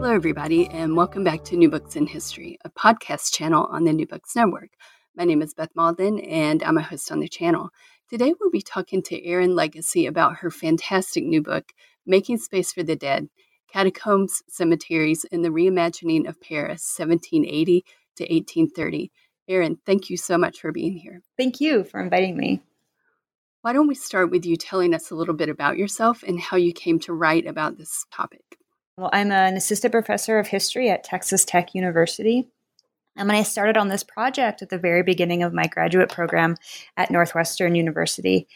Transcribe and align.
Hello, 0.00 0.14
everybody, 0.14 0.66
and 0.68 0.96
welcome 0.96 1.24
back 1.24 1.44
to 1.44 1.58
New 1.58 1.68
Books 1.68 1.94
in 1.94 2.06
History, 2.06 2.56
a 2.64 2.70
podcast 2.70 3.34
channel 3.34 3.66
on 3.66 3.84
the 3.84 3.92
New 3.92 4.06
Books 4.06 4.34
Network. 4.34 4.70
My 5.14 5.24
name 5.24 5.42
is 5.42 5.52
Beth 5.52 5.68
Malden, 5.74 6.20
and 6.20 6.62
I'm 6.62 6.78
a 6.78 6.82
host 6.82 7.12
on 7.12 7.20
the 7.20 7.28
channel. 7.28 7.68
Today, 8.08 8.32
we'll 8.40 8.50
be 8.50 8.62
talking 8.62 9.02
to 9.02 9.22
Erin 9.22 9.50
Legacey 9.50 10.08
about 10.08 10.36
her 10.36 10.50
fantastic 10.50 11.24
new 11.24 11.42
book, 11.42 11.74
Making 12.06 12.38
Space 12.38 12.72
for 12.72 12.82
the 12.82 12.96
Dead 12.96 13.28
Catacombs, 13.70 14.42
Cemeteries, 14.48 15.26
and 15.30 15.44
the 15.44 15.50
Reimagining 15.50 16.26
of 16.26 16.40
Paris, 16.40 16.94
1780 16.96 17.84
to 18.16 18.22
1830. 18.22 19.12
Erin, 19.48 19.76
thank 19.84 20.08
you 20.08 20.16
so 20.16 20.38
much 20.38 20.62
for 20.62 20.72
being 20.72 20.96
here. 20.96 21.20
Thank 21.36 21.60
you 21.60 21.84
for 21.84 22.00
inviting 22.00 22.38
me. 22.38 22.62
Why 23.60 23.74
don't 23.74 23.86
we 23.86 23.94
start 23.94 24.30
with 24.30 24.46
you 24.46 24.56
telling 24.56 24.94
us 24.94 25.10
a 25.10 25.14
little 25.14 25.34
bit 25.34 25.50
about 25.50 25.76
yourself 25.76 26.22
and 26.22 26.40
how 26.40 26.56
you 26.56 26.72
came 26.72 26.98
to 27.00 27.12
write 27.12 27.46
about 27.46 27.76
this 27.76 28.06
topic? 28.10 28.59
Well, 29.00 29.08
I'm 29.14 29.32
an 29.32 29.56
assistant 29.56 29.92
professor 29.92 30.38
of 30.38 30.46
history 30.46 30.90
at 30.90 31.04
Texas 31.04 31.46
Tech 31.46 31.74
University. 31.74 32.50
And 33.16 33.26
when 33.26 33.36
I 33.38 33.44
started 33.44 33.78
on 33.78 33.88
this 33.88 34.04
project 34.04 34.60
at 34.60 34.68
the 34.68 34.76
very 34.76 35.02
beginning 35.02 35.42
of 35.42 35.54
my 35.54 35.68
graduate 35.68 36.10
program 36.10 36.58
at 36.98 37.10
Northwestern 37.10 37.74
University, 37.74 38.46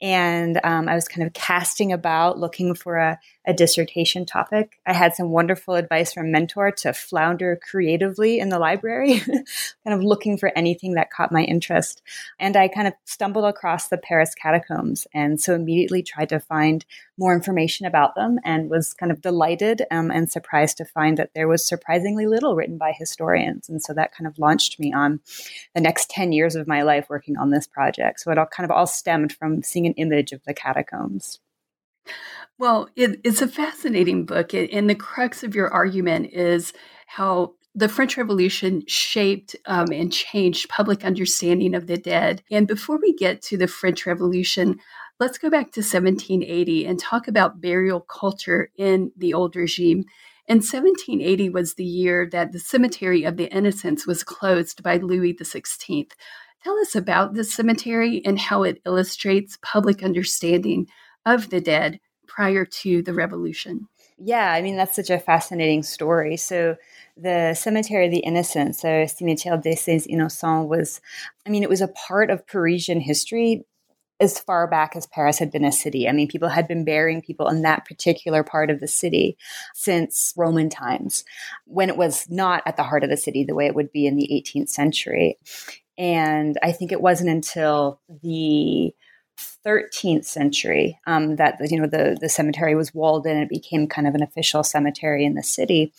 and 0.00 0.58
um, 0.64 0.88
I 0.88 0.94
was 0.94 1.06
kind 1.06 1.26
of 1.26 1.34
casting 1.34 1.92
about 1.92 2.38
looking 2.38 2.74
for 2.74 2.96
a, 2.96 3.18
a, 3.50 3.54
dissertation 3.60 4.24
topic. 4.24 4.80
I 4.86 4.92
had 4.92 5.14
some 5.14 5.30
wonderful 5.30 5.74
advice 5.74 6.14
from 6.14 6.32
mentor 6.32 6.70
to 6.78 6.92
flounder 6.92 7.60
creatively 7.62 8.38
in 8.38 8.48
the 8.48 8.58
library, 8.58 9.18
kind 9.28 9.44
of 9.86 10.02
looking 10.02 10.38
for 10.38 10.50
anything 10.56 10.94
that 10.94 11.10
caught 11.10 11.30
my 11.30 11.42
interest. 11.42 12.00
And 12.38 12.56
I 12.56 12.68
kind 12.68 12.88
of 12.88 12.94
stumbled 13.04 13.44
across 13.44 13.88
the 13.88 13.98
Paris 13.98 14.34
catacombs, 14.34 15.06
and 15.12 15.40
so 15.40 15.54
immediately 15.54 16.02
tried 16.02 16.30
to 16.30 16.40
find 16.40 16.86
more 17.18 17.34
information 17.34 17.86
about 17.86 18.14
them, 18.14 18.38
and 18.44 18.70
was 18.70 18.94
kind 18.94 19.12
of 19.12 19.20
delighted 19.20 19.82
um, 19.90 20.10
and 20.10 20.32
surprised 20.32 20.78
to 20.78 20.84
find 20.86 21.18
that 21.18 21.34
there 21.34 21.48
was 21.48 21.66
surprisingly 21.66 22.26
little 22.26 22.56
written 22.56 22.78
by 22.78 22.92
historians. 22.92 23.68
And 23.68 23.82
so 23.82 23.92
that 23.92 24.14
kind 24.14 24.26
of 24.26 24.38
launched 24.38 24.80
me 24.80 24.92
on 24.92 25.20
the 25.74 25.82
next 25.82 26.08
ten 26.08 26.32
years 26.32 26.56
of 26.56 26.66
my 26.66 26.82
life 26.82 27.06
working 27.10 27.36
on 27.36 27.50
this 27.50 27.66
project. 27.66 28.20
So 28.20 28.30
it 28.30 28.38
all 28.38 28.46
kind 28.46 28.64
of 28.64 28.74
all 28.74 28.86
stemmed 28.86 29.32
from 29.32 29.62
seeing 29.62 29.86
an 29.86 29.94
image 29.94 30.32
of 30.32 30.42
the 30.44 30.54
catacombs. 30.54 31.40
Well, 32.58 32.88
it, 32.94 33.20
it's 33.24 33.40
a 33.40 33.48
fascinating 33.48 34.26
book, 34.26 34.52
and 34.52 34.88
the 34.88 34.94
crux 34.94 35.42
of 35.42 35.54
your 35.54 35.72
argument 35.72 36.30
is 36.32 36.72
how 37.06 37.54
the 37.74 37.88
French 37.88 38.16
Revolution 38.16 38.82
shaped 38.86 39.56
um, 39.66 39.86
and 39.92 40.12
changed 40.12 40.68
public 40.68 41.04
understanding 41.04 41.74
of 41.74 41.86
the 41.86 41.96
dead. 41.96 42.42
And 42.50 42.66
before 42.66 42.98
we 43.00 43.14
get 43.14 43.42
to 43.42 43.56
the 43.56 43.68
French 43.68 44.06
Revolution, 44.06 44.78
let's 45.20 45.38
go 45.38 45.48
back 45.48 45.72
to 45.72 45.80
1780 45.80 46.86
and 46.86 46.98
talk 46.98 47.28
about 47.28 47.60
burial 47.60 48.00
culture 48.00 48.70
in 48.76 49.12
the 49.16 49.32
old 49.32 49.54
regime. 49.54 50.04
And 50.48 50.58
1780 50.58 51.48
was 51.50 51.74
the 51.74 51.84
year 51.84 52.28
that 52.32 52.52
the 52.52 52.58
Cemetery 52.58 53.22
of 53.22 53.36
the 53.36 53.50
Innocents 53.54 54.06
was 54.06 54.24
closed 54.24 54.82
by 54.82 54.96
Louis 54.96 55.32
XVI. 55.34 56.10
Tell 56.64 56.76
us 56.80 56.96
about 56.96 57.34
the 57.34 57.44
cemetery 57.44 58.20
and 58.24 58.38
how 58.38 58.64
it 58.64 58.82
illustrates 58.84 59.58
public 59.62 60.02
understanding 60.02 60.88
of 61.34 61.50
the 61.50 61.60
dead 61.60 62.00
prior 62.26 62.64
to 62.64 63.02
the 63.02 63.14
revolution. 63.14 63.88
Yeah, 64.18 64.52
I 64.52 64.60
mean, 64.60 64.76
that's 64.76 64.96
such 64.96 65.10
a 65.10 65.18
fascinating 65.18 65.82
story. 65.82 66.36
So, 66.36 66.76
the 67.16 67.54
Cemetery 67.54 68.06
of 68.06 68.12
the 68.12 68.18
Innocents, 68.18 68.82
the 68.82 69.08
Cimetière 69.08 69.62
des 69.62 70.08
Innocents, 70.08 70.68
was, 70.68 71.00
I 71.46 71.50
mean, 71.50 71.62
it 71.62 71.68
was 71.68 71.80
a 71.80 71.88
part 71.88 72.30
of 72.30 72.46
Parisian 72.46 73.00
history 73.00 73.64
as 74.20 74.38
far 74.38 74.66
back 74.66 74.94
as 74.94 75.06
Paris 75.06 75.38
had 75.38 75.50
been 75.50 75.64
a 75.64 75.72
city. 75.72 76.06
I 76.06 76.12
mean, 76.12 76.28
people 76.28 76.50
had 76.50 76.68
been 76.68 76.84
burying 76.84 77.22
people 77.22 77.48
in 77.48 77.62
that 77.62 77.86
particular 77.86 78.44
part 78.44 78.70
of 78.70 78.78
the 78.78 78.88
city 78.88 79.38
since 79.74 80.34
Roman 80.36 80.68
times, 80.68 81.24
when 81.64 81.88
it 81.88 81.96
was 81.96 82.28
not 82.28 82.62
at 82.66 82.76
the 82.76 82.82
heart 82.82 83.02
of 83.02 83.10
the 83.10 83.16
city 83.16 83.44
the 83.44 83.54
way 83.54 83.66
it 83.66 83.74
would 83.74 83.90
be 83.90 84.06
in 84.06 84.16
the 84.16 84.28
18th 84.30 84.68
century. 84.68 85.38
And 85.96 86.58
I 86.62 86.72
think 86.72 86.92
it 86.92 87.00
wasn't 87.00 87.30
until 87.30 88.00
the 88.22 88.94
13th 89.66 90.24
century 90.24 90.98
um, 91.06 91.36
that 91.36 91.58
you 91.70 91.80
know 91.80 91.86
the 91.86 92.16
the 92.20 92.28
cemetery 92.28 92.74
was 92.74 92.94
walled 92.94 93.26
in. 93.26 93.36
It 93.36 93.48
became 93.48 93.86
kind 93.86 94.06
of 94.06 94.14
an 94.14 94.22
official 94.22 94.62
cemetery 94.62 95.24
in 95.24 95.34
the 95.34 95.42
city. 95.42 95.92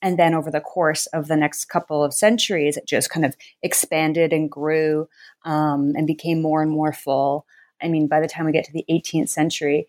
And 0.00 0.18
then 0.18 0.34
over 0.34 0.50
the 0.50 0.60
course 0.60 1.06
of 1.06 1.26
the 1.26 1.36
next 1.36 1.64
couple 1.66 2.04
of 2.04 2.14
centuries, 2.14 2.76
it 2.76 2.86
just 2.86 3.10
kind 3.10 3.26
of 3.26 3.36
expanded 3.62 4.32
and 4.32 4.48
grew 4.48 5.08
um, 5.44 5.94
and 5.96 6.06
became 6.06 6.40
more 6.40 6.62
and 6.62 6.70
more 6.70 6.92
full. 6.92 7.46
I 7.82 7.88
mean, 7.88 8.06
by 8.06 8.20
the 8.20 8.28
time 8.28 8.46
we 8.46 8.52
get 8.52 8.64
to 8.64 8.72
the 8.72 8.84
18th 8.88 9.28
century, 9.28 9.88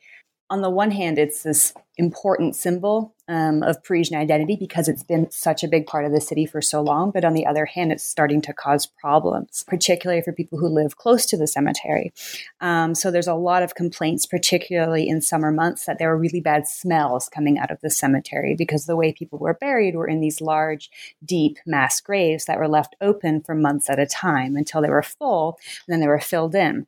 on 0.50 0.62
the 0.62 0.70
one 0.70 0.92
hand, 0.92 1.20
it's 1.20 1.44
this 1.44 1.74
important 1.98 2.56
symbol 2.56 3.14
um, 3.28 3.62
of 3.62 3.84
Parisian 3.84 4.18
identity 4.18 4.56
because 4.56 4.88
it's 4.88 5.04
been 5.04 5.30
such 5.30 5.64
a 5.64 5.68
big 5.68 5.86
part 5.86 6.06
of 6.06 6.12
the 6.12 6.22
city 6.22 6.46
for 6.46 6.62
so 6.62 6.82
long. 6.82 7.12
But 7.12 7.26
on 7.26 7.34
the 7.34 7.46
other 7.46 7.66
hand, 7.66 7.92
it's 7.92 8.04
starting 8.04 8.42
to 8.44 8.54
cause 8.54 8.88
problems, 8.88 9.66
particularly 9.68 10.22
for 10.22 10.32
people 10.32 10.58
who 10.58 10.68
live 10.68 10.98
close 10.98 11.26
to 11.28 11.38
the 11.38 11.46
cemetery. 11.46 12.14
Um, 12.62 12.96
so 12.96 13.12
there's 13.12 13.28
a 13.28 13.36
lot 13.36 13.62
of 13.62 13.76
complaints, 13.76 14.26
particularly 14.26 15.08
in 15.08 15.22
summer 15.22 15.52
months, 15.52 15.86
that 15.86 16.00
there 16.00 16.10
were 16.10 16.18
really 16.18 16.42
bad 16.42 16.68
smells 16.68 17.30
coming 17.30 17.60
out 17.60 17.70
of 17.70 17.82
the 17.82 17.90
cemetery 17.90 18.56
because 18.58 18.86
the 18.86 18.96
way 18.96 19.14
people 19.14 19.38
were 19.38 19.54
buried 19.54 19.96
were 19.96 20.08
in 20.08 20.22
these 20.22 20.42
large, 20.42 20.90
deep 21.24 21.58
mass 21.66 22.02
graves 22.02 22.46
that 22.46 22.58
were 22.58 22.68
left 22.68 22.96
open 23.02 23.42
for 23.42 23.54
months 23.54 23.90
at 23.90 24.00
a 24.00 24.08
time 24.08 24.56
until 24.56 24.82
they 24.82 24.90
were 24.90 25.04
full, 25.04 25.60
and 25.86 25.94
then 25.94 26.00
they 26.00 26.08
were 26.08 26.20
filled 26.20 26.56
in. 26.56 26.88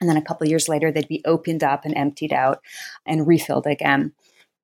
And 0.00 0.08
then 0.08 0.16
a 0.16 0.22
couple 0.22 0.46
years 0.46 0.68
later, 0.68 0.92
they'd 0.92 1.08
be 1.08 1.22
opened 1.24 1.64
up 1.64 1.84
and 1.84 1.96
emptied 1.96 2.32
out 2.32 2.60
and 3.06 3.26
refilled 3.26 3.66
again. 3.66 4.12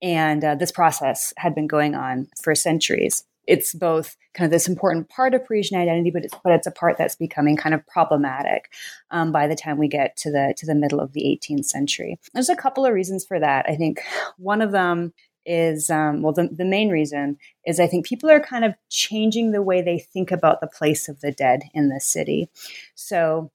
And 0.03 0.45
uh, 0.45 0.55
this 0.57 0.73
process 0.73 1.33
had 1.37 1.55
been 1.55 1.67
going 1.67 1.95
on 1.95 2.29
for 2.43 2.55
centuries. 2.55 3.25
It's 3.47 3.75
both 3.75 4.17
kind 4.35 4.47
of 4.47 4.53
this 4.53 4.69
important 4.69 5.09
part 5.09 5.35
of 5.35 5.45
Parisian 5.45 5.79
identity, 5.79 6.11
but 6.11 6.25
it's 6.25 6.35
but 6.45 6.53
it's 6.53 6.67
a 6.67 6.73
part 6.73 6.97
that's 6.97 7.17
becoming 7.17 7.57
kind 7.57 7.75
of 7.75 7.87
problematic 7.87 8.73
um, 9.11 9.33
by 9.33 9.47
the 9.47 9.57
time 9.57 9.79
we 9.79 9.89
get 9.89 10.17
to 10.19 10.31
the 10.31 10.55
to 10.57 10.67
the 10.67 10.75
middle 10.75 11.01
of 11.01 11.13
the 11.13 11.23
18th 11.23 11.65
century. 11.65 12.19
There's 12.35 12.49
a 12.49 12.57
couple 12.57 12.87
of 12.87 12.95
reasons 12.95 13.25
for 13.25 13.41
that. 13.41 13.67
I 13.69 13.75
think 13.75 14.01
one 14.39 14.61
of 14.61 14.71
them 14.71 15.13
is 15.45 15.91
um, 15.91 16.23
well 16.23 16.33
the, 16.33 16.49
the 16.53 16.65
main 16.65 16.89
reason 16.89 17.37
is 17.67 17.81
i 17.81 17.87
think 17.89 18.07
people 18.07 18.31
are 18.31 18.41
kind 18.41 18.65
of 18.65 18.75
changing 18.91 19.51
the 19.51 19.63
way 19.63 19.83
they 19.83 19.99
think 19.99 20.31
about 20.31 20.61
the 20.61 20.69
place 20.69 21.09
of 21.09 21.21
the 21.21 21.33
dead 21.33 21.65
in 21.75 21.89
the 21.89 21.99
city 22.01 22.49
so 22.95 23.51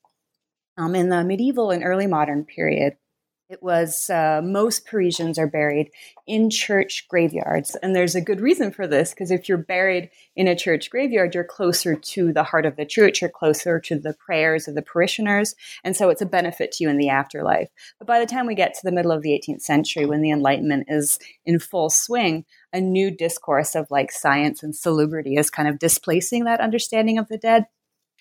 um, 0.77 0.95
in 0.95 1.09
the 1.09 1.23
medieval 1.23 1.71
and 1.71 1.83
early 1.83 2.07
modern 2.07 2.45
period, 2.45 2.97
it 3.49 3.63
was 3.63 4.09
uh, 4.09 4.41
most 4.43 4.85
Parisians 4.85 5.39
are 5.39 5.47
buried 5.47 5.89
in 6.25 6.49
church 6.49 7.07
graveyards. 7.07 7.77
And 7.81 7.95
there's 7.95 8.13
a 8.13 8.21
good 8.21 8.41
reason 8.41 8.71
for 8.71 8.87
this 8.87 9.11
because 9.11 9.31
if 9.31 9.47
you're 9.47 9.57
buried 9.57 10.09
in 10.35 10.49
a 10.49 10.55
church 10.55 10.89
graveyard, 10.89 11.33
you're 11.33 11.45
closer 11.45 11.95
to 11.95 12.33
the 12.33 12.43
heart 12.43 12.65
of 12.65 12.75
the 12.75 12.85
church, 12.85 13.21
you're 13.21 13.29
closer 13.29 13.79
to 13.79 13.97
the 13.97 14.13
prayers 14.13 14.67
of 14.67 14.75
the 14.75 14.81
parishioners. 14.81 15.55
And 15.85 15.95
so 15.95 16.09
it's 16.09 16.21
a 16.21 16.25
benefit 16.25 16.73
to 16.73 16.83
you 16.83 16.89
in 16.89 16.97
the 16.97 17.07
afterlife. 17.07 17.69
But 17.99 18.07
by 18.07 18.19
the 18.19 18.25
time 18.25 18.47
we 18.47 18.55
get 18.55 18.73
to 18.73 18.81
the 18.83 18.91
middle 18.91 19.13
of 19.13 19.21
the 19.21 19.31
18th 19.31 19.61
century, 19.61 20.05
when 20.05 20.21
the 20.21 20.31
Enlightenment 20.31 20.87
is 20.89 21.17
in 21.45 21.59
full 21.59 21.89
swing, 21.89 22.43
a 22.73 22.81
new 22.81 23.09
discourse 23.09 23.75
of 23.75 23.89
like 23.89 24.11
science 24.11 24.61
and 24.61 24.75
salubrity 24.75 25.37
is 25.37 25.49
kind 25.49 25.69
of 25.69 25.79
displacing 25.79 26.43
that 26.43 26.59
understanding 26.59 27.17
of 27.17 27.29
the 27.29 27.37
dead. 27.37 27.67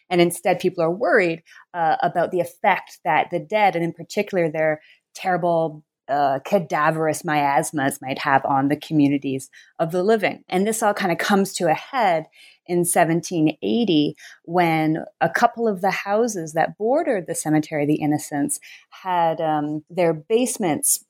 And 0.08 0.20
instead, 0.20 0.60
people 0.60 0.82
are 0.82 0.90
worried 0.90 1.42
uh, 1.74 1.96
about 2.02 2.30
the 2.30 2.40
effect 2.40 3.00
that 3.04 3.30
the 3.30 3.40
dead, 3.40 3.74
and 3.74 3.84
in 3.84 3.92
particular 3.92 4.50
their 4.50 4.80
terrible 5.14 5.82
uh, 6.08 6.38
cadaverous 6.44 7.24
miasmas 7.24 8.00
might 8.00 8.18
have 8.18 8.44
on 8.44 8.68
the 8.68 8.76
communities 8.76 9.50
of 9.78 9.90
the 9.90 10.04
living. 10.04 10.44
And 10.48 10.66
this 10.66 10.82
all 10.82 10.94
kind 10.94 11.10
of 11.10 11.18
comes 11.18 11.52
to 11.54 11.68
a 11.68 11.74
head 11.74 12.26
in 12.66 12.78
1780 12.78 14.16
when 14.44 15.04
a 15.20 15.28
couple 15.28 15.66
of 15.66 15.80
the 15.80 15.90
houses 15.90 16.52
that 16.52 16.78
bordered 16.78 17.26
the 17.26 17.34
Cemetery 17.34 17.82
of 17.82 17.88
the 17.88 17.96
Innocents 17.96 18.60
had 19.02 19.40
um, 19.40 19.84
their 19.90 20.12
basements 20.12 21.04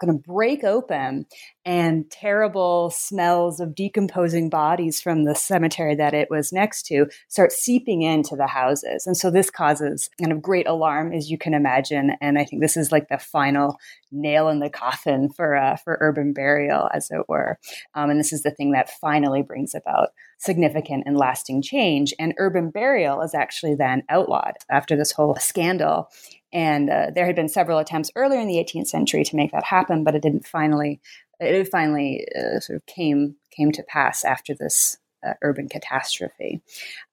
going 0.00 0.12
to 0.12 0.28
break 0.28 0.64
open 0.64 1.26
and 1.64 2.10
terrible 2.10 2.90
smells 2.90 3.60
of 3.60 3.74
decomposing 3.74 4.48
bodies 4.48 5.00
from 5.00 5.24
the 5.24 5.34
cemetery 5.34 5.94
that 5.94 6.14
it 6.14 6.28
was 6.30 6.52
next 6.52 6.84
to 6.86 7.06
start 7.28 7.52
seeping 7.52 8.02
into 8.02 8.34
the 8.34 8.46
houses. 8.46 9.06
And 9.06 9.16
so 9.16 9.30
this 9.30 9.50
causes 9.50 10.08
kind 10.20 10.32
of 10.32 10.42
great 10.42 10.66
alarm, 10.66 11.12
as 11.12 11.30
you 11.30 11.38
can 11.38 11.54
imagine. 11.54 12.12
And 12.20 12.38
I 12.38 12.44
think 12.44 12.62
this 12.62 12.76
is 12.76 12.90
like 12.90 13.08
the 13.08 13.18
final 13.18 13.78
nail 14.10 14.48
in 14.48 14.60
the 14.60 14.70
coffin 14.70 15.28
for, 15.30 15.54
uh, 15.54 15.76
for 15.76 15.98
urban 16.00 16.32
burial, 16.32 16.88
as 16.94 17.10
it 17.10 17.28
were. 17.28 17.58
Um, 17.94 18.10
and 18.10 18.18
this 18.18 18.32
is 18.32 18.42
the 18.42 18.50
thing 18.50 18.72
that 18.72 18.90
finally 18.90 19.42
brings 19.42 19.74
about 19.74 20.08
significant 20.38 21.04
and 21.06 21.16
lasting 21.16 21.62
change. 21.62 22.14
And 22.18 22.34
urban 22.38 22.70
burial 22.70 23.20
is 23.20 23.34
actually 23.34 23.74
then 23.74 24.02
outlawed 24.08 24.54
after 24.70 24.96
this 24.96 25.12
whole 25.12 25.36
scandal. 25.36 26.08
And 26.52 26.90
uh, 26.90 27.06
there 27.14 27.26
had 27.26 27.36
been 27.36 27.48
several 27.48 27.78
attempts 27.78 28.10
earlier 28.16 28.40
in 28.40 28.48
the 28.48 28.56
18th 28.56 28.88
century 28.88 29.24
to 29.24 29.36
make 29.36 29.52
that 29.52 29.64
happen, 29.64 30.04
but 30.04 30.14
it 30.14 30.22
didn't 30.22 30.46
finally. 30.46 31.00
It 31.38 31.68
finally 31.68 32.26
uh, 32.36 32.60
sort 32.60 32.76
of 32.76 32.86
came 32.86 33.36
came 33.50 33.72
to 33.72 33.82
pass 33.82 34.24
after 34.24 34.54
this 34.54 34.98
uh, 35.26 35.34
urban 35.42 35.68
catastrophe. 35.68 36.60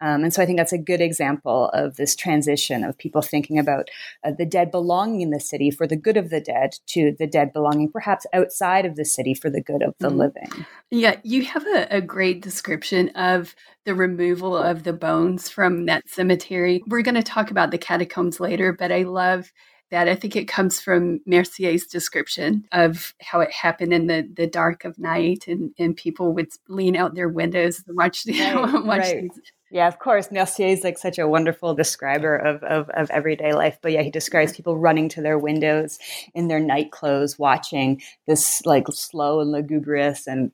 Um, 0.01 0.23
and 0.23 0.33
so 0.33 0.41
I 0.41 0.45
think 0.45 0.57
that's 0.57 0.73
a 0.73 0.77
good 0.77 1.01
example 1.01 1.69
of 1.73 1.95
this 1.95 2.15
transition 2.15 2.83
of 2.83 2.97
people 2.97 3.21
thinking 3.21 3.59
about 3.59 3.89
uh, 4.23 4.31
the 4.31 4.45
dead 4.45 4.71
belonging 4.71 5.21
in 5.21 5.31
the 5.31 5.39
city 5.39 5.71
for 5.71 5.87
the 5.87 5.95
good 5.95 6.17
of 6.17 6.29
the 6.29 6.41
dead 6.41 6.75
to 6.87 7.15
the 7.17 7.27
dead 7.27 7.53
belonging 7.53 7.91
perhaps 7.91 8.25
outside 8.33 8.85
of 8.85 8.95
the 8.95 9.05
city 9.05 9.33
for 9.33 9.49
the 9.49 9.61
good 9.61 9.81
of 9.81 9.93
the 9.99 10.09
mm-hmm. 10.09 10.17
living. 10.17 10.65
Yeah, 10.89 11.19
you 11.23 11.43
have 11.43 11.65
a, 11.65 11.87
a 11.89 12.01
great 12.01 12.41
description 12.41 13.09
of 13.09 13.55
the 13.85 13.95
removal 13.95 14.55
of 14.55 14.83
the 14.83 14.93
bones 14.93 15.49
from 15.49 15.85
that 15.85 16.09
cemetery. 16.09 16.83
We're 16.87 17.01
going 17.01 17.15
to 17.15 17.23
talk 17.23 17.51
about 17.51 17.71
the 17.71 17.77
catacombs 17.77 18.39
later, 18.39 18.73
but 18.73 18.91
I 18.91 19.03
love 19.03 19.51
that. 19.91 20.07
I 20.07 20.15
think 20.15 20.35
it 20.35 20.47
comes 20.47 20.79
from 20.79 21.21
Mercier's 21.25 21.85
description 21.85 22.65
of 22.71 23.13
how 23.21 23.39
it 23.39 23.51
happened 23.51 23.93
in 23.93 24.07
the, 24.07 24.27
the 24.35 24.47
dark 24.47 24.85
of 24.85 24.99
night 24.99 25.45
and, 25.47 25.71
and 25.79 25.95
people 25.95 26.33
would 26.33 26.49
lean 26.67 26.95
out 26.95 27.15
their 27.15 27.29
windows 27.29 27.83
and 27.87 27.97
watch, 27.97 28.25
right, 28.27 28.55
watch 28.85 28.99
right. 28.99 29.21
these. 29.21 29.41
Yeah, 29.69 29.87
of 29.87 29.99
course. 29.99 30.31
Mercier 30.31 30.67
is 30.67 30.83
like 30.83 30.97
such 30.97 31.19
a 31.19 31.27
wonderful 31.27 31.73
describer 31.73 32.37
of, 32.37 32.63
of, 32.63 32.89
of, 32.91 33.09
everyday 33.11 33.53
life. 33.53 33.79
But 33.81 33.91
yeah, 33.91 34.01
he 34.01 34.09
describes 34.09 34.53
people 34.53 34.77
running 34.77 35.09
to 35.09 35.21
their 35.21 35.37
windows 35.37 35.99
in 36.33 36.47
their 36.47 36.61
night 36.61 36.91
clothes, 36.91 37.37
watching 37.37 38.01
this 38.27 38.65
like 38.65 38.87
slow 38.91 39.41
and 39.41 39.51
lugubrious 39.51 40.25
and 40.25 40.51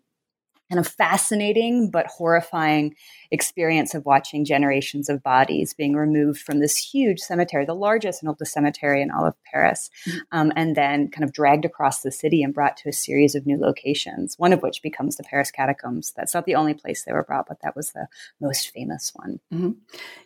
kind 0.74 0.84
of 0.84 0.92
fascinating 0.92 1.92
but 1.92 2.08
horrifying 2.08 2.96
experience 3.30 3.94
of 3.94 4.06
watching 4.06 4.44
generations 4.44 5.08
of 5.08 5.22
bodies 5.22 5.72
being 5.72 5.94
removed 5.94 6.42
from 6.42 6.60
this 6.60 6.75
huge 6.78 7.20
cemetery, 7.20 7.64
the 7.64 7.75
largest 7.75 8.24
and 8.24 8.30
oldest 8.30 8.52
cemetery 8.52 9.00
in 9.00 9.12
all 9.12 9.24
of 9.24 9.36
Paris, 9.44 9.92
mm-hmm. 10.08 10.18
um, 10.31 10.52
and 10.56 10.75
then 10.75 11.10
kind 11.10 11.24
of 11.24 11.31
dragged 11.31 11.64
across 11.64 12.02
the 12.02 12.12
city 12.12 12.42
and 12.42 12.56
brought 12.56 12.75
to 12.75 12.90
a 12.90 12.94
series 12.94 13.36
of 13.36 13.46
new 13.46 13.56
locations, 13.56 14.34
one 14.40 14.52
of 14.52 14.64
which 14.64 14.81
becomes 14.81 15.16
the 15.16 15.24
Paris 15.24 15.52
catacombs. 15.52 16.12
That's 16.16 16.34
not 16.34 16.46
the 16.46 16.56
only 16.56 16.74
place 16.74 17.04
they 17.04 17.14
were 17.14 17.24
brought, 17.24 17.48
but 17.48 17.62
that 17.62 17.75
was 17.75 17.92
the 17.92 18.08
most 18.42 18.72
famous 18.74 19.12
one. 19.14 19.40
Mm-hmm. 19.54 19.72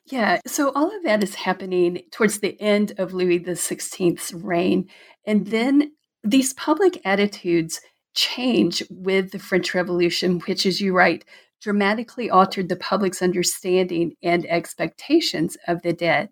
Yeah. 0.05 0.39
So 0.47 0.71
all 0.71 0.95
of 0.95 1.03
that 1.03 1.23
is 1.23 1.35
happening 1.35 2.03
towards 2.11 2.39
the 2.39 2.59
end 2.61 2.93
of 2.97 3.13
Louis 3.13 3.41
XVI's 3.41 4.33
reign. 4.33 4.87
And 5.25 5.47
then 5.47 5.91
these 6.23 6.53
public 6.53 7.01
attitudes 7.03 7.81
change 8.17 8.83
with 8.89 9.31
the 9.31 9.39
French 9.39 9.73
Revolution, 9.73 10.39
which, 10.41 10.65
as 10.65 10.81
you 10.81 10.93
write, 10.93 11.23
dramatically 11.61 12.29
altered 12.29 12.67
the 12.67 12.75
public's 12.75 13.21
understanding 13.21 14.15
and 14.21 14.45
expectations 14.47 15.55
of 15.67 15.81
the 15.83 15.93
dead. 15.93 16.29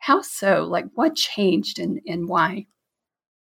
How 0.00 0.20
so? 0.20 0.64
Like, 0.64 0.86
what 0.94 1.14
changed 1.14 1.78
and, 1.78 2.00
and 2.06 2.28
why? 2.28 2.66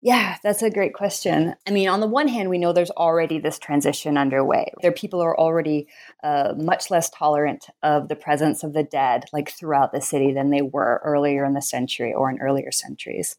Yeah, 0.02 0.38
that's 0.44 0.62
a 0.62 0.70
great 0.70 0.94
question. 0.94 1.56
I 1.68 1.72
mean, 1.72 1.90
on 1.90 2.02
the 2.02 2.08
one 2.08 2.28
hand, 2.28 2.50
we 2.50 2.60
know 2.60 2.72
there's 2.72 2.92
already 2.92 3.40
this 3.40 3.58
transition 3.58 4.16
underway. 4.16 4.72
There 4.82 4.92
people 4.92 5.22
are 5.22 5.38
already 5.38 5.88
uh, 6.24 6.54
much 6.56 6.92
less 6.92 7.10
tolerant 7.10 7.66
of 7.82 8.08
the 8.08 8.16
presence 8.16 8.64
of 8.64 8.74
the 8.74 8.84
dead, 8.84 9.26
like 9.34 9.50
throughout 9.50 9.92
the 9.92 10.02
city, 10.02 10.34
than 10.34 10.52
they 10.52 10.62
were 10.62 11.02
earlier 11.04 11.44
in 11.46 11.56
the 11.56 11.64
century 11.64 12.14
or 12.14 12.30
in 12.30 12.40
earlier 12.40 12.72
centuries. 12.72 13.38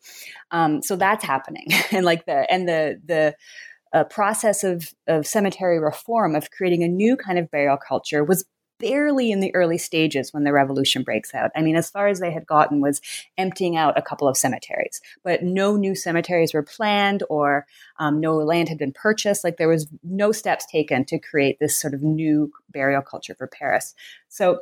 Um, 0.50 0.82
so 0.82 0.96
that's 0.96 1.24
happening, 1.24 1.68
and 1.92 2.04
like 2.04 2.26
the 2.26 2.50
and 2.52 2.68
the 2.68 3.00
the 3.06 3.36
a 3.92 4.04
process 4.04 4.64
of, 4.64 4.94
of 5.06 5.26
cemetery 5.26 5.78
reform, 5.78 6.34
of 6.34 6.50
creating 6.50 6.82
a 6.82 6.88
new 6.88 7.16
kind 7.16 7.38
of 7.38 7.50
burial 7.50 7.76
culture, 7.76 8.24
was 8.24 8.44
barely 8.78 9.30
in 9.30 9.40
the 9.40 9.54
early 9.54 9.78
stages 9.78 10.32
when 10.32 10.44
the 10.44 10.52
revolution 10.52 11.02
breaks 11.02 11.34
out. 11.34 11.50
I 11.56 11.62
mean, 11.62 11.76
as 11.76 11.90
far 11.90 12.08
as 12.08 12.20
they 12.20 12.30
had 12.30 12.46
gotten 12.46 12.80
was 12.80 13.00
emptying 13.36 13.76
out 13.76 13.98
a 13.98 14.02
couple 14.02 14.28
of 14.28 14.36
cemeteries, 14.36 15.00
but 15.24 15.42
no 15.42 15.76
new 15.76 15.94
cemeteries 15.94 16.54
were 16.54 16.62
planned 16.62 17.22
or 17.28 17.66
um, 17.98 18.20
no 18.20 18.36
land 18.36 18.68
had 18.68 18.78
been 18.78 18.92
purchased. 18.92 19.44
Like 19.44 19.56
there 19.56 19.68
was 19.68 19.88
no 20.02 20.32
steps 20.32 20.66
taken 20.66 21.04
to 21.06 21.18
create 21.18 21.58
this 21.58 21.76
sort 21.76 21.94
of 21.94 22.02
new 22.02 22.52
burial 22.70 23.02
culture 23.02 23.34
for 23.34 23.46
Paris. 23.46 23.94
So, 24.28 24.60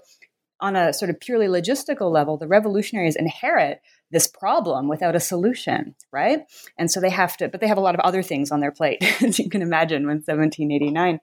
on 0.60 0.76
a 0.76 0.92
sort 0.92 1.10
of 1.10 1.20
purely 1.20 1.46
logistical 1.46 2.10
level, 2.10 2.36
the 2.36 2.48
revolutionaries 2.48 3.16
inherit 3.16 3.80
this 4.10 4.26
problem 4.26 4.88
without 4.88 5.16
a 5.16 5.20
solution, 5.20 5.94
right? 6.12 6.40
And 6.78 6.90
so 6.90 7.00
they 7.00 7.10
have 7.10 7.36
to, 7.38 7.48
but 7.48 7.60
they 7.60 7.66
have 7.66 7.78
a 7.78 7.82
lot 7.82 7.94
of 7.94 8.00
other 8.00 8.22
things 8.22 8.50
on 8.50 8.60
their 8.60 8.70
plate, 8.70 9.02
as 9.22 9.38
you 9.38 9.50
can 9.50 9.62
imagine 9.62 10.06
when 10.06 10.16
1789 10.16 11.20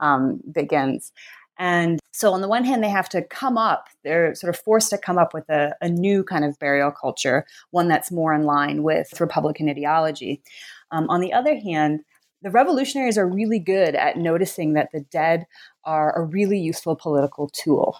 um, 0.00 0.40
begins. 0.52 1.12
And 1.58 1.98
so, 2.12 2.34
on 2.34 2.42
the 2.42 2.48
one 2.48 2.64
hand, 2.64 2.82
they 2.82 2.90
have 2.90 3.08
to 3.10 3.22
come 3.22 3.56
up, 3.56 3.88
they're 4.04 4.34
sort 4.34 4.54
of 4.54 4.60
forced 4.60 4.90
to 4.90 4.98
come 4.98 5.16
up 5.16 5.32
with 5.32 5.48
a, 5.48 5.74
a 5.80 5.88
new 5.88 6.22
kind 6.22 6.44
of 6.44 6.58
burial 6.58 6.90
culture, 6.90 7.46
one 7.70 7.88
that's 7.88 8.12
more 8.12 8.34
in 8.34 8.42
line 8.42 8.82
with 8.82 9.18
Republican 9.18 9.70
ideology. 9.70 10.42
Um, 10.90 11.08
on 11.08 11.20
the 11.20 11.32
other 11.32 11.58
hand, 11.58 12.00
the 12.42 12.50
revolutionaries 12.50 13.16
are 13.16 13.26
really 13.26 13.58
good 13.58 13.94
at 13.94 14.18
noticing 14.18 14.74
that 14.74 14.90
the 14.92 15.00
dead 15.00 15.46
are 15.84 16.14
a 16.16 16.22
really 16.22 16.58
useful 16.58 16.94
political 16.94 17.48
tool 17.48 17.96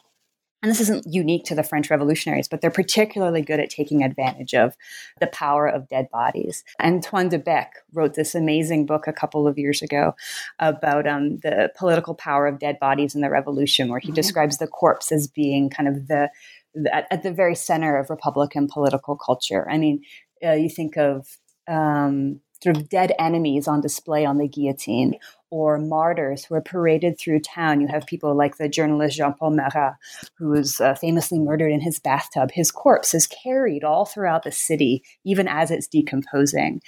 and 0.67 0.73
this 0.73 0.81
isn't 0.81 1.07
unique 1.07 1.45
to 1.45 1.55
the 1.55 1.63
French 1.63 1.91
revolutionaries, 1.91 2.49
but 2.49 2.61
they're 2.61 2.73
particularly 2.73 3.41
good 3.41 3.61
at 3.61 3.71
taking 3.71 4.03
advantage 4.03 4.53
of 4.53 4.77
the 5.21 5.29
power 5.29 5.69
of 5.69 5.89
dead 5.89 6.09
bodies. 6.11 6.65
Antoine 6.83 7.29
de 7.29 7.39
Baecque 7.39 7.77
wrote 7.93 8.15
this 8.15 8.35
amazing 8.35 8.85
book 8.85 9.07
a 9.07 9.13
couple 9.13 9.47
of 9.47 9.59
years 9.59 9.81
ago 9.81 10.17
about 10.59 11.07
um, 11.07 11.37
the 11.45 11.71
political 11.77 12.17
power 12.17 12.49
of 12.49 12.59
dead 12.59 12.81
bodies 12.81 13.15
in 13.15 13.21
the 13.21 13.31
revolution, 13.31 13.89
where 13.89 14.01
he 14.01 14.09
mm-hmm. 14.09 14.17
describes 14.17 14.59
the 14.59 14.67
corpse 14.67 15.13
as 15.13 15.29
being 15.29 15.71
kind 15.71 15.89
of 15.89 16.09
the, 16.09 16.31
the 16.75 16.93
at, 16.93 17.07
at, 17.13 17.23
the 17.23 17.33
very 17.33 17.55
center 17.55 17.97
of 17.97 18.11
Republican 18.11 18.67
political 18.67 19.17
culture. 19.17 19.71
I 19.71 19.79
mean, 19.79 20.03
uh, 20.45 20.55
you 20.55 20.69
think 20.69 20.97
of 20.97 21.29
um, 21.69 22.41
sort 22.62 22.76
of 22.76 22.88
dead 22.88 23.12
enemies 23.19 23.69
on 23.69 23.81
display 23.81 24.25
on 24.25 24.38
the 24.38 24.49
guillotine 24.49 25.17
or 25.50 25.79
martyrs 25.79 26.44
who 26.44 26.55
are 26.55 26.61
paraded 26.61 27.19
through 27.19 27.41
town. 27.41 27.81
You 27.81 27.88
have 27.88 28.06
people 28.06 28.35
like 28.35 28.56
the 28.56 28.69
journalist 28.69 29.17
Jean 29.17 29.35
Paul 29.35 29.50
Marat, 29.50 29.97
who 30.38 30.49
was 30.49 30.81
uh, 30.81 30.94
famously 30.94 31.38
murdered 31.38 31.70
in 31.70 31.81
his 31.81 31.99
bathtub. 31.99 32.50
His 32.53 32.70
corpse 32.70 33.14
is 33.14 33.26
carried 33.26 33.85
all 33.85 34.05
throughout 34.05 34.43
the 34.43 34.53
city, 34.53 35.05
even 35.25 35.47
as 35.47 35.70
it's 35.70 35.86
decomposing. 35.86 36.82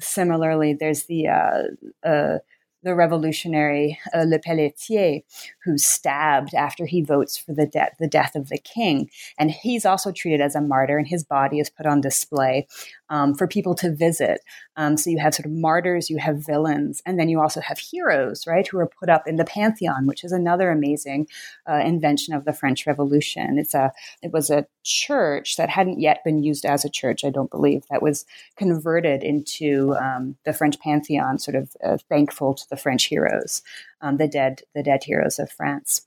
Similarly, 0.00 0.74
there's 0.74 1.04
the 1.04 1.28
uh, 1.28 1.62
uh, 2.04 2.38
the 2.82 2.94
revolutionary 2.94 3.98
uh, 4.12 4.18
Lepelletier, 4.18 5.22
who's 5.64 5.84
stabbed 5.84 6.54
after 6.54 6.86
he 6.86 7.02
votes 7.02 7.36
for 7.36 7.52
the, 7.52 7.66
de- 7.66 7.90
the 7.98 8.08
death 8.08 8.34
of 8.34 8.48
the 8.48 8.58
king. 8.58 9.10
And 9.38 9.50
he's 9.50 9.86
also 9.86 10.12
treated 10.12 10.40
as 10.40 10.54
a 10.54 10.60
martyr, 10.60 10.98
and 10.98 11.06
his 11.06 11.24
body 11.24 11.58
is 11.58 11.70
put 11.70 11.86
on 11.86 12.00
display 12.00 12.66
um, 13.08 13.34
for 13.34 13.46
people 13.46 13.74
to 13.76 13.94
visit. 13.94 14.40
Um, 14.76 14.96
so 14.96 15.10
you 15.10 15.18
have 15.18 15.34
sort 15.34 15.46
of 15.46 15.52
martyrs, 15.52 16.08
you 16.08 16.18
have 16.18 16.44
villains, 16.44 17.02
and 17.04 17.18
then 17.18 17.28
you 17.28 17.40
also 17.40 17.60
have 17.60 17.78
heroes, 17.78 18.46
right, 18.46 18.66
who 18.66 18.78
are 18.78 18.90
put 18.98 19.10
up 19.10 19.26
in 19.26 19.36
the 19.36 19.44
Pantheon, 19.44 20.06
which 20.06 20.24
is 20.24 20.32
another 20.32 20.70
amazing 20.70 21.28
uh, 21.68 21.82
invention 21.84 22.34
of 22.34 22.44
the 22.44 22.54
French 22.54 22.86
Revolution. 22.86 23.58
It's 23.58 23.74
a 23.74 23.92
it 24.22 24.32
was 24.32 24.48
a 24.50 24.66
church 24.82 25.56
that 25.56 25.68
hadn't 25.68 26.00
yet 26.00 26.24
been 26.24 26.42
used 26.42 26.64
as 26.64 26.84
a 26.84 26.90
church, 26.90 27.24
I 27.24 27.30
don't 27.30 27.50
believe, 27.50 27.84
that 27.90 28.02
was 28.02 28.24
converted 28.56 29.22
into 29.22 29.94
um, 30.00 30.36
the 30.44 30.52
French 30.52 30.80
Pantheon, 30.80 31.38
sort 31.38 31.54
of 31.54 31.76
uh, 31.84 31.98
thankful 32.08 32.54
to 32.54 32.68
the 32.72 32.76
French 32.76 33.04
heroes, 33.04 33.62
um, 34.00 34.16
the 34.16 34.26
dead 34.26 34.62
the 34.74 34.82
dead 34.82 35.04
heroes 35.04 35.38
of 35.38 35.52
France. 35.52 36.02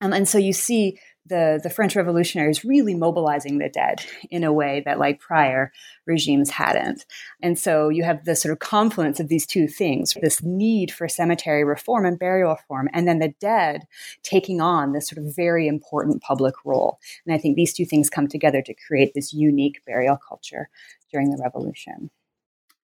Um, 0.00 0.12
and 0.14 0.26
so 0.26 0.38
you 0.38 0.54
see 0.54 0.98
the, 1.26 1.60
the 1.62 1.70
French 1.70 1.94
revolutionaries 1.94 2.64
really 2.64 2.94
mobilizing 2.94 3.58
the 3.58 3.68
dead 3.68 4.00
in 4.30 4.42
a 4.42 4.52
way 4.52 4.82
that 4.86 4.98
like 4.98 5.20
prior 5.20 5.70
regimes 6.06 6.50
hadn't. 6.50 7.04
And 7.42 7.58
so 7.58 7.90
you 7.90 8.02
have 8.02 8.24
the 8.24 8.34
sort 8.34 8.52
of 8.52 8.58
confluence 8.58 9.20
of 9.20 9.28
these 9.28 9.46
two 9.46 9.68
things, 9.68 10.16
this 10.22 10.42
need 10.42 10.90
for 10.90 11.08
cemetery 11.08 11.62
reform 11.62 12.06
and 12.06 12.18
burial 12.18 12.52
reform, 12.54 12.88
and 12.92 13.06
then 13.06 13.18
the 13.18 13.34
dead 13.40 13.86
taking 14.22 14.60
on 14.60 14.92
this 14.92 15.08
sort 15.08 15.24
of 15.24 15.36
very 15.36 15.68
important 15.68 16.22
public 16.22 16.54
role. 16.64 16.98
And 17.26 17.34
I 17.34 17.38
think 17.38 17.54
these 17.54 17.74
two 17.74 17.84
things 17.84 18.10
come 18.10 18.26
together 18.26 18.62
to 18.62 18.74
create 18.74 19.12
this 19.14 19.32
unique 19.32 19.82
burial 19.86 20.16
culture 20.16 20.70
during 21.12 21.30
the 21.30 21.42
revolution. 21.42 22.10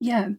Yeah. 0.02 0.30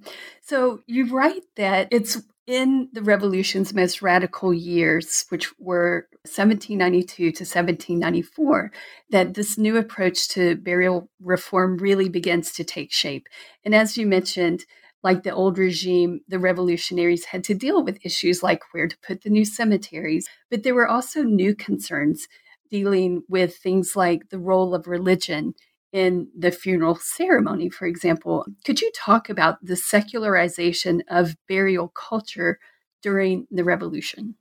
So 0.42 0.82
you 0.88 1.06
write 1.06 1.44
that 1.56 1.88
it's 1.92 2.20
in 2.46 2.88
the 2.92 3.02
revolution's 3.02 3.72
most 3.72 4.02
radical 4.02 4.52
years, 4.52 5.24
which 5.28 5.48
were 5.60 6.08
1792 6.26 7.32
to 7.32 7.44
1794, 7.44 8.72
that 9.10 9.34
this 9.34 9.56
new 9.56 9.76
approach 9.76 10.28
to 10.30 10.56
burial 10.56 11.08
reform 11.20 11.78
really 11.78 12.08
begins 12.08 12.52
to 12.54 12.64
take 12.64 12.92
shape. 12.92 13.28
And 13.64 13.74
as 13.74 13.96
you 13.96 14.06
mentioned, 14.06 14.64
Like 15.04 15.24
the 15.24 15.34
old 15.34 15.58
regime, 15.58 16.20
the 16.28 16.38
revolutionaries 16.38 17.26
had 17.26 17.44
to 17.44 17.54
deal 17.54 17.82
with 17.84 17.98
issues 18.04 18.42
like 18.42 18.62
where 18.72 18.88
to 18.88 18.96
put 19.06 19.22
the 19.22 19.30
new 19.30 19.44
cemeteries, 19.44 20.28
but 20.50 20.62
there 20.62 20.76
were 20.76 20.88
also 20.88 21.24
new 21.24 21.54
concerns 21.56 22.28
dealing 22.70 23.22
with 23.28 23.56
things 23.56 23.96
like 23.96 24.30
the 24.30 24.38
role 24.38 24.74
of 24.74 24.86
religion 24.86 25.54
in 25.92 26.28
the 26.36 26.50
funeral 26.50 26.96
ceremony, 26.96 27.68
for 27.68 27.86
example. 27.86 28.46
Could 28.64 28.80
you 28.80 28.90
talk 28.94 29.28
about 29.28 29.64
the 29.64 29.76
secularization 29.76 31.02
of 31.08 31.36
burial 31.48 31.88
culture 31.88 32.58
during 33.02 33.46
the 33.50 33.64
revolution? 33.64 34.36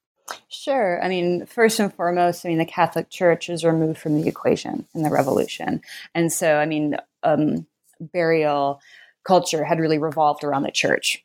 Sure. 0.48 1.03
I 1.03 1.10
mean, 1.10 1.46
first 1.46 1.79
and 1.79 1.93
foremost, 1.93 2.46
I 2.46 2.50
mean, 2.50 2.58
the 2.58 2.65
Catholic 2.65 3.10
Church 3.10 3.50
is 3.50 3.65
removed 3.65 4.00
from 4.00 4.22
the 4.22 4.29
equation 4.29 4.88
in 4.96 5.03
the 5.03 5.10
revolution. 5.10 5.81
And 6.15 6.31
so, 6.31 6.55
I 6.55 6.65
mean, 6.65 6.96
um, 7.24 7.67
burial 8.00 8.79
culture 9.24 9.63
had 9.63 9.79
really 9.79 10.00
revolved 10.00 10.43
around 10.43 10.63
the 10.63 10.72
church 10.72 11.24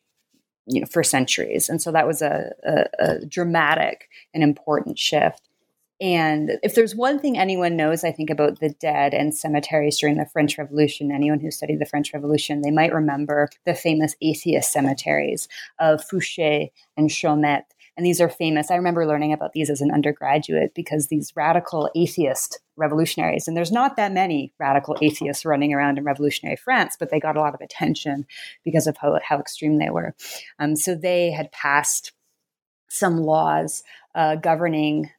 you 0.67 0.81
know 0.81 0.87
for 0.87 1.03
centuries 1.03 1.69
and 1.69 1.81
so 1.81 1.93
that 1.93 2.07
was 2.07 2.21
a, 2.23 2.53
a, 2.65 2.85
a 2.99 3.27
dramatic 3.27 4.09
and 4.35 4.43
important 4.43 4.99
shift 4.99 5.49
and 6.01 6.59
if 6.63 6.75
there's 6.75 6.95
one 6.95 7.19
thing 7.19 7.39
anyone 7.39 7.77
knows, 7.77 8.05
I 8.05 8.13
think, 8.13 8.29
about 8.29 8.61
the 8.61 8.69
dead 8.69 9.15
and 9.15 9.35
cemeteries 9.35 9.99
during 9.99 10.19
the 10.19 10.27
French 10.27 10.59
Revolution, 10.59 11.11
anyone 11.11 11.41
who 11.41 11.51
studied 11.51 11.79
the 11.79 11.87
French 11.87 12.13
Revolution, 12.13 12.61
they 12.61 12.71
might 12.71 12.93
remember 12.93 13.49
the 13.65 13.75
famous 13.75 14.15
atheist 14.21 14.73
cemeteries 14.73 15.49
of 15.79 16.03
Fouché 16.07 16.71
and 16.99 17.11
Chaumette. 17.11 17.73
And 17.97 18.05
these 18.05 18.21
are 18.21 18.29
famous. 18.29 18.71
I 18.71 18.77
remember 18.77 19.07
learning 19.07 19.33
about 19.33 19.55
these 19.55 19.71
as 19.71 19.81
an 19.81 19.91
undergraduate 19.91 20.75
because 20.75 21.07
these 21.07 21.33
radical 21.35 21.91
atheist 21.97 22.61
revolutionaries, 22.77 23.49
and 23.49 23.57
there's 23.57 23.73
not 23.73 23.97
that 23.97 24.13
many 24.13 24.53
radical 24.59 24.99
atheists 25.01 25.47
running 25.47 25.73
around 25.73 25.97
in 25.97 26.05
revolutionary 26.05 26.57
France, 26.57 26.97
but 26.99 27.11
they 27.11 27.19
got 27.19 27.39
a 27.39 27.41
lot 27.41 27.55
of 27.55 27.61
attention 27.63 28.27
because 28.67 28.87
of 28.87 28.99
how, 28.99 29.19
how 29.25 29.39
extreme 29.39 29.79
they 29.79 29.89
were. 29.89 30.15
Um, 30.59 30.77
so 30.77 30.95
they 30.95 31.31
had 31.31 31.51
passed 31.53 32.13
some 32.89 33.17
laws 33.17 33.83
uh, 34.15 34.37
governing 34.37 35.11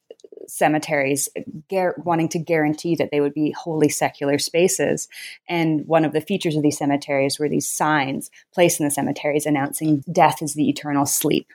cemeteries 0.48 1.30
gar- 1.70 1.96
wanting 1.98 2.30
to 2.30 2.39
guarantee 2.39 2.96
that 2.96 3.12
they 3.12 3.22
would 3.22 3.34
be 3.34 3.51
wholly 3.51 3.89
secular 3.89 4.38
spaces. 4.38 5.08
And 5.48 5.86
one 5.86 6.06
of 6.06 6.13
the 6.13 6.22
features 6.22 6.56
of 6.56 6.63
these 6.63 6.77
cemeteries 6.77 7.39
were 7.39 7.50
these 7.50 7.68
signs 7.68 8.32
placed 8.54 8.80
in 8.80 8.86
the 8.86 8.92
cemeteries 8.92 9.46
announcing 9.46 10.04
death 10.12 10.42
is 10.42 10.54
the 10.54 10.70
eternal 10.70 11.06
sleep. 11.06 11.48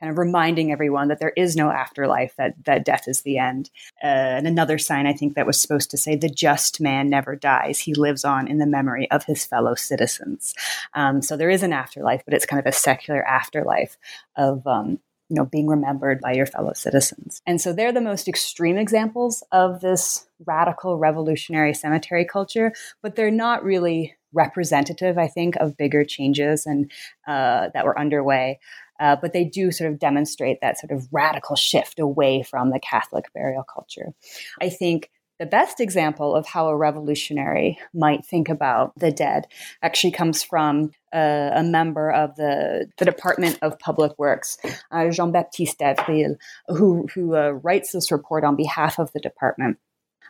Kind 0.00 0.12
of 0.12 0.16
reminding 0.16 0.72
everyone 0.72 1.08
that 1.08 1.20
there 1.20 1.34
is 1.36 1.56
no 1.56 1.70
afterlife, 1.70 2.34
that, 2.36 2.54
that 2.64 2.86
death 2.86 3.06
is 3.06 3.20
the 3.20 3.36
end. 3.36 3.68
Uh, 4.02 4.06
and 4.38 4.46
another 4.46 4.78
sign, 4.78 5.06
I 5.06 5.12
think, 5.12 5.34
that 5.34 5.46
was 5.46 5.60
supposed 5.60 5.90
to 5.90 5.98
say, 5.98 6.16
the 6.16 6.30
just 6.30 6.80
man 6.80 7.10
never 7.10 7.36
dies. 7.36 7.80
He 7.80 7.92
lives 7.92 8.24
on 8.24 8.48
in 8.48 8.56
the 8.56 8.66
memory 8.66 9.10
of 9.10 9.24
his 9.24 9.44
fellow 9.44 9.74
citizens. 9.74 10.54
Um, 10.94 11.20
so 11.20 11.36
there 11.36 11.50
is 11.50 11.62
an 11.62 11.74
afterlife, 11.74 12.22
but 12.24 12.32
it's 12.32 12.46
kind 12.46 12.60
of 12.60 12.64
a 12.64 12.74
secular 12.74 13.22
afterlife 13.22 13.98
of 14.36 14.66
um, 14.66 15.00
you 15.30 15.36
know 15.36 15.46
being 15.46 15.68
remembered 15.68 16.20
by 16.20 16.32
your 16.32 16.46
fellow 16.46 16.72
citizens. 16.74 17.40
And 17.46 17.60
so 17.60 17.72
they're 17.72 17.92
the 17.92 18.00
most 18.00 18.28
extreme 18.28 18.76
examples 18.76 19.42
of 19.52 19.80
this 19.80 20.26
radical 20.46 20.98
revolutionary 20.98 21.74
cemetery 21.74 22.24
culture 22.24 22.72
but 23.02 23.14
they're 23.14 23.30
not 23.30 23.62
really 23.62 24.14
representative 24.32 25.18
i 25.18 25.28
think 25.28 25.54
of 25.56 25.76
bigger 25.76 26.02
changes 26.02 26.64
and 26.64 26.90
uh, 27.26 27.68
that 27.74 27.84
were 27.84 27.98
underway. 27.98 28.58
Uh, 28.98 29.16
but 29.16 29.32
they 29.32 29.44
do 29.44 29.70
sort 29.72 29.90
of 29.90 29.98
demonstrate 29.98 30.60
that 30.60 30.78
sort 30.78 30.90
of 30.90 31.08
radical 31.10 31.56
shift 31.56 31.98
away 31.98 32.42
from 32.42 32.70
the 32.70 32.80
catholic 32.80 33.32
burial 33.32 33.64
culture. 33.64 34.12
I 34.60 34.68
think 34.68 35.10
the 35.40 35.46
best 35.46 35.80
example 35.80 36.36
of 36.36 36.46
how 36.46 36.68
a 36.68 36.76
revolutionary 36.76 37.78
might 37.94 38.26
think 38.26 38.50
about 38.50 38.92
the 38.98 39.10
dead 39.10 39.46
actually 39.82 40.10
comes 40.10 40.42
from 40.42 40.90
uh, 41.14 41.50
a 41.54 41.62
member 41.62 42.12
of 42.12 42.36
the, 42.36 42.90
the 42.98 43.06
Department 43.06 43.58
of 43.62 43.78
Public 43.78 44.12
Works, 44.18 44.58
uh, 44.90 45.08
Jean 45.08 45.32
Baptiste 45.32 45.80
Avril, 45.80 46.36
who, 46.68 47.08
who 47.14 47.34
uh, 47.34 47.52
writes 47.62 47.92
this 47.92 48.12
report 48.12 48.44
on 48.44 48.54
behalf 48.54 48.98
of 48.98 49.10
the 49.12 49.18
department, 49.18 49.78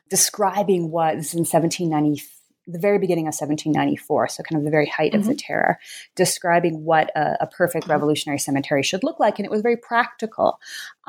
describing 0.09 0.93
what 0.93 1.17
this 1.17 1.35
in 1.35 1.41
1794 1.41 2.25
the 2.73 2.79
very 2.79 2.99
beginning 2.99 3.25
of 3.25 3.35
1794, 3.35 4.29
so 4.29 4.43
kind 4.43 4.59
of 4.59 4.65
the 4.65 4.71
very 4.71 4.87
height 4.87 5.13
mm-hmm. 5.13 5.21
of 5.21 5.27
the 5.27 5.33
mm-hmm. 5.33 5.39
terror, 5.39 5.79
describing 6.15 6.85
what 6.85 7.11
a, 7.17 7.39
a, 7.43 7.47
perfect 7.47 7.89
revolutionary 7.89 8.39
cemetery 8.39 8.83
should 8.83 9.03
look 9.03 9.19
like. 9.19 9.39
And 9.39 9.47
it 9.47 9.51
was 9.51 9.63
very 9.63 9.77
practical. 9.77 10.61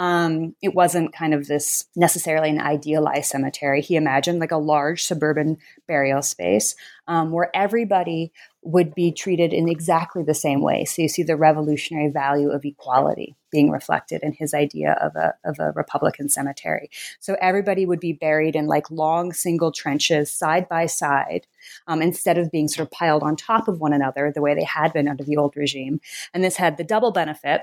Um, 0.01 0.55
it 0.63 0.73
wasn't 0.73 1.13
kind 1.13 1.35
of 1.35 1.45
this 1.45 1.85
necessarily 1.95 2.49
an 2.49 2.59
idealized 2.59 3.29
cemetery. 3.29 3.81
He 3.81 3.95
imagined 3.95 4.39
like 4.39 4.51
a 4.51 4.57
large 4.57 5.03
suburban 5.03 5.59
burial 5.87 6.23
space 6.23 6.75
um, 7.05 7.29
where 7.29 7.55
everybody 7.55 8.31
would 8.63 8.95
be 8.95 9.11
treated 9.11 9.53
in 9.53 9.69
exactly 9.69 10.23
the 10.23 10.33
same 10.33 10.63
way. 10.63 10.85
So 10.85 11.03
you 11.03 11.07
see 11.07 11.21
the 11.21 11.37
revolutionary 11.37 12.09
value 12.09 12.49
of 12.49 12.65
equality 12.65 13.35
being 13.51 13.69
reflected 13.69 14.23
in 14.23 14.33
his 14.33 14.55
idea 14.55 14.93
of 14.93 15.15
a, 15.15 15.35
of 15.43 15.59
a 15.59 15.71
Republican 15.73 16.29
cemetery. 16.29 16.89
So 17.19 17.37
everybody 17.39 17.85
would 17.85 17.99
be 17.99 18.13
buried 18.13 18.55
in 18.55 18.65
like 18.65 18.89
long 18.89 19.33
single 19.33 19.71
trenches 19.71 20.31
side 20.31 20.67
by 20.67 20.87
side 20.87 21.45
um, 21.85 22.01
instead 22.01 22.39
of 22.39 22.49
being 22.49 22.67
sort 22.67 22.87
of 22.87 22.91
piled 22.91 23.21
on 23.21 23.35
top 23.35 23.67
of 23.67 23.79
one 23.79 23.93
another 23.93 24.31
the 24.33 24.41
way 24.41 24.55
they 24.55 24.63
had 24.63 24.93
been 24.93 25.07
under 25.07 25.23
the 25.23 25.37
old 25.37 25.55
regime. 25.55 26.01
And 26.33 26.43
this 26.43 26.55
had 26.55 26.77
the 26.77 26.83
double 26.83 27.11
benefit 27.11 27.61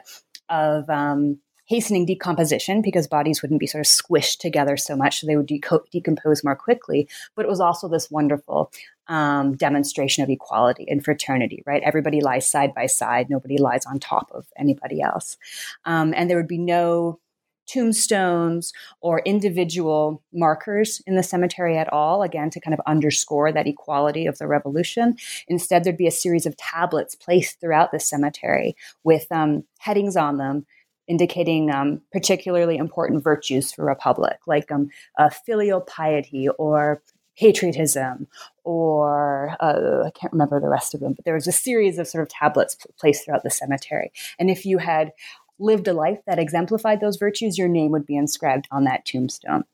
of 0.48 0.88
um, 0.88 1.40
hastening 1.68 2.06
decomposition 2.06 2.80
because 2.80 3.06
bodies 3.06 3.42
wouldn't 3.42 3.60
be 3.60 3.66
sort 3.66 3.86
of 3.86 3.86
squished 3.86 4.38
together 4.38 4.76
so 4.76 4.96
much, 4.96 5.20
so 5.20 5.26
they 5.26 5.36
would 5.36 5.46
deco- 5.46 5.88
decompose 5.90 6.42
more 6.42 6.56
quickly. 6.56 7.06
But 7.36 7.44
it 7.44 7.48
was 7.48 7.60
also 7.60 7.88
this 7.88 8.10
wonderful 8.10 8.72
um, 9.06 9.54
demonstration 9.54 10.24
of 10.24 10.30
equality 10.30 10.86
and 10.88 11.04
fraternity, 11.04 11.62
right? 11.66 11.82
Everybody 11.82 12.20
lies 12.20 12.50
side 12.50 12.74
by 12.74 12.86
side, 12.86 13.28
nobody 13.28 13.58
lies 13.58 13.84
on 13.84 13.98
top 13.98 14.30
of 14.32 14.46
anybody 14.56 15.02
else. 15.02 15.36
Um, 15.84 16.14
and 16.16 16.28
there 16.28 16.38
would 16.38 16.48
be 16.48 16.58
no 16.58 17.20
tombstones 17.66 18.72
or 19.02 19.20
individual 19.26 20.22
markers 20.32 21.02
in 21.06 21.16
the 21.16 21.22
cemetery 21.22 21.76
at 21.76 21.92
all, 21.92 22.22
again, 22.22 22.48
to 22.48 22.60
kind 22.60 22.72
of 22.72 22.80
underscore 22.86 23.52
that 23.52 23.66
equality 23.66 24.24
of 24.24 24.38
the 24.38 24.46
revolution. 24.46 25.18
Instead, 25.48 25.84
there'd 25.84 25.98
be 25.98 26.06
a 26.06 26.10
series 26.10 26.46
of 26.46 26.56
tablets 26.56 27.14
placed 27.14 27.60
throughout 27.60 27.92
the 27.92 28.00
cemetery 28.00 28.74
with 29.04 29.30
um, 29.30 29.64
headings 29.78 30.16
on 30.16 30.38
them 30.38 30.64
indicating 31.08 31.70
um, 31.70 32.00
particularly 32.12 32.76
important 32.76 33.24
virtues 33.24 33.72
for 33.72 33.82
a 33.82 33.86
republic, 33.86 34.38
like 34.46 34.70
um, 34.70 34.90
uh, 35.18 35.30
filial 35.30 35.80
piety 35.80 36.48
or 36.58 37.02
patriotism, 37.36 38.26
or 38.64 39.56
uh, 39.60 40.04
I 40.06 40.10
can't 40.10 40.32
remember 40.32 40.60
the 40.60 40.68
rest 40.68 40.94
of 40.94 41.00
them, 41.00 41.14
but 41.14 41.24
there 41.24 41.34
was 41.34 41.46
a 41.46 41.52
series 41.52 41.98
of 41.98 42.08
sort 42.08 42.22
of 42.22 42.28
tablets 42.28 42.76
placed 42.98 43.24
throughout 43.24 43.44
the 43.44 43.50
cemetery. 43.50 44.12
And 44.38 44.50
if 44.50 44.66
you 44.66 44.78
had 44.78 45.12
lived 45.58 45.88
a 45.88 45.92
life 45.92 46.20
that 46.26 46.38
exemplified 46.38 47.00
those 47.00 47.16
virtues, 47.16 47.58
your 47.58 47.68
name 47.68 47.90
would 47.92 48.06
be 48.06 48.16
inscribed 48.16 48.68
on 48.70 48.84
that 48.84 49.04
tombstone. 49.04 49.64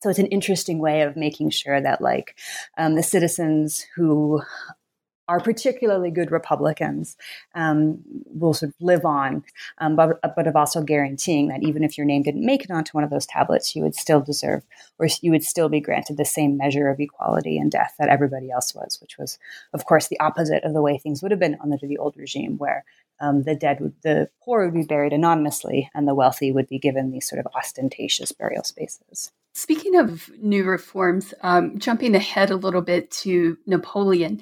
So 0.00 0.10
it's 0.10 0.18
an 0.20 0.26
interesting 0.26 0.78
way 0.78 1.02
of 1.02 1.16
making 1.16 1.50
sure 1.50 1.80
that, 1.80 2.00
like, 2.00 2.38
um, 2.76 2.94
the 2.94 3.02
citizens 3.02 3.84
who 3.96 4.42
are 5.28 5.40
particularly 5.40 6.10
good 6.10 6.30
Republicans 6.30 7.16
um, 7.54 7.98
will 8.26 8.54
sort 8.54 8.70
of 8.70 8.74
live 8.80 9.04
on, 9.04 9.44
um, 9.78 9.94
but, 9.94 10.18
but 10.34 10.46
of 10.46 10.56
also 10.56 10.82
guaranteeing 10.82 11.48
that 11.48 11.62
even 11.62 11.84
if 11.84 11.98
your 11.98 12.06
name 12.06 12.22
didn't 12.22 12.44
make 12.44 12.64
it 12.64 12.70
onto 12.70 12.92
one 12.92 13.04
of 13.04 13.10
those 13.10 13.26
tablets, 13.26 13.76
you 13.76 13.82
would 13.82 13.94
still 13.94 14.20
deserve, 14.20 14.64
or 14.98 15.06
you 15.20 15.30
would 15.30 15.44
still 15.44 15.68
be 15.68 15.80
granted 15.80 16.16
the 16.16 16.24
same 16.24 16.56
measure 16.56 16.88
of 16.88 16.98
equality 16.98 17.58
and 17.58 17.70
death 17.70 17.94
that 17.98 18.08
everybody 18.08 18.50
else 18.50 18.74
was, 18.74 18.98
which 19.00 19.18
was, 19.18 19.38
of 19.74 19.84
course, 19.84 20.08
the 20.08 20.18
opposite 20.20 20.64
of 20.64 20.72
the 20.72 20.82
way 20.82 20.96
things 20.96 21.22
would 21.22 21.30
have 21.30 21.40
been 21.40 21.58
under 21.62 21.76
the 21.82 21.98
old 21.98 22.16
regime, 22.16 22.56
where 22.56 22.84
um, 23.20 23.42
the 23.42 23.54
dead 23.54 23.80
would, 23.80 23.94
the 24.02 24.30
poor 24.42 24.64
would 24.64 24.74
be 24.74 24.84
buried 24.84 25.12
anonymously, 25.12 25.90
and 25.94 26.08
the 26.08 26.14
wealthy 26.14 26.52
would 26.52 26.68
be 26.68 26.78
given 26.78 27.10
these 27.10 27.28
sort 27.28 27.40
of 27.40 27.52
ostentatious 27.54 28.32
burial 28.32 28.64
spaces. 28.64 29.30
Speaking 29.54 29.96
of 29.96 30.30
new 30.40 30.64
reforms, 30.64 31.34
um, 31.42 31.78
jumping 31.78 32.14
ahead 32.14 32.50
a 32.50 32.56
little 32.56 32.80
bit 32.80 33.10
to 33.10 33.58
Napoleon. 33.66 34.40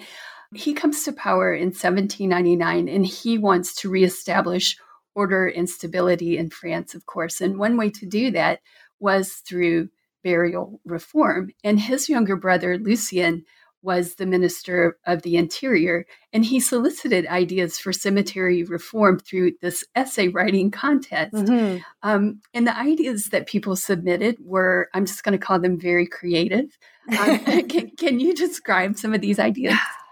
He 0.56 0.74
comes 0.74 1.04
to 1.04 1.12
power 1.12 1.54
in 1.54 1.68
1799 1.68 2.88
and 2.88 3.06
he 3.06 3.38
wants 3.38 3.74
to 3.76 3.90
reestablish 3.90 4.76
order 5.14 5.46
and 5.46 5.68
stability 5.68 6.36
in 6.36 6.50
France, 6.50 6.94
of 6.94 7.06
course. 7.06 7.40
And 7.40 7.58
one 7.58 7.76
way 7.76 7.90
to 7.90 8.06
do 8.06 8.30
that 8.32 8.60
was 9.00 9.34
through 9.34 9.88
burial 10.22 10.80
reform. 10.84 11.50
And 11.64 11.80
his 11.80 12.08
younger 12.08 12.36
brother, 12.36 12.78
Lucien, 12.78 13.44
was 13.86 14.16
the 14.16 14.26
Minister 14.26 14.98
of 15.06 15.22
the 15.22 15.36
Interior, 15.36 16.06
and 16.32 16.44
he 16.44 16.58
solicited 16.58 17.24
ideas 17.28 17.78
for 17.78 17.92
cemetery 17.92 18.64
reform 18.64 19.20
through 19.20 19.52
this 19.62 19.84
essay 19.94 20.26
writing 20.26 20.72
contest. 20.72 21.32
Mm-hmm. 21.32 21.78
Um, 22.02 22.40
and 22.52 22.66
the 22.66 22.76
ideas 22.76 23.26
that 23.26 23.46
people 23.46 23.76
submitted 23.76 24.38
were, 24.40 24.88
I'm 24.92 25.06
just 25.06 25.22
going 25.22 25.38
to 25.38 25.44
call 25.44 25.60
them 25.60 25.78
very 25.78 26.06
creative. 26.06 26.66
Um, 27.08 27.38
can, 27.68 27.90
can, 27.90 28.18
you 28.18 28.34
describe 28.34 28.98
some 28.98 29.14
of 29.14 29.20
these 29.20 29.38
ideas? 29.38 29.78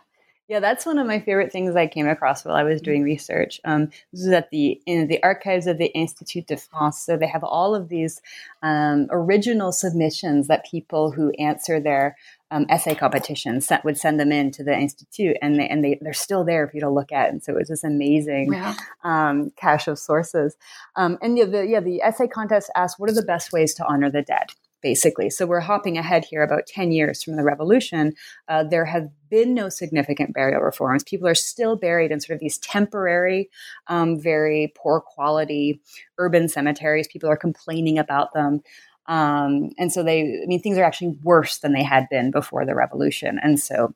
Yeah, 0.46 0.60
that's 0.60 0.84
one 0.84 0.98
of 0.98 1.06
my 1.06 1.20
favorite 1.20 1.50
things 1.50 1.74
I 1.74 1.86
came 1.86 2.06
across 2.06 2.44
while 2.44 2.54
I 2.54 2.64
was 2.64 2.82
doing 2.82 3.02
research. 3.02 3.62
Um, 3.64 3.86
this 4.12 4.20
is 4.26 4.28
at 4.28 4.50
the 4.50 4.78
in 4.84 5.08
the 5.08 5.22
archives 5.22 5.66
of 5.66 5.78
the 5.78 5.90
Institut 5.94 6.46
de 6.48 6.58
France. 6.58 6.98
So 6.98 7.16
they 7.16 7.26
have 7.26 7.42
all 7.42 7.74
of 7.74 7.88
these 7.88 8.20
um, 8.62 9.06
original 9.10 9.72
submissions 9.72 10.46
that 10.48 10.66
people 10.70 11.12
who 11.12 11.30
answer 11.38 11.80
their 11.80 12.18
um, 12.50 12.66
essay 12.68 12.94
competitions, 12.94 13.66
sent, 13.66 13.86
would 13.86 13.96
send 13.96 14.20
them 14.20 14.30
in 14.30 14.50
to 14.50 14.62
the 14.62 14.78
institute, 14.78 15.38
and 15.40 15.58
they 15.58 15.66
and 15.66 15.82
they 15.82 15.98
they're 16.02 16.12
still 16.12 16.44
there 16.44 16.68
for 16.68 16.76
you 16.76 16.82
to 16.82 16.90
look 16.90 17.10
at. 17.10 17.30
And 17.30 17.42
so 17.42 17.52
it 17.52 17.58
was 17.60 17.68
this 17.68 17.82
amazing 17.82 18.52
wow. 18.52 18.74
um, 19.02 19.50
cache 19.56 19.88
of 19.88 19.98
sources. 19.98 20.56
Um, 20.94 21.16
and 21.22 21.38
yeah, 21.38 21.46
the 21.46 21.66
yeah 21.66 21.80
the 21.80 22.02
essay 22.02 22.28
contest 22.28 22.70
asked 22.76 23.00
what 23.00 23.08
are 23.08 23.14
the 23.14 23.22
best 23.22 23.50
ways 23.50 23.72
to 23.76 23.86
honor 23.86 24.10
the 24.10 24.20
dead 24.20 24.52
basically. 24.84 25.30
So 25.30 25.46
we're 25.46 25.60
hopping 25.60 25.96
ahead 25.96 26.26
here 26.26 26.42
about 26.42 26.66
10 26.66 26.92
years 26.92 27.22
from 27.22 27.36
the 27.36 27.42
revolution. 27.42 28.12
Uh, 28.48 28.62
there 28.62 28.84
have 28.84 29.08
been 29.30 29.54
no 29.54 29.70
significant 29.70 30.34
burial 30.34 30.60
reforms. 30.60 31.02
People 31.02 31.26
are 31.26 31.34
still 31.34 31.74
buried 31.74 32.12
in 32.12 32.20
sort 32.20 32.34
of 32.34 32.40
these 32.40 32.58
temporary, 32.58 33.48
um, 33.86 34.20
very 34.20 34.74
poor 34.76 35.00
quality 35.00 35.80
urban 36.18 36.50
cemeteries. 36.50 37.08
People 37.08 37.30
are 37.30 37.36
complaining 37.36 37.98
about 37.98 38.34
them. 38.34 38.60
Um, 39.06 39.70
and 39.78 39.90
so 39.90 40.02
they, 40.02 40.20
I 40.42 40.46
mean, 40.46 40.60
things 40.60 40.76
are 40.76 40.84
actually 40.84 41.16
worse 41.22 41.58
than 41.58 41.72
they 41.72 41.82
had 41.82 42.06
been 42.10 42.30
before 42.30 42.66
the 42.66 42.74
revolution. 42.74 43.40
And 43.42 43.58
so 43.58 43.94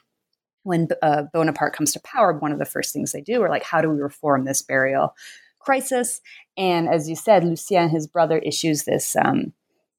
when 0.63 0.89
uh, 1.03 1.25
Bonaparte 1.35 1.77
comes 1.77 1.93
to 1.93 2.01
power, 2.01 2.33
one 2.33 2.51
of 2.51 2.59
the 2.59 2.65
first 2.65 2.95
things 2.95 3.13
they 3.13 3.21
do 3.21 3.43
are 3.43 3.51
like, 3.51 3.63
how 3.63 3.83
do 3.83 3.91
we 3.91 4.01
reform 4.01 4.47
this 4.47 4.63
burial 4.63 5.15
crisis? 5.59 6.23
And 6.57 6.89
as 6.89 7.11
you 7.11 7.15
said, 7.15 7.45
Lucien, 7.45 7.91
his 7.91 8.07
brother, 8.07 8.39
issues 8.39 8.85
this 8.85 9.17
um, 9.17 9.53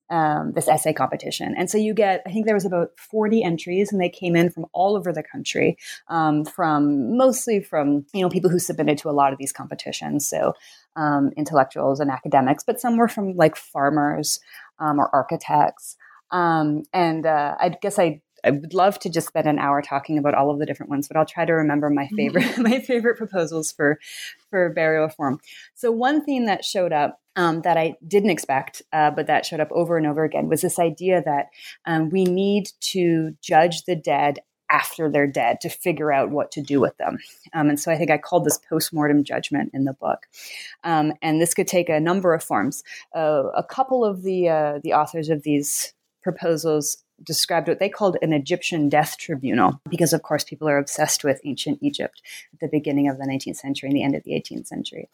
um, 0.10 0.54
this 0.54 0.68
essay 0.68 0.94
competition. 0.94 1.54
And 1.58 1.70
so 1.70 1.78
you 1.78 1.94
get, 1.94 2.22
I 2.26 2.32
think 2.32 2.46
there 2.46 2.56
was 2.56 2.66
about 2.66 2.92
40 2.98 3.44
entries 3.44 3.92
and 3.92 4.02
they 4.02 4.10
came 4.10 4.36
in 4.36 4.50
from 4.50 4.66
all 4.74 4.96
over 4.96 5.14
the 5.14 5.24
country, 5.24 5.78
um, 6.08 6.46
from 6.46 7.18
mostly 7.18 7.62
from, 7.62 8.06
you 8.14 8.22
know, 8.22 8.30
people 8.30 8.50
who 8.50 8.60
submitted 8.60 8.98
to 9.00 9.10
a 9.10 9.12
lot 9.12 9.34
of 9.34 9.40
these 9.40 9.52
competitions. 9.52 10.28
So 10.28 10.54
um, 10.96 11.32
intellectuals 11.38 12.00
and 12.00 12.10
academics, 12.10 12.64
but 12.64 12.80
some 12.80 12.98
were 12.98 13.08
from 13.08 13.36
like 13.36 13.56
farmers 13.56 14.40
um, 14.80 15.00
or 15.00 15.14
architects. 15.14 15.96
Um, 16.32 16.84
and 16.94 17.26
uh, 17.26 17.56
I 17.60 17.70
guess 17.70 17.98
I 17.98 18.22
I 18.44 18.52
would 18.52 18.74
love 18.74 19.00
to 19.00 19.10
just 19.10 19.28
spend 19.28 19.48
an 19.48 19.60
hour 19.60 19.82
talking 19.82 20.18
about 20.18 20.34
all 20.34 20.52
of 20.52 20.60
the 20.60 20.66
different 20.66 20.90
ones, 20.90 21.08
but 21.08 21.18
I'll 21.18 21.26
try 21.26 21.46
to 21.46 21.54
remember 21.54 21.90
my 21.90 22.08
favorite 22.16 22.46
my 22.58 22.80
favorite 22.80 23.18
proposals 23.18 23.72
for 23.72 24.00
for 24.50 24.70
burial 24.70 25.06
reform. 25.06 25.40
So 25.76 25.92
one 25.92 26.24
theme 26.24 26.46
that 26.46 26.66
showed 26.66 26.94
up 26.94 27.20
um, 27.36 27.62
that 27.62 27.78
I 27.78 27.96
didn't 28.06 28.32
expect, 28.32 28.82
uh, 28.92 29.12
but 29.12 29.28
that 29.28 29.46
showed 29.46 29.60
up 29.60 29.72
over 29.72 29.98
and 29.98 30.06
over 30.06 30.24
again, 30.24 30.50
was 30.50 30.62
this 30.62 30.80
idea 30.80 31.22
that 31.24 31.48
um, 31.86 32.10
we 32.10 32.26
need 32.26 32.70
to 32.82 33.36
judge 33.42 33.84
the 33.86 33.96
dead 33.96 34.40
after 34.70 35.10
they're 35.10 35.28
dead 35.28 35.60
to 35.62 35.70
figure 35.70 36.12
out 36.12 36.30
what 36.30 36.52
to 36.52 36.62
do 36.62 36.80
with 36.80 36.96
them. 36.98 37.18
Um, 37.54 37.70
and 37.70 37.80
so 37.80 37.92
I 37.92 37.98
think 37.98 38.12
I 38.12 38.18
called 38.18 38.46
this 38.46 38.60
postmortem 38.70 39.24
judgment 39.24 39.72
in 39.74 39.86
the 39.86 39.94
book. 39.94 40.28
Um, 40.84 41.14
and 41.22 41.42
this 41.42 41.54
could 41.54 41.68
take 41.68 41.90
a 41.90 42.00
number 42.00 42.34
of 42.34 42.44
forms. 42.44 42.84
Uh, 43.16 43.46
a 43.56 43.64
couple 43.64 44.06
of 44.06 44.24
the 44.24 44.50
uh, 44.50 44.80
the 44.84 44.94
authors 44.94 45.30
of 45.30 45.44
these 45.44 45.94
proposals 46.22 46.98
described 47.24 47.68
what 47.68 47.80
they 47.80 47.90
called 47.90 48.18
an 48.22 48.34
Egyptian 48.34 48.90
death 48.90 49.18
tribunal, 49.18 49.82
because 49.90 50.14
of 50.14 50.24
course 50.24 50.44
people 50.44 50.68
are 50.70 50.78
obsessed 50.78 51.24
with 51.24 51.42
ancient 51.46 51.80
Egypt 51.82 52.22
at 52.54 52.60
the 52.60 52.68
beginning 52.68 53.10
of 53.10 53.18
the 53.18 53.26
19th 53.26 53.58
century 53.58 53.90
and 53.90 53.98
the 53.98 54.04
end 54.04 54.16
of 54.16 54.24
the 54.24 54.32
18th 54.32 54.68
century. 54.68 55.10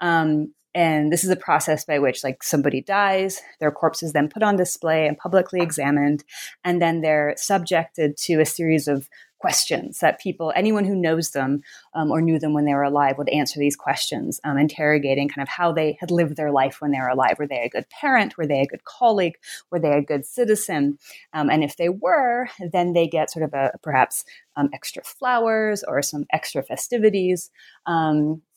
Um, 0.00 0.52
and 0.74 1.10
this 1.10 1.24
is 1.24 1.30
a 1.30 1.36
process 1.36 1.86
by 1.86 1.98
which 1.98 2.22
like 2.22 2.42
somebody 2.42 2.82
dies 2.82 3.40
their 3.60 3.70
corpse 3.70 4.02
is 4.02 4.12
then 4.12 4.28
put 4.28 4.42
on 4.42 4.56
display 4.56 5.08
and 5.08 5.16
publicly 5.16 5.60
examined 5.62 6.22
and 6.64 6.82
then 6.82 7.00
they're 7.00 7.34
subjected 7.38 8.16
to 8.18 8.40
a 8.40 8.46
series 8.46 8.86
of 8.86 9.08
questions 9.38 10.00
that 10.00 10.20
people, 10.20 10.52
anyone 10.56 10.84
who 10.84 10.96
knows 10.96 11.30
them 11.30 11.62
um, 11.94 12.10
or 12.10 12.20
knew 12.20 12.38
them 12.38 12.52
when 12.52 12.64
they 12.64 12.74
were 12.74 12.82
alive, 12.82 13.18
would 13.18 13.28
answer 13.28 13.58
these 13.58 13.76
questions, 13.76 14.40
um, 14.44 14.58
interrogating 14.58 15.28
kind 15.28 15.42
of 15.42 15.48
how 15.48 15.72
they 15.72 15.96
had 16.00 16.10
lived 16.10 16.36
their 16.36 16.52
life 16.52 16.80
when 16.80 16.90
they 16.90 16.98
were 16.98 17.08
alive. 17.08 17.36
Were 17.38 17.46
they 17.46 17.62
a 17.62 17.68
good 17.68 17.88
parent? 17.90 18.36
Were 18.36 18.46
they 18.46 18.60
a 18.60 18.66
good 18.66 18.84
colleague? 18.84 19.34
Were 19.70 19.78
they 19.78 19.92
a 19.92 20.02
good 20.02 20.24
citizen? 20.24 20.98
Um, 21.32 21.50
and 21.50 21.62
if 21.62 21.76
they 21.76 21.88
were, 21.88 22.48
then 22.72 22.92
they 22.92 23.06
get 23.06 23.30
sort 23.30 23.44
of 23.44 23.52
a 23.54 23.72
perhaps 23.82 24.24
um, 24.56 24.70
extra 24.72 25.02
flowers 25.04 25.84
or 25.84 26.02
some 26.02 26.24
extra 26.32 26.62
festivities. 26.62 27.50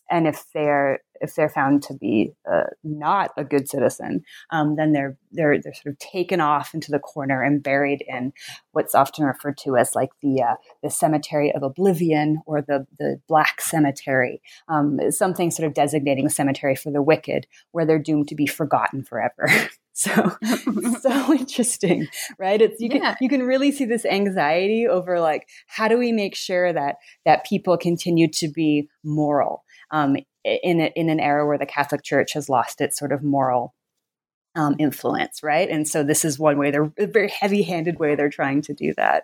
And 0.09 0.27
if 0.27 0.45
they're 0.53 0.99
if 1.21 1.35
they're 1.35 1.49
found 1.49 1.83
to 1.83 1.93
be 1.93 2.33
uh, 2.49 2.63
not 2.83 3.31
a 3.37 3.43
good 3.43 3.67
citizen, 3.67 4.23
um, 4.51 4.75
then 4.75 4.93
they're 4.93 5.17
they're 5.31 5.59
they're 5.61 5.73
sort 5.73 5.93
of 5.93 5.99
taken 5.99 6.41
off 6.41 6.73
into 6.73 6.91
the 6.91 6.99
corner 6.99 7.43
and 7.43 7.61
buried 7.61 8.03
in 8.07 8.33
what's 8.71 8.95
often 8.95 9.25
referred 9.25 9.57
to 9.57 9.77
as 9.77 9.95
like 9.95 10.09
the 10.21 10.41
uh, 10.41 10.55
the 10.83 10.89
cemetery 10.89 11.51
of 11.51 11.63
oblivion 11.63 12.41
or 12.45 12.61
the 12.61 12.85
the 12.97 13.19
black 13.27 13.61
cemetery, 13.61 14.41
um, 14.67 14.99
something 15.11 15.51
sort 15.51 15.67
of 15.67 15.73
designating 15.73 16.25
a 16.25 16.31
cemetery 16.31 16.75
for 16.75 16.91
the 16.91 17.01
wicked, 17.01 17.47
where 17.71 17.85
they're 17.85 17.99
doomed 17.99 18.27
to 18.27 18.35
be 18.35 18.47
forgotten 18.47 19.03
forever. 19.03 19.47
so 19.99 20.31
so 21.01 21.33
interesting 21.33 22.07
right 22.37 22.61
it's 22.61 22.79
you 22.79 22.87
yeah. 22.89 22.99
can 22.99 23.17
you 23.19 23.27
can 23.27 23.43
really 23.43 23.69
see 23.69 23.83
this 23.83 24.05
anxiety 24.05 24.87
over 24.87 25.19
like 25.19 25.45
how 25.67 25.89
do 25.89 25.97
we 25.97 26.13
make 26.13 26.35
sure 26.35 26.71
that 26.71 26.95
that 27.25 27.45
people 27.45 27.77
continue 27.77 28.29
to 28.29 28.47
be 28.47 28.87
moral 29.03 29.65
um, 29.91 30.17
in, 30.43 30.81
a, 30.81 30.91
in 30.95 31.09
an 31.09 31.19
era 31.19 31.45
where 31.45 31.57
the 31.57 31.65
Catholic 31.65 32.03
Church 32.03 32.33
has 32.33 32.49
lost 32.49 32.81
its 32.81 32.97
sort 32.97 33.11
of 33.11 33.23
moral 33.23 33.73
um, 34.55 34.75
influence, 34.79 35.43
right? 35.43 35.69
And 35.69 35.87
so 35.87 36.03
this 36.03 36.25
is 36.25 36.39
one 36.39 36.57
way 36.57 36.71
they're 36.71 36.91
a 36.97 37.07
very 37.07 37.29
heavy 37.29 37.63
handed 37.63 37.99
way 37.99 38.15
they're 38.15 38.29
trying 38.29 38.61
to 38.63 38.73
do 38.73 38.93
that. 38.95 39.23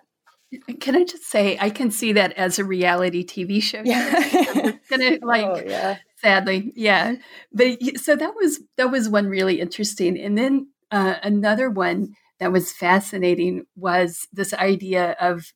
Can 0.80 0.94
I 0.94 1.04
just 1.04 1.24
say 1.24 1.58
I 1.60 1.70
can 1.70 1.90
see 1.90 2.12
that 2.12 2.32
as 2.34 2.58
a 2.58 2.64
reality 2.64 3.26
TV 3.26 3.60
show? 3.60 3.82
Yeah, 3.84 4.72
gonna 4.88 5.18
like 5.22 5.44
oh, 5.44 5.60
yeah. 5.66 5.98
sadly, 6.18 6.72
yeah. 6.76 7.16
But 7.52 7.78
so 7.96 8.14
that 8.14 8.32
was 8.36 8.60
that 8.76 8.92
was 8.92 9.08
one 9.08 9.26
really 9.26 9.60
interesting, 9.60 10.18
and 10.18 10.38
then 10.38 10.68
uh, 10.92 11.16
another 11.24 11.68
one 11.68 12.14
that 12.38 12.52
was 12.52 12.72
fascinating 12.72 13.66
was 13.74 14.28
this 14.32 14.54
idea 14.54 15.16
of 15.20 15.52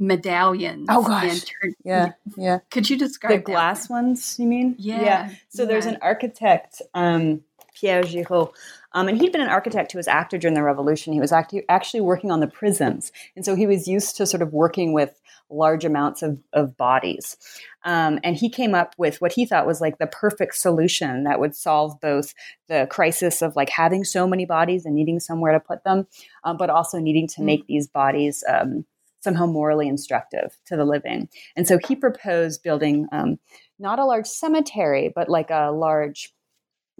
medallions. 0.00 0.86
Oh 0.88 1.02
gosh, 1.02 1.44
yeah, 1.84 2.12
yeah. 2.36 2.60
Could 2.70 2.90
you 2.90 2.96
describe 2.96 3.32
the 3.32 3.52
glass 3.52 3.88
one? 3.88 4.06
ones? 4.06 4.36
You 4.38 4.46
mean? 4.46 4.74
Yeah. 4.78 5.02
yeah. 5.02 5.30
So 5.50 5.62
yeah. 5.62 5.68
there's 5.68 5.86
an 5.86 5.98
architect, 6.02 6.82
um, 6.94 7.42
Pierre 7.78 8.02
Giraud, 8.02 8.52
um, 8.92 9.08
and 9.08 9.18
he'd 9.18 9.30
been 9.30 9.42
an 9.42 9.48
architect 9.48 9.92
who 9.92 9.98
was 9.98 10.08
active 10.08 10.40
during 10.40 10.54
the 10.54 10.62
Revolution. 10.62 11.12
He 11.12 11.20
was 11.20 11.32
act- 11.32 11.54
actually 11.68 12.00
working 12.00 12.30
on 12.30 12.40
the 12.40 12.48
prisons, 12.48 13.12
and 13.36 13.44
so 13.44 13.54
he 13.54 13.66
was 13.66 13.86
used 13.86 14.16
to 14.16 14.26
sort 14.26 14.42
of 14.42 14.52
working 14.52 14.92
with 14.92 15.14
large 15.52 15.84
amounts 15.84 16.22
of, 16.22 16.38
of 16.52 16.76
bodies. 16.76 17.36
Um, 17.84 18.20
and 18.22 18.36
he 18.36 18.48
came 18.48 18.74
up 18.74 18.94
with 18.98 19.20
what 19.20 19.32
he 19.32 19.44
thought 19.44 19.66
was 19.66 19.80
like 19.80 19.98
the 19.98 20.06
perfect 20.06 20.54
solution 20.54 21.24
that 21.24 21.40
would 21.40 21.56
solve 21.56 22.00
both 22.00 22.34
the 22.68 22.86
crisis 22.88 23.42
of 23.42 23.56
like 23.56 23.68
having 23.68 24.04
so 24.04 24.28
many 24.28 24.44
bodies 24.44 24.86
and 24.86 24.94
needing 24.94 25.18
somewhere 25.18 25.52
to 25.52 25.60
put 25.60 25.82
them, 25.82 26.06
um, 26.44 26.56
but 26.56 26.70
also 26.70 26.98
needing 26.98 27.26
to 27.26 27.40
mm. 27.40 27.46
make 27.46 27.66
these 27.66 27.88
bodies 27.88 28.44
um, 28.48 28.84
somehow 29.20 29.46
morally 29.46 29.88
instructive 29.88 30.58
to 30.66 30.76
the 30.76 30.84
living. 30.84 31.28
And 31.56 31.66
so 31.66 31.78
he 31.86 31.94
proposed 31.94 32.62
building 32.62 33.06
um, 33.12 33.38
not 33.78 33.98
a 33.98 34.04
large 34.04 34.26
cemetery, 34.26 35.12
but 35.14 35.28
like 35.28 35.50
a 35.50 35.70
large 35.70 36.32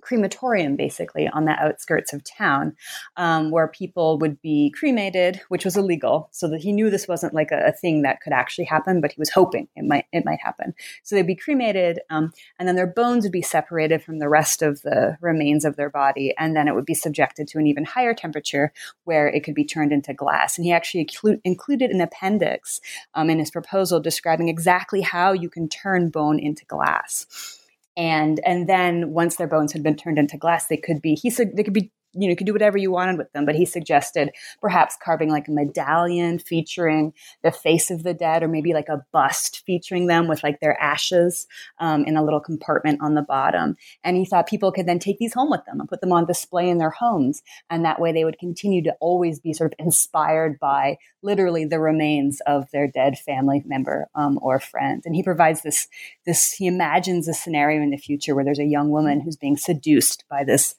crematorium 0.00 0.76
basically 0.76 1.28
on 1.28 1.44
the 1.44 1.52
outskirts 1.52 2.12
of 2.12 2.22
town 2.24 2.74
um, 3.16 3.50
where 3.50 3.68
people 3.68 4.18
would 4.18 4.40
be 4.42 4.72
cremated 4.78 5.40
which 5.48 5.64
was 5.64 5.76
illegal. 5.76 6.28
So 6.32 6.48
that 6.48 6.60
he 6.60 6.72
knew 6.72 6.90
this 6.90 7.08
wasn't 7.08 7.34
like 7.34 7.50
a, 7.50 7.68
a, 7.68 7.72
thing 7.72 8.02
that 8.02 8.20
could 8.20 8.32
actually 8.32 8.64
happen 8.64 9.00
but 9.00 9.12
he 9.12 9.20
was 9.20 9.30
hoping 9.30 9.68
it 9.76 9.84
might 9.84 10.06
it 10.12 10.24
might 10.24 10.40
happen. 10.40 10.74
So 11.02 11.14
they'd 11.14 11.26
be 11.26 11.36
cremated 11.36 12.00
um, 12.10 12.32
and 12.58 12.68
then 12.68 12.76
their 12.76 12.86
bones 12.86 13.24
would 13.24 13.32
be 13.32 13.42
separated 13.42 14.02
from 14.02 14.18
the 14.18 14.28
rest 14.28 14.62
of 14.62 14.82
the 14.82 15.16
remains 15.20 15.64
of 15.64 15.76
their 15.76 15.90
body 15.90 16.34
and 16.38 16.54
then 16.54 16.68
it 16.68 16.74
would 16.74 16.86
be 16.86 16.94
subjected 16.94 17.48
to 17.48 17.58
an 17.58 17.66
even 17.66 17.84
higher 17.84 18.14
temperature 18.14 18.72
where 19.04 19.28
it 19.28 19.44
could 19.44 19.54
be 19.54 19.64
turned 19.64 19.92
into 19.92 20.14
glass. 20.14 20.58
And 20.58 20.64
he 20.64 20.72
actually 20.72 21.04
inclu- 21.04 21.40
included 21.44 21.90
an 21.90 22.00
appendix 22.00 22.80
um, 23.14 23.30
in 23.30 23.38
his 23.38 23.50
proposal 23.50 24.00
describing 24.00 24.48
exactly 24.48 25.00
how 25.00 25.32
you 25.32 25.48
can 25.48 25.68
turn 25.68 26.10
bone 26.10 26.38
into 26.38 26.64
glass 26.66 27.59
and 28.00 28.40
and 28.46 28.66
then 28.66 29.10
once 29.12 29.36
their 29.36 29.46
bones 29.46 29.74
had 29.74 29.82
been 29.82 29.94
turned 29.94 30.18
into 30.18 30.38
glass 30.38 30.68
they 30.68 30.76
could 30.76 31.02
be 31.02 31.14
he 31.14 31.28
said 31.28 31.54
they 31.54 31.62
could 31.62 31.74
be 31.74 31.92
you 32.12 32.22
know, 32.22 32.30
you 32.30 32.36
could 32.36 32.46
do 32.46 32.52
whatever 32.52 32.78
you 32.78 32.90
wanted 32.90 33.18
with 33.18 33.32
them, 33.32 33.44
but 33.44 33.54
he 33.54 33.64
suggested 33.64 34.30
perhaps 34.60 34.96
carving 35.02 35.30
like 35.30 35.48
a 35.48 35.52
medallion 35.52 36.38
featuring 36.38 37.12
the 37.42 37.52
face 37.52 37.90
of 37.90 38.02
the 38.02 38.14
dead, 38.14 38.42
or 38.42 38.48
maybe 38.48 38.72
like 38.72 38.88
a 38.88 39.04
bust 39.12 39.62
featuring 39.64 40.06
them 40.06 40.28
with 40.28 40.42
like 40.42 40.60
their 40.60 40.80
ashes 40.80 41.46
um, 41.78 42.04
in 42.04 42.16
a 42.16 42.24
little 42.24 42.40
compartment 42.40 43.00
on 43.00 43.14
the 43.14 43.22
bottom. 43.22 43.76
And 44.02 44.16
he 44.16 44.24
thought 44.24 44.48
people 44.48 44.72
could 44.72 44.86
then 44.86 44.98
take 44.98 45.18
these 45.18 45.34
home 45.34 45.50
with 45.50 45.64
them 45.66 45.78
and 45.78 45.88
put 45.88 46.00
them 46.00 46.12
on 46.12 46.26
display 46.26 46.68
in 46.68 46.78
their 46.78 46.90
homes. 46.90 47.42
And 47.68 47.84
that 47.84 48.00
way 48.00 48.12
they 48.12 48.24
would 48.24 48.38
continue 48.38 48.82
to 48.84 48.96
always 49.00 49.38
be 49.38 49.52
sort 49.52 49.72
of 49.72 49.84
inspired 49.84 50.58
by 50.58 50.98
literally 51.22 51.64
the 51.64 51.80
remains 51.80 52.40
of 52.46 52.70
their 52.72 52.88
dead 52.88 53.18
family 53.18 53.62
member 53.66 54.08
um, 54.14 54.38
or 54.42 54.58
friend. 54.58 55.02
And 55.04 55.14
he 55.14 55.22
provides 55.22 55.62
this, 55.62 55.86
this, 56.26 56.52
he 56.52 56.66
imagines 56.66 57.28
a 57.28 57.34
scenario 57.34 57.82
in 57.82 57.90
the 57.90 57.96
future 57.96 58.34
where 58.34 58.44
there's 58.44 58.58
a 58.58 58.64
young 58.64 58.90
woman 58.90 59.20
who's 59.20 59.36
being 59.36 59.56
seduced 59.56 60.24
by 60.28 60.44
this 60.44 60.74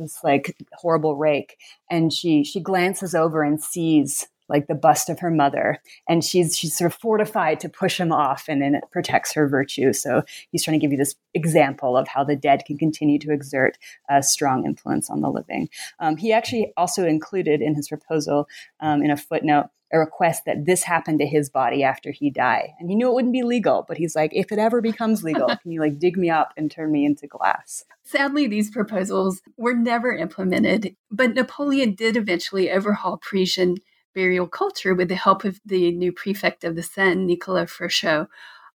this 0.00 0.18
like 0.24 0.56
horrible 0.72 1.16
rake 1.16 1.58
and 1.90 2.12
she 2.12 2.42
she 2.44 2.60
glances 2.60 3.14
over 3.14 3.42
and 3.42 3.62
sees 3.62 4.26
like 4.50 4.66
the 4.66 4.74
bust 4.74 5.08
of 5.08 5.20
her 5.20 5.30
mother 5.30 5.80
and 6.08 6.24
she's 6.24 6.58
she's 6.58 6.76
sort 6.76 6.92
of 6.92 6.98
fortified 6.98 7.60
to 7.60 7.68
push 7.68 7.98
him 7.98 8.12
off 8.12 8.46
and 8.48 8.60
then 8.60 8.74
it 8.74 8.84
protects 8.90 9.32
her 9.32 9.48
virtue. 9.48 9.92
So 9.92 10.22
he's 10.50 10.64
trying 10.64 10.78
to 10.78 10.84
give 10.84 10.90
you 10.92 10.98
this 10.98 11.14
example 11.32 11.96
of 11.96 12.08
how 12.08 12.24
the 12.24 12.36
dead 12.36 12.64
can 12.66 12.76
continue 12.76 13.18
to 13.20 13.32
exert 13.32 13.78
a 14.10 14.22
strong 14.22 14.66
influence 14.66 15.08
on 15.08 15.20
the 15.20 15.30
living. 15.30 15.68
Um, 16.00 16.16
he 16.16 16.32
actually 16.32 16.72
also 16.76 17.06
included 17.06 17.62
in 17.62 17.74
his 17.74 17.88
proposal 17.88 18.48
um, 18.80 19.02
in 19.02 19.10
a 19.10 19.16
footnote 19.16 19.68
a 19.92 19.98
request 19.98 20.44
that 20.46 20.66
this 20.66 20.84
happened 20.84 21.18
to 21.18 21.26
his 21.26 21.50
body 21.50 21.82
after 21.82 22.12
he 22.12 22.30
died. 22.30 22.70
And 22.78 22.88
he 22.88 22.96
knew 22.96 23.08
it 23.08 23.14
wouldn't 23.14 23.32
be 23.32 23.42
legal, 23.42 23.84
but 23.88 23.96
he's 23.96 24.14
like, 24.14 24.30
if 24.32 24.52
it 24.52 24.58
ever 24.58 24.80
becomes 24.80 25.24
legal, 25.24 25.48
can 25.62 25.72
you 25.72 25.80
like 25.80 25.98
dig 25.98 26.16
me 26.16 26.30
up 26.30 26.52
and 26.56 26.70
turn 26.70 26.92
me 26.92 27.04
into 27.04 27.26
glass? 27.26 27.84
Sadly, 28.04 28.46
these 28.46 28.70
proposals 28.70 29.42
were 29.56 29.74
never 29.74 30.12
implemented, 30.12 30.96
but 31.10 31.34
Napoleon 31.34 31.94
did 31.94 32.16
eventually 32.16 32.70
overhaul 32.70 33.18
Parisian 33.18 33.76
burial 34.14 34.46
culture 34.46 34.94
with 34.94 35.08
the 35.08 35.14
help 35.14 35.44
of 35.44 35.60
the 35.64 35.92
new 35.92 36.12
prefect 36.12 36.64
of 36.64 36.76
the 36.76 36.82
Seine, 36.82 37.24
Nicolas 37.24 37.70
Frochot. 37.70 38.28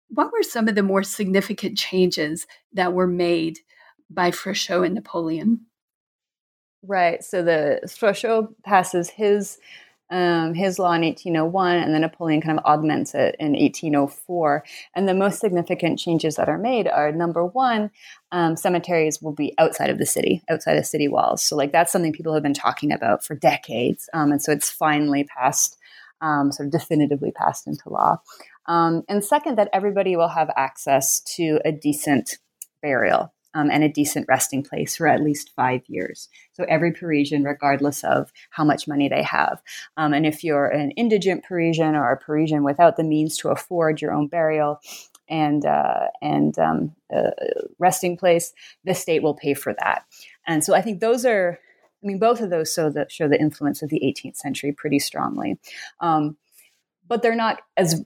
What 0.09 0.31
were 0.31 0.43
some 0.43 0.67
of 0.67 0.75
the 0.75 0.83
more 0.83 1.03
significant 1.03 1.77
changes 1.77 2.45
that 2.73 2.93
were 2.93 3.07
made 3.07 3.59
by 4.09 4.31
Frochot 4.31 4.85
and 4.85 4.95
Napoleon? 4.95 5.65
Right. 6.83 7.23
So 7.23 7.41
the 7.41 7.81
Frochot 7.85 8.53
passes 8.63 9.09
his 9.09 9.57
um, 10.09 10.53
his 10.53 10.77
law 10.77 10.93
in 10.93 11.01
1801, 11.01 11.77
and 11.77 11.93
then 11.93 12.01
Napoleon 12.01 12.41
kind 12.41 12.59
of 12.59 12.65
augments 12.65 13.15
it 13.15 13.35
in 13.39 13.53
1804. 13.53 14.63
And 14.95 15.07
the 15.07 15.13
most 15.13 15.39
significant 15.39 15.99
changes 15.99 16.35
that 16.35 16.49
are 16.49 16.57
made 16.57 16.87
are 16.87 17.11
number 17.11 17.45
one, 17.45 17.91
um, 18.31 18.55
cemeteries 18.55 19.21
will 19.21 19.33
be 19.33 19.53
outside 19.57 19.89
of 19.89 19.97
the 19.97 20.05
city, 20.05 20.43
outside 20.49 20.77
of 20.77 20.85
city 20.85 21.07
walls. 21.07 21.43
So, 21.43 21.55
like, 21.55 21.71
that's 21.71 21.91
something 21.91 22.13
people 22.13 22.33
have 22.33 22.43
been 22.43 22.53
talking 22.53 22.91
about 22.91 23.23
for 23.23 23.35
decades. 23.35 24.09
Um, 24.13 24.31
and 24.31 24.41
so 24.41 24.51
it's 24.51 24.69
finally 24.69 25.23
passed, 25.23 25.77
um, 26.21 26.51
sort 26.51 26.67
of 26.67 26.71
definitively 26.71 27.31
passed 27.31 27.67
into 27.67 27.89
law. 27.89 28.17
Um, 28.67 29.03
and 29.09 29.23
second, 29.23 29.57
that 29.57 29.69
everybody 29.73 30.15
will 30.15 30.29
have 30.29 30.49
access 30.55 31.19
to 31.35 31.59
a 31.65 31.71
decent 31.71 32.37
burial 32.81 33.34
um, 33.55 33.71
and 33.71 33.83
a 33.83 33.89
decent 33.89 34.27
resting 34.27 34.61
place 34.61 34.97
for 34.97 35.07
at 35.07 35.23
least 35.23 35.51
five 35.55 35.81
years. 35.87 36.29
So 36.53 36.65
every 36.69 36.91
Parisian, 36.91 37.43
regardless 37.43 38.03
of 38.03 38.31
how 38.51 38.63
much 38.63 38.87
money 38.87 39.09
they 39.09 39.23
have. 39.23 39.63
Um, 39.97 40.13
and 40.13 40.25
if 40.25 40.43
you're 40.43 40.67
an 40.67 40.91
indigent 40.91 41.43
Parisian 41.43 41.95
or 41.95 42.11
a 42.11 42.17
Parisian 42.17 42.63
without 42.63 42.97
the 42.97 43.03
means 43.03 43.37
to 43.37 43.49
afford 43.49 44.01
your 44.01 44.13
own 44.13 44.27
burial, 44.27 44.79
and 45.27 45.65
uh, 45.65 46.07
and 46.21 46.57
um, 46.59 46.95
resting 47.79 48.15
place, 48.15 48.53
the 48.83 48.93
state 48.93 49.23
will 49.23 49.33
pay 49.33 49.55
for 49.55 49.73
that. 49.79 50.05
And 50.45 50.63
so 50.63 50.75
I 50.75 50.81
think 50.81 50.99
those 50.99 51.25
are, 51.25 51.59
I 52.03 52.05
mean, 52.05 52.19
both 52.19 52.41
of 52.41 52.51
those 52.51 52.71
show 52.71 52.91
the 52.91 53.07
show 53.09 53.27
the 53.27 53.39
influence 53.39 53.81
of 53.81 53.89
the 53.89 54.01
18th 54.01 54.35
century 54.35 54.71
pretty 54.71 54.99
strongly, 54.99 55.57
um, 55.99 56.37
but 57.07 57.23
they're 57.23 57.33
not 57.33 57.61
as 57.75 58.03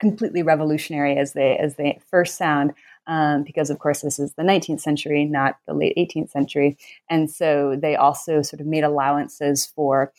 completely 0.00 0.42
revolutionary 0.42 1.18
as 1.18 1.34
they 1.34 1.56
as 1.58 1.76
they 1.76 2.00
first 2.10 2.36
sound 2.36 2.72
um, 3.06 3.42
because 3.42 3.70
of 3.70 3.78
course 3.78 4.00
this 4.02 4.18
is 4.18 4.34
the 4.34 4.42
19th 4.42 4.80
century, 4.80 5.24
not 5.24 5.58
the 5.66 5.74
late 5.74 5.96
18th 5.96 6.30
century, 6.30 6.76
and 7.08 7.30
so 7.30 7.76
they 7.80 7.96
also 7.96 8.42
sort 8.42 8.60
of 8.60 8.66
made 8.66 8.84
allowances 8.84 9.66
for 9.66 10.12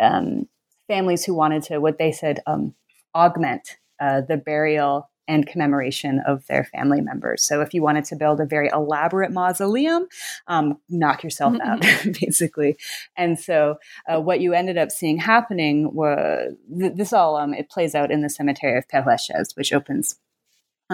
um, 0.00 0.48
families 0.88 1.24
who 1.24 1.34
wanted 1.34 1.62
to 1.64 1.78
what 1.78 1.98
they 1.98 2.12
said 2.12 2.40
um, 2.46 2.74
augment 3.14 3.76
uh, 4.00 4.20
the 4.20 4.36
burial 4.36 5.08
and 5.26 5.46
commemoration 5.46 6.20
of 6.26 6.46
their 6.46 6.64
family 6.64 7.00
members. 7.00 7.42
So 7.42 7.60
if 7.60 7.72
you 7.72 7.82
wanted 7.82 8.04
to 8.06 8.16
build 8.16 8.40
a 8.40 8.46
very 8.46 8.68
elaborate 8.72 9.32
mausoleum, 9.32 10.06
um, 10.46 10.78
knock 10.88 11.24
yourself 11.24 11.56
out, 11.62 11.80
basically. 12.20 12.76
And 13.16 13.38
so 13.38 13.76
uh, 14.06 14.20
what 14.20 14.40
you 14.40 14.52
ended 14.52 14.76
up 14.76 14.90
seeing 14.90 15.18
happening 15.18 15.94
was 15.94 16.54
th- 16.78 16.94
this 16.94 17.12
all 17.12 17.36
um, 17.36 17.54
it 17.54 17.70
plays 17.70 17.94
out 17.94 18.10
in 18.10 18.20
the 18.20 18.28
cemetery 18.28 18.76
of 18.76 18.88
Père 18.88 19.06
Lachaise, 19.06 19.56
which 19.56 19.72
opens 19.72 20.16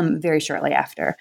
um, 0.00 0.20
very 0.20 0.40
shortly 0.40 0.72
after. 0.72 1.16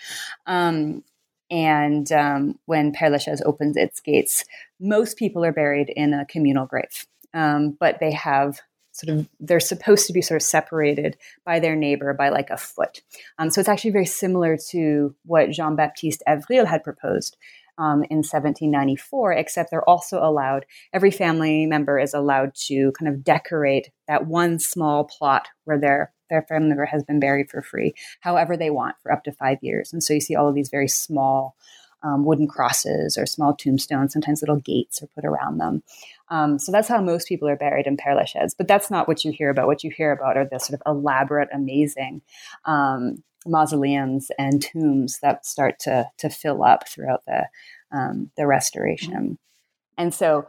Um, 0.45 1.03
and 1.51 2.11
um, 2.11 2.59
when 2.65 2.93
Père 2.93 3.11
Lachaise 3.11 3.41
opens 3.45 3.75
its 3.75 3.99
gates, 3.99 4.45
most 4.79 5.17
people 5.17 5.43
are 5.43 5.51
buried 5.51 5.89
in 5.89 6.13
a 6.13 6.25
communal 6.25 6.65
grave, 6.65 7.07
um, 7.33 7.75
but 7.79 7.99
they 7.99 8.11
have 8.11 8.59
sort 8.91 9.17
of 9.17 9.29
they're 9.39 9.59
supposed 9.59 10.07
to 10.07 10.13
be 10.13 10.21
sort 10.21 10.41
of 10.41 10.45
separated 10.45 11.17
by 11.45 11.59
their 11.59 11.75
neighbor 11.75 12.13
by 12.13 12.29
like 12.29 12.49
a 12.49 12.57
foot. 12.57 13.01
Um, 13.37 13.49
so 13.49 13.59
it's 13.59 13.69
actually 13.69 13.91
very 13.91 14.05
similar 14.05 14.57
to 14.71 15.15
what 15.25 15.51
Jean 15.51 15.75
Baptiste 15.75 16.23
Avril 16.27 16.65
had 16.65 16.83
proposed 16.83 17.37
um, 17.79 18.03
in 18.09 18.17
1794, 18.17 19.33
except 19.33 19.71
they're 19.71 19.89
also 19.89 20.21
allowed, 20.21 20.65
every 20.91 21.11
family 21.11 21.65
member 21.65 21.97
is 21.97 22.13
allowed 22.13 22.53
to 22.67 22.91
kind 22.99 23.11
of 23.11 23.23
decorate 23.23 23.89
that 24.07 24.27
one 24.27 24.59
small 24.59 25.05
plot 25.05 25.47
where 25.63 25.79
their, 25.79 26.11
their 26.29 26.43
family 26.43 26.69
member 26.69 26.85
has 26.85 27.03
been 27.03 27.19
buried 27.19 27.49
for 27.49 27.61
free, 27.61 27.93
however 28.21 28.55
they 28.55 28.69
want 28.69 28.95
for 29.01 29.11
up 29.11 29.23
to 29.25 29.31
five 29.31 29.57
years. 29.61 29.93
And 29.93 30.03
so 30.03 30.13
you 30.13 30.21
see 30.21 30.35
all 30.35 30.47
of 30.47 30.55
these 30.55 30.69
very 30.69 30.87
small 30.87 31.55
um, 32.01 32.23
wooden 32.23 32.47
crosses 32.47 33.17
or 33.17 33.25
small 33.25 33.53
tombstones, 33.53 34.13
sometimes 34.13 34.41
little 34.41 34.59
gates 34.59 35.03
are 35.03 35.07
put 35.07 35.25
around 35.25 35.57
them. 35.57 35.83
Um, 36.29 36.59
so 36.59 36.71
that's 36.71 36.87
how 36.87 37.01
most 37.01 37.27
people 37.27 37.49
are 37.49 37.55
buried 37.55 37.87
in 37.87 37.97
Père 37.97 38.15
Lachaise. 38.15 38.53
But 38.53 38.67
that's 38.67 38.89
not 38.89 39.07
what 39.07 39.25
you 39.25 39.31
hear 39.31 39.49
about. 39.49 39.67
What 39.67 39.83
you 39.83 39.91
hear 39.91 40.11
about 40.11 40.37
are 40.37 40.45
the 40.45 40.59
sort 40.59 40.79
of 40.79 40.83
elaborate, 40.85 41.49
amazing 41.51 42.21
um, 42.65 43.23
mausoleums 43.45 44.31
and 44.37 44.61
tombs 44.61 45.19
that 45.19 45.45
start 45.45 45.79
to 45.79 46.09
to 46.17 46.29
fill 46.29 46.63
up 46.63 46.87
throughout 46.87 47.25
the 47.25 47.47
um, 47.91 48.31
the 48.37 48.45
restoration. 48.45 49.37
And 49.97 50.13
so, 50.13 50.47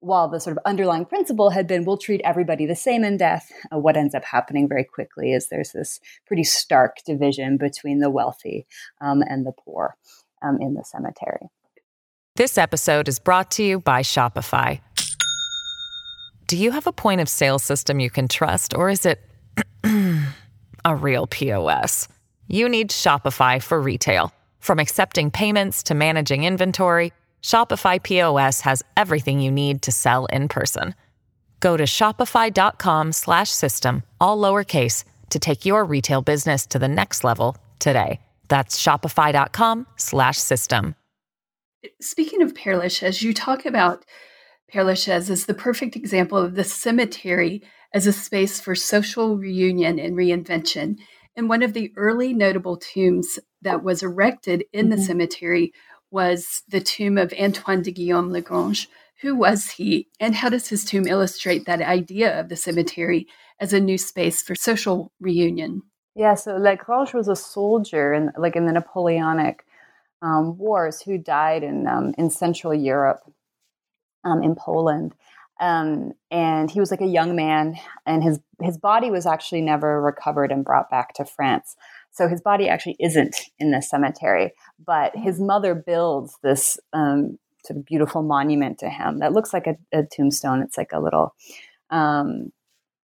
while 0.00 0.28
the 0.28 0.40
sort 0.40 0.56
of 0.56 0.62
underlying 0.64 1.04
principle 1.04 1.50
had 1.50 1.66
been 1.66 1.84
we'll 1.84 1.98
treat 1.98 2.20
everybody 2.24 2.66
the 2.66 2.76
same 2.76 3.04
in 3.04 3.16
death, 3.16 3.50
uh, 3.72 3.78
what 3.78 3.96
ends 3.96 4.14
up 4.14 4.24
happening 4.24 4.68
very 4.68 4.84
quickly 4.84 5.32
is 5.32 5.48
there's 5.48 5.72
this 5.72 6.00
pretty 6.26 6.44
stark 6.44 6.98
division 7.04 7.56
between 7.56 7.98
the 7.98 8.10
wealthy 8.10 8.66
um, 9.00 9.22
and 9.22 9.44
the 9.44 9.52
poor 9.52 9.96
um, 10.42 10.58
in 10.60 10.74
the 10.74 10.84
cemetery. 10.84 11.48
This 12.36 12.56
episode 12.56 13.08
is 13.08 13.18
brought 13.18 13.50
to 13.52 13.64
you 13.64 13.80
by 13.80 14.02
Shopify. 14.02 14.80
Do 16.46 16.56
you 16.56 16.70
have 16.70 16.86
a 16.86 16.92
point 16.92 17.20
of 17.20 17.28
sale 17.28 17.58
system 17.58 18.00
you 18.00 18.10
can 18.10 18.28
trust, 18.28 18.74
or 18.74 18.88
is 18.88 19.04
it 19.04 19.20
a 20.84 20.96
real 20.96 21.26
POS? 21.26 22.08
You 22.46 22.68
need 22.68 22.90
Shopify 22.90 23.60
for 23.60 23.80
retail. 23.80 24.32
From 24.60 24.78
accepting 24.78 25.30
payments 25.30 25.82
to 25.84 25.94
managing 25.94 26.44
inventory, 26.44 27.12
Shopify 27.42 28.02
POS 28.02 28.62
has 28.62 28.82
everything 28.96 29.40
you 29.40 29.50
need 29.50 29.82
to 29.82 29.92
sell 29.92 30.24
in 30.26 30.48
person. 30.48 30.94
Go 31.60 31.76
to 31.76 31.84
shopify.com/system 31.84 34.02
all 34.20 34.38
lowercase 34.38 35.04
to 35.30 35.38
take 35.38 35.66
your 35.66 35.84
retail 35.84 36.22
business 36.22 36.66
to 36.66 36.78
the 36.78 36.88
next 36.88 37.24
level 37.24 37.56
today. 37.78 38.20
That's 38.48 38.82
shopify.com/system. 38.82 40.94
Speaking 42.00 42.42
of 42.42 42.54
Père 42.54 42.80
Lachaise, 42.80 43.22
you 43.22 43.32
talk 43.32 43.64
about 43.64 44.04
Père 44.72 44.84
Lachaise 44.84 45.30
as 45.30 45.46
the 45.46 45.54
perfect 45.54 45.96
example 45.96 46.38
of 46.38 46.54
the 46.54 46.64
cemetery 46.64 47.62
as 47.94 48.06
a 48.06 48.12
space 48.12 48.60
for 48.60 48.74
social 48.74 49.38
reunion 49.38 49.98
and 49.98 50.14
reinvention. 50.14 50.98
And 51.36 51.48
one 51.48 51.62
of 51.62 51.72
the 51.72 51.92
early 51.96 52.34
notable 52.34 52.76
tombs 52.76 53.38
that 53.62 53.82
was 53.82 54.02
erected 54.02 54.64
in 54.72 54.86
mm-hmm. 54.86 54.96
the 54.96 55.02
cemetery 55.02 55.72
was 56.10 56.62
the 56.68 56.80
tomb 56.80 57.18
of 57.18 57.32
Antoine 57.38 57.82
de 57.82 57.90
Guillaume 57.90 58.30
Lagrange. 58.30 58.88
Who 59.22 59.34
was 59.34 59.70
he, 59.70 60.08
and 60.20 60.34
how 60.34 60.48
does 60.48 60.68
his 60.68 60.84
tomb 60.84 61.06
illustrate 61.06 61.66
that 61.66 61.82
idea 61.82 62.38
of 62.38 62.48
the 62.48 62.56
cemetery 62.56 63.26
as 63.60 63.72
a 63.72 63.80
new 63.80 63.98
space 63.98 64.42
for 64.42 64.54
social 64.54 65.12
reunion? 65.20 65.82
Yeah, 66.14 66.34
so 66.34 66.56
Lagrange 66.56 67.14
was 67.14 67.28
a 67.28 67.36
soldier, 67.36 68.12
in, 68.12 68.32
like 68.38 68.56
in 68.56 68.66
the 68.66 68.72
Napoleonic 68.72 69.64
um, 70.22 70.56
wars, 70.56 71.02
who 71.02 71.18
died 71.18 71.62
in 71.62 71.86
um, 71.86 72.14
in 72.16 72.30
Central 72.30 72.74
Europe, 72.74 73.20
um, 74.24 74.42
in 74.42 74.54
Poland, 74.54 75.14
um, 75.60 76.12
and 76.30 76.70
he 76.70 76.80
was 76.80 76.90
like 76.90 77.00
a 77.00 77.06
young 77.06 77.34
man, 77.34 77.76
and 78.06 78.22
his 78.22 78.40
his 78.62 78.78
body 78.78 79.10
was 79.10 79.26
actually 79.26 79.60
never 79.60 80.00
recovered 80.00 80.52
and 80.52 80.64
brought 80.64 80.90
back 80.90 81.14
to 81.14 81.24
France. 81.24 81.76
So 82.10 82.28
his 82.28 82.40
body 82.40 82.68
actually 82.68 82.96
isn't 82.98 83.36
in 83.58 83.70
the 83.70 83.80
cemetery, 83.82 84.52
but 84.84 85.14
his 85.14 85.40
mother 85.40 85.74
builds 85.74 86.36
this 86.42 86.78
um, 86.92 87.38
sort 87.64 87.78
of 87.78 87.84
beautiful 87.84 88.22
monument 88.22 88.78
to 88.78 88.88
him 88.88 89.18
that 89.18 89.32
looks 89.32 89.52
like 89.52 89.66
a, 89.66 89.76
a 89.92 90.04
tombstone. 90.04 90.62
It's 90.62 90.76
like 90.76 90.92
a 90.92 91.00
little 91.00 91.34
um, 91.90 92.52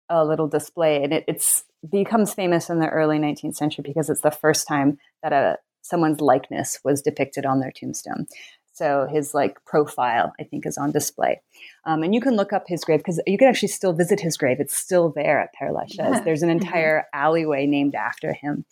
a 0.09 0.25
little 0.25 0.47
display, 0.47 1.03
and 1.03 1.13
it 1.13 1.23
it's 1.27 1.63
becomes 1.89 2.33
famous 2.33 2.69
in 2.69 2.79
the 2.79 2.89
early 2.89 3.17
19th 3.17 3.55
century 3.55 3.83
because 3.85 4.09
it's 4.09 4.21
the 4.21 4.31
first 4.31 4.67
time 4.67 4.99
that 5.23 5.33
a 5.33 5.57
someone's 5.81 6.21
likeness 6.21 6.79
was 6.83 7.01
depicted 7.01 7.45
on 7.45 7.59
their 7.59 7.71
tombstone. 7.71 8.27
So 8.81 9.05
his 9.05 9.35
like 9.35 9.63
profile, 9.63 10.33
I 10.39 10.43
think, 10.43 10.65
is 10.65 10.75
on 10.75 10.89
display. 10.89 11.39
Um, 11.85 12.01
and 12.01 12.15
you 12.15 12.19
can 12.19 12.35
look 12.35 12.51
up 12.51 12.63
his 12.65 12.83
grave 12.83 12.97
because 12.97 13.21
you 13.27 13.37
can 13.37 13.47
actually 13.47 13.67
still 13.67 13.93
visit 13.93 14.19
his 14.19 14.37
grave. 14.37 14.59
It's 14.59 14.75
still 14.75 15.09
there 15.09 15.39
at 15.39 15.51
Père 15.53 15.71
Lachaise. 15.71 15.97
Yeah. 15.99 16.21
There's 16.21 16.41
an 16.41 16.49
mm-hmm. 16.49 16.65
entire 16.65 17.01
mm-hmm. 17.01 17.19
alleyway 17.19 17.67
named 17.67 17.93
after 17.93 18.33
him. 18.33 18.65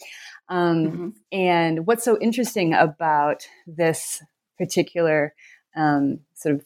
Um, 0.48 0.86
mm-hmm. 0.86 1.10
And 1.32 1.86
what's 1.86 2.04
so 2.04 2.18
interesting 2.20 2.74
about 2.74 3.48
this 3.68 4.24
particular 4.58 5.36
um, 5.76 6.22
sort 6.34 6.56
of, 6.56 6.66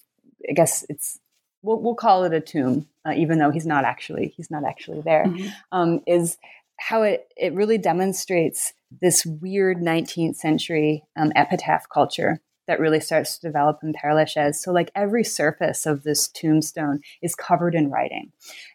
I 0.50 0.54
guess 0.54 0.86
it's 0.88 1.20
we'll, 1.64 1.82
we'll 1.82 1.96
call 1.96 2.24
it 2.24 2.34
a 2.34 2.40
tomb, 2.40 2.88
uh, 3.06 3.12
even 3.14 3.40
though 3.40 3.52
he's 3.52 3.66
not 3.66 3.84
actually 3.84 4.34
he's 4.38 4.50
not 4.50 4.64
actually 4.64 5.02
there, 5.02 5.26
mm-hmm. 5.26 5.50
um, 5.74 6.00
is 6.08 6.38
how 6.78 7.02
it 7.02 7.28
it 7.36 7.54
really 7.54 7.78
demonstrates 7.78 8.72
this 9.02 9.26
weird 9.26 9.80
19th 9.80 10.38
century 10.38 11.04
um, 11.18 11.34
epitaph 11.36 11.90
culture 11.90 12.40
that 12.68 12.80
really 12.80 13.00
starts 13.00 13.38
to 13.38 13.48
develop 13.48 13.80
in 13.84 13.94
Père 13.94 14.16
Lachaise. 14.16 14.62
So, 14.62 14.72
like 14.72 14.92
every 14.96 15.24
surface 15.24 15.86
of 15.86 16.04
this 16.04 16.28
tombstone 16.28 17.02
is 17.22 17.36
covered 17.36 17.76
in 17.76 17.90
writing, 17.90 18.32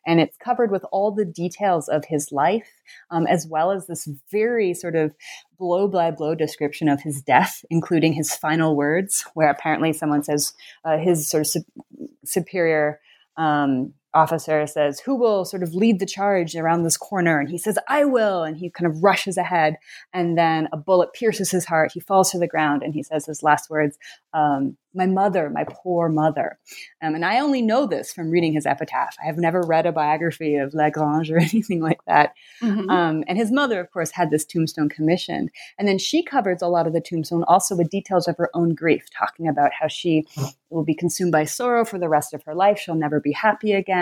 and 0.07 0.21
it's 0.21 0.37
covered 0.37 0.71
with 0.71 0.85
all 0.93 1.11
the 1.11 1.25
details 1.25 1.89
of 1.89 2.05
his 2.07 2.33
life, 2.33 2.69
um, 3.11 3.27
as 3.27 3.47
well 3.47 3.71
as 3.71 3.87
this 3.87 4.09
very 4.31 4.75
sort 4.75 4.97
of 4.97 5.15
blow 5.59 5.89
by 5.89 6.11
blow 6.11 6.35
description 6.35 6.89
of 6.89 7.03
his 7.03 7.23
death, 7.23 7.65
including 7.71 8.13
his 8.13 8.35
final 8.35 8.77
words, 8.77 9.25
where 9.35 9.51
apparently 9.51 9.93
someone 9.93 10.23
says 10.23 10.53
uh, 10.85 10.99
his 10.99 11.29
sort 11.29 11.43
of 11.43 11.47
su- 11.47 12.09
superior. 12.25 13.01
Um, 13.37 13.95
officer 14.15 14.67
says, 14.67 15.01
Who 15.01 15.15
will 15.17 15.45
sort 15.45 15.63
of 15.63 15.75
lead 15.75 16.01
the 16.01 16.07
charge 16.07 16.57
around 16.57 16.83
this 16.83 16.97
corner? 16.97 17.39
And 17.39 17.49
he 17.49 17.59
says, 17.59 17.79
I 17.89 18.05
will. 18.05 18.43
And 18.43 18.57
he 18.57 18.71
kind 18.71 18.91
of 18.91 19.03
rushes 19.03 19.37
ahead. 19.37 19.77
And 20.13 20.37
then 20.37 20.69
a 20.73 20.77
bullet 20.77 21.13
pierces 21.13 21.51
his 21.51 21.65
heart. 21.65 21.93
He 21.93 22.01
falls 22.01 22.31
to 22.31 22.39
the 22.39 22.49
ground 22.49 22.83
and 22.83 22.95
he 22.95 23.03
says 23.03 23.27
his 23.27 23.43
last 23.43 23.71
words, 23.71 23.99
um, 24.33 24.77
my 24.95 25.07
mother, 25.07 25.51
my 25.51 25.65
poor 25.69 26.09
mother. 26.09 26.59
Um, 27.03 27.15
and 27.15 27.25
I 27.25 27.41
only 27.41 27.63
know 27.63 27.87
this 27.87 28.13
from 28.13 28.31
reading 28.31 28.53
his 28.53 28.67
epitaph. 28.67 29.17
I 29.23 29.27
have 29.27 29.39
never 29.39 29.61
read 29.63 29.87
a 29.87 29.93
biography 29.93 30.57
of 30.57 30.75
Lagrange 30.75 31.31
or 31.31 31.39
anything 31.39 31.81
like 31.81 32.01
that. 32.07 32.35
Mm-hmm. 32.63 32.91
Um, 32.91 33.25
and 33.27 33.39
his 33.39 33.53
mother, 33.53 33.81
of 33.81 33.91
course, 33.91 34.11
had 34.11 34.31
this 34.31 34.45
tombstone 34.45 34.89
commissioned. 34.89 35.51
And 35.79 35.87
then 35.87 35.99
she 35.99 36.23
covers 36.23 36.63
a 36.63 36.69
lot 36.69 36.87
of 36.87 36.93
the 36.93 37.01
tombstone 37.01 37.45
also 37.45 37.77
with 37.77 37.91
details 37.91 38.29
of 38.29 38.37
her 38.39 38.51
own 38.55 38.75
grief, 38.75 39.07
talking 39.11 39.47
about 39.47 39.71
how 39.79 39.89
she 39.89 40.27
will 40.71 40.85
be 40.85 40.95
consumed 40.95 41.33
by 41.33 41.45
sorrow 41.45 41.85
for 41.85 41.99
the 41.99 42.09
rest 42.09 42.35
of 42.35 42.43
her 42.43 42.55
life. 42.55 42.79
She'll 42.79 42.95
never 42.95 43.21
be 43.21 43.33
happy 43.33 43.73
again. 43.73 43.98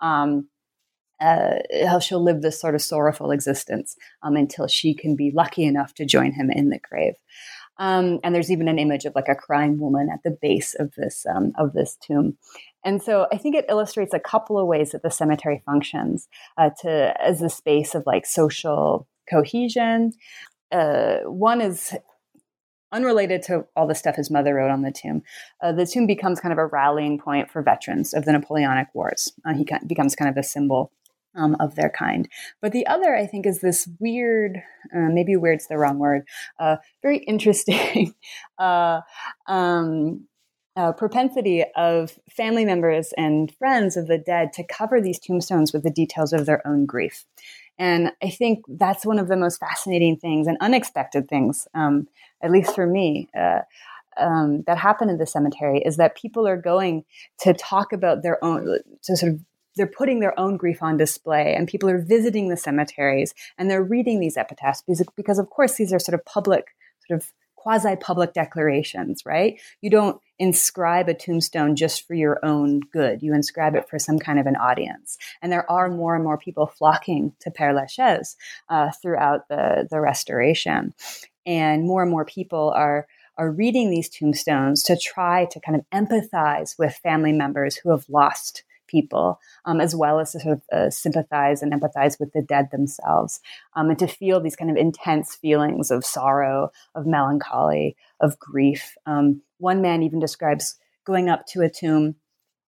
Um, 0.00 0.48
uh, 1.20 1.58
how 1.86 2.00
she'll 2.00 2.22
live 2.22 2.42
this 2.42 2.60
sort 2.60 2.74
of 2.74 2.82
sorrowful 2.82 3.30
existence 3.30 3.94
um, 4.24 4.34
until 4.34 4.66
she 4.66 4.92
can 4.92 5.14
be 5.14 5.30
lucky 5.32 5.62
enough 5.62 5.94
to 5.94 6.04
join 6.04 6.32
him 6.32 6.50
in 6.50 6.68
the 6.68 6.80
grave. 6.80 7.14
Um, 7.78 8.18
and 8.22 8.34
there's 8.34 8.50
even 8.50 8.68
an 8.68 8.78
image 8.78 9.04
of 9.04 9.14
like 9.14 9.28
a 9.28 9.34
crying 9.34 9.78
woman 9.78 10.08
at 10.12 10.22
the 10.24 10.36
base 10.42 10.74
of 10.74 10.92
this 10.96 11.24
um, 11.32 11.52
of 11.56 11.72
this 11.72 11.96
tomb. 11.96 12.36
And 12.84 13.02
so 13.02 13.26
I 13.32 13.38
think 13.38 13.54
it 13.54 13.66
illustrates 13.68 14.12
a 14.12 14.20
couple 14.20 14.58
of 14.58 14.66
ways 14.66 14.90
that 14.90 15.02
the 15.02 15.10
cemetery 15.10 15.62
functions 15.64 16.28
uh, 16.58 16.70
to 16.82 17.14
as 17.20 17.40
a 17.40 17.48
space 17.48 17.94
of 17.94 18.02
like 18.04 18.26
social 18.26 19.06
cohesion. 19.30 20.12
Uh, 20.70 21.18
one 21.24 21.60
is 21.60 21.94
unrelated 22.92 23.42
to 23.42 23.66
all 23.74 23.86
the 23.86 23.94
stuff 23.94 24.16
his 24.16 24.30
mother 24.30 24.54
wrote 24.54 24.70
on 24.70 24.82
the 24.82 24.92
tomb. 24.92 25.22
Uh, 25.60 25.72
the 25.72 25.86
tomb 25.86 26.06
becomes 26.06 26.40
kind 26.40 26.52
of 26.52 26.58
a 26.58 26.66
rallying 26.66 27.18
point 27.18 27.50
for 27.50 27.62
veterans 27.62 28.14
of 28.14 28.24
the 28.24 28.32
Napoleonic 28.32 28.88
Wars. 28.94 29.32
Uh, 29.44 29.54
he 29.54 29.66
becomes 29.86 30.14
kind 30.14 30.30
of 30.30 30.36
a 30.36 30.42
symbol 30.42 30.92
um, 31.34 31.56
of 31.60 31.74
their 31.74 31.90
kind. 31.90 32.28
But 32.60 32.72
the 32.72 32.86
other, 32.86 33.16
I 33.16 33.26
think, 33.26 33.46
is 33.46 33.60
this 33.60 33.88
weird, 33.98 34.58
uh, 34.94 35.08
maybe 35.10 35.36
weird's 35.36 35.66
the 35.66 35.78
wrong 35.78 35.98
word, 35.98 36.26
uh, 36.58 36.76
very 37.02 37.18
interesting 37.18 38.14
uh, 38.58 39.00
um, 39.46 40.26
uh, 40.76 40.92
propensity 40.92 41.64
of 41.76 42.18
family 42.30 42.64
members 42.64 43.12
and 43.16 43.54
friends 43.56 43.96
of 43.96 44.06
the 44.06 44.18
dead 44.18 44.52
to 44.54 44.64
cover 44.64 45.00
these 45.00 45.18
tombstones 45.18 45.72
with 45.72 45.82
the 45.82 45.90
details 45.90 46.32
of 46.32 46.46
their 46.46 46.66
own 46.66 46.86
grief. 46.86 47.24
And 47.78 48.12
I 48.22 48.30
think 48.30 48.64
that's 48.68 49.06
one 49.06 49.18
of 49.18 49.28
the 49.28 49.36
most 49.36 49.58
fascinating 49.58 50.16
things 50.16 50.46
and 50.46 50.56
unexpected 50.60 51.28
things, 51.28 51.66
um, 51.74 52.08
at 52.42 52.50
least 52.50 52.74
for 52.74 52.86
me. 52.86 53.28
Uh, 53.38 53.60
um, 54.18 54.62
that 54.66 54.76
happen 54.76 55.08
in 55.08 55.16
the 55.16 55.26
cemetery 55.26 55.80
is 55.80 55.96
that 55.96 56.16
people 56.16 56.46
are 56.46 56.56
going 56.56 57.04
to 57.40 57.54
talk 57.54 57.94
about 57.94 58.22
their 58.22 58.42
own, 58.44 58.78
to 59.04 59.16
sort 59.16 59.32
of 59.32 59.40
they're 59.76 59.86
putting 59.86 60.20
their 60.20 60.38
own 60.38 60.56
grief 60.56 60.82
on 60.82 60.96
display 60.96 61.54
and 61.54 61.66
people 61.68 61.88
are 61.88 61.98
visiting 61.98 62.48
the 62.48 62.56
cemeteries 62.56 63.34
and 63.56 63.70
they're 63.70 63.82
reading 63.82 64.20
these 64.20 64.36
epitaphs 64.36 64.82
because, 64.82 65.06
because 65.16 65.38
of 65.38 65.48
course 65.50 65.76
these 65.76 65.92
are 65.92 65.98
sort 65.98 66.14
of 66.14 66.24
public 66.24 66.74
sort 67.06 67.20
of 67.20 67.32
quasi 67.56 67.96
public 67.96 68.32
declarations 68.32 69.24
right 69.24 69.60
you 69.80 69.88
don't 69.88 70.20
inscribe 70.42 71.08
a 71.08 71.14
tombstone 71.14 71.76
just 71.76 72.04
for 72.04 72.14
your 72.14 72.44
own 72.44 72.80
good 72.92 73.22
you 73.22 73.32
inscribe 73.32 73.76
it 73.76 73.88
for 73.88 73.96
some 73.96 74.18
kind 74.18 74.40
of 74.40 74.46
an 74.46 74.56
audience 74.56 75.16
and 75.40 75.52
there 75.52 75.70
are 75.70 75.88
more 75.88 76.16
and 76.16 76.24
more 76.24 76.36
people 76.36 76.66
flocking 76.66 77.32
to 77.38 77.48
père 77.48 77.72
lachaise 77.72 78.36
uh, 78.68 78.90
throughout 79.00 79.46
the, 79.48 79.86
the 79.88 80.00
restoration 80.00 80.92
and 81.46 81.84
more 81.84 82.02
and 82.02 82.10
more 82.10 82.24
people 82.24 82.72
are 82.74 83.06
are 83.38 83.52
reading 83.52 83.88
these 83.88 84.08
tombstones 84.08 84.82
to 84.82 84.96
try 84.96 85.44
to 85.44 85.60
kind 85.60 85.76
of 85.78 85.86
empathize 85.90 86.76
with 86.76 87.00
family 87.04 87.32
members 87.32 87.76
who 87.76 87.90
have 87.90 88.04
lost 88.08 88.64
people, 88.92 89.40
um, 89.64 89.80
as 89.80 89.96
well 89.96 90.20
as 90.20 90.32
to 90.32 90.40
sort 90.40 90.58
of 90.58 90.62
uh, 90.70 90.90
sympathize 90.90 91.62
and 91.62 91.72
empathize 91.72 92.20
with 92.20 92.32
the 92.32 92.42
dead 92.42 92.68
themselves, 92.70 93.40
um, 93.74 93.88
and 93.88 93.98
to 93.98 94.06
feel 94.06 94.40
these 94.40 94.54
kind 94.54 94.70
of 94.70 94.76
intense 94.76 95.34
feelings 95.34 95.90
of 95.90 96.04
sorrow, 96.04 96.70
of 96.94 97.06
melancholy, 97.06 97.96
of 98.20 98.38
grief. 98.38 98.96
Um, 99.06 99.40
one 99.62 99.80
man 99.80 100.02
even 100.02 100.18
describes 100.18 100.76
going 101.06 101.28
up 101.28 101.46
to 101.46 101.62
a 101.62 101.70
tomb 101.70 102.16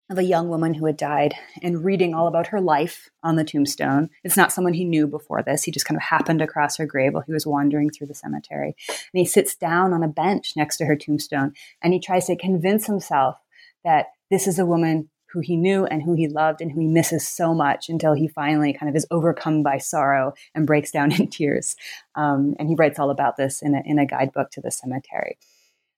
of 0.09 0.17
a 0.17 0.23
young 0.23 0.47
woman 0.47 0.75
who 0.75 0.85
had 0.85 0.97
died 0.97 1.33
and 1.61 1.83
reading 1.83 2.13
all 2.13 2.27
about 2.27 2.47
her 2.47 2.61
life 2.61 3.09
on 3.23 3.35
the 3.35 3.43
tombstone. 3.43 4.09
It's 4.23 4.37
not 4.37 4.51
someone 4.51 4.73
he 4.73 4.85
knew 4.85 5.07
before 5.07 5.41
this. 5.41 5.63
He 5.63 5.71
just 5.71 5.87
kind 5.87 5.97
of 5.97 6.03
happened 6.03 6.41
across 6.41 6.77
her 6.77 6.85
grave 6.85 7.13
while 7.13 7.23
he 7.25 7.33
was 7.33 7.47
wandering 7.47 7.89
through 7.89 8.07
the 8.07 8.13
cemetery. 8.13 8.75
And 8.87 9.19
he 9.19 9.25
sits 9.25 9.55
down 9.55 9.91
on 9.91 10.03
a 10.03 10.07
bench 10.07 10.53
next 10.55 10.77
to 10.77 10.85
her 10.85 10.95
tombstone 10.95 11.53
and 11.81 11.93
he 11.93 11.99
tries 11.99 12.27
to 12.27 12.35
convince 12.35 12.85
himself 12.85 13.37
that 13.83 14.07
this 14.29 14.45
is 14.45 14.59
a 14.59 14.65
woman 14.65 15.09
who 15.31 15.39
he 15.39 15.55
knew 15.55 15.85
and 15.85 16.03
who 16.03 16.13
he 16.13 16.27
loved 16.27 16.61
and 16.61 16.71
who 16.71 16.81
he 16.81 16.87
misses 16.87 17.27
so 17.27 17.55
much 17.55 17.89
until 17.89 18.13
he 18.13 18.27
finally 18.27 18.71
kind 18.71 18.89
of 18.89 18.95
is 18.95 19.07
overcome 19.09 19.63
by 19.63 19.79
sorrow 19.79 20.33
and 20.53 20.67
breaks 20.67 20.91
down 20.91 21.11
in 21.19 21.27
tears. 21.27 21.75
Um, 22.13 22.55
and 22.59 22.69
he 22.69 22.75
writes 22.75 22.99
all 22.99 23.09
about 23.09 23.35
this 23.35 23.63
in 23.63 23.73
a, 23.73 23.81
in 23.83 23.97
a 23.97 24.05
guidebook 24.05 24.51
to 24.51 24.61
the 24.61 24.69
cemetery. 24.69 25.39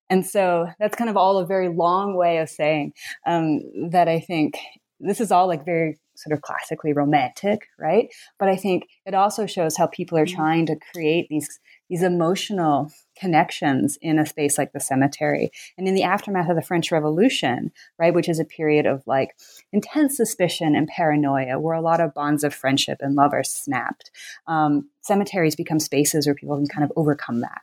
And 0.09 0.25
so 0.25 0.67
that's 0.79 0.95
kind 0.95 1.09
of 1.09 1.17
all 1.17 1.37
a 1.37 1.45
very 1.45 1.69
long 1.69 2.15
way 2.15 2.37
of 2.37 2.49
saying 2.49 2.93
um, 3.25 3.61
that 3.89 4.07
I 4.07 4.19
think 4.19 4.57
this 4.99 5.19
is 5.19 5.31
all 5.31 5.47
like 5.47 5.65
very 5.65 5.99
sort 6.15 6.33
of 6.33 6.41
classically 6.41 6.93
romantic, 6.93 7.67
right? 7.77 8.07
But 8.39 8.49
I 8.49 8.55
think 8.55 8.87
it 9.05 9.13
also 9.13 9.45
shows 9.45 9.75
how 9.75 9.87
people 9.87 10.17
are 10.17 10.25
mm-hmm. 10.25 10.35
trying 10.35 10.65
to 10.67 10.77
create 10.93 11.27
these 11.29 11.59
these 11.87 12.01
emotional 12.01 12.91
connections 13.15 13.95
in 14.01 14.17
a 14.17 14.25
space 14.25 14.57
like 14.57 14.73
the 14.73 14.79
cemetery. 14.79 15.51
And 15.77 15.87
in 15.87 15.93
the 15.93 16.01
aftermath 16.01 16.49
of 16.49 16.55
the 16.55 16.63
French 16.63 16.91
Revolution, 16.91 17.71
right, 17.99 18.13
which 18.13 18.27
is 18.27 18.39
a 18.39 18.45
period 18.45 18.87
of 18.87 19.03
like 19.05 19.35
intense 19.71 20.17
suspicion 20.17 20.75
and 20.75 20.87
paranoia, 20.87 21.59
where 21.59 21.75
a 21.75 21.81
lot 21.81 22.01
of 22.01 22.15
bonds 22.15 22.43
of 22.43 22.55
friendship 22.55 22.97
and 23.01 23.13
love 23.13 23.33
are 23.33 23.43
snapped, 23.43 24.09
um, 24.47 24.89
cemeteries 25.01 25.55
become 25.55 25.79
spaces 25.79 26.25
where 26.25 26.33
people 26.33 26.57
can 26.57 26.67
kind 26.67 26.83
of 26.83 26.91
overcome 26.95 27.41
that. 27.41 27.61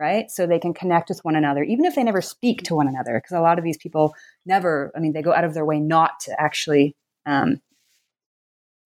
Right. 0.00 0.30
So 0.30 0.46
they 0.46 0.58
can 0.58 0.72
connect 0.72 1.10
with 1.10 1.20
one 1.24 1.36
another, 1.36 1.62
even 1.62 1.84
if 1.84 1.94
they 1.94 2.02
never 2.02 2.22
speak 2.22 2.62
to 2.62 2.74
one 2.74 2.88
another, 2.88 3.20
because 3.20 3.36
a 3.36 3.42
lot 3.42 3.58
of 3.58 3.64
these 3.64 3.76
people 3.76 4.14
never, 4.46 4.90
I 4.96 4.98
mean, 4.98 5.12
they 5.12 5.20
go 5.20 5.34
out 5.34 5.44
of 5.44 5.52
their 5.52 5.66
way 5.66 5.78
not 5.78 6.20
to 6.20 6.40
actually 6.40 6.96
um, 7.26 7.60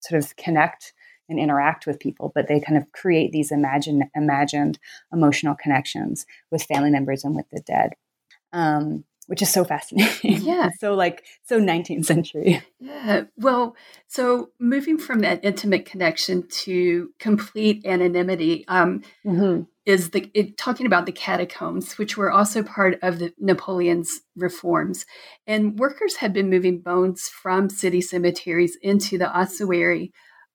sort 0.01 0.21
of 0.21 0.35
connect 0.35 0.93
and 1.29 1.39
interact 1.39 1.87
with 1.87 2.01
people, 2.01 2.33
but 2.35 2.49
they 2.49 2.59
kind 2.59 2.77
of 2.77 2.91
create 2.91 3.31
these 3.31 3.49
imagined, 3.49 4.03
imagined 4.13 4.77
emotional 5.13 5.55
connections 5.55 6.25
with 6.51 6.63
family 6.63 6.91
members 6.91 7.23
and 7.23 7.33
with 7.33 7.45
the 7.49 7.61
dead. 7.61 7.93
Um, 8.51 9.05
which 9.27 9.41
is 9.41 9.51
so 9.51 9.63
fascinating. 9.63 10.41
Yeah. 10.45 10.69
so 10.79 10.93
like 10.93 11.23
so 11.43 11.59
19th 11.59 12.05
century. 12.05 12.61
Yeah. 12.79 13.23
Well, 13.37 13.75
so 14.07 14.49
moving 14.59 14.97
from 14.97 15.19
that 15.19 15.43
intimate 15.43 15.85
connection 15.85 16.47
to 16.47 17.09
complete 17.19 17.85
anonymity 17.85 18.65
um, 18.67 19.01
mm-hmm. 19.25 19.63
Is 19.85 20.09
the 20.09 20.31
it, 20.33 20.57
talking 20.57 20.87
about 20.87 21.05
the 21.05 21.11
catacombs, 21.11 21.97
which 21.99 22.17
were 22.17 22.31
also 22.31 22.63
part 22.63 22.97
of 23.03 23.19
the 23.19 23.33
Napoleon's 23.37 24.21
reforms, 24.35 25.05
and 25.45 25.77
workers 25.77 26.15
had 26.15 26.33
been 26.33 26.49
moving 26.49 26.79
bones 26.79 27.29
from 27.29 27.69
city 27.69 28.01
cemeteries 28.01 28.77
into 28.81 29.17
the 29.19 29.29
ossuary 29.29 30.11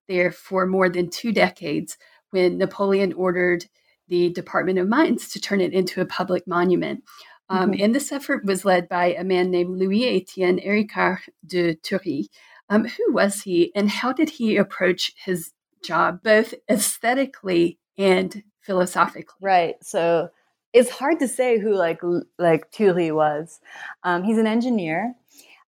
there 0.09 0.33
for 0.33 0.67
more 0.67 0.89
than 0.89 1.09
two 1.09 1.33
decades 1.33 1.97
when 2.31 2.59
Napoleon 2.59 3.13
ordered 3.13 3.67
the 4.09 4.31
Department 4.31 4.79
of 4.79 4.89
Mines 4.89 5.29
to 5.29 5.41
turn 5.41 5.61
it 5.61 5.73
into 5.73 6.01
a 6.01 6.07
public 6.07 6.47
monument. 6.49 7.05
Um, 7.49 7.71
mm-hmm. 7.71 7.85
And 7.85 7.95
this 7.95 8.11
effort 8.11 8.45
was 8.45 8.65
led 8.65 8.89
by 8.89 9.15
a 9.15 9.25
man 9.25 9.51
named 9.51 9.79
Louis 9.79 10.17
Etienne 10.17 10.59
Héricart 10.59 11.21
de 11.47 11.77
Thury. 11.77 12.27
Um, 12.69 12.85
who 12.85 13.13
was 13.13 13.43
he, 13.43 13.73
and 13.75 13.91
how 13.91 14.13
did 14.13 14.31
he 14.31 14.57
approach 14.57 15.13
his 15.25 15.53
job, 15.83 16.23
both 16.23 16.55
aesthetically 16.71 17.81
and 17.99 18.45
philosophically? 18.63 19.35
Right. 19.41 19.77
So 19.83 20.31
it's 20.73 20.91
hard 20.91 21.19
to 21.21 21.29
say 21.29 21.59
who 21.59 21.75
like 21.75 22.01
like 22.39 22.71
Thury 22.73 23.15
was. 23.15 23.61
Um, 24.05 24.23
he's 24.23 24.39
an 24.39 24.47
engineer. 24.47 25.15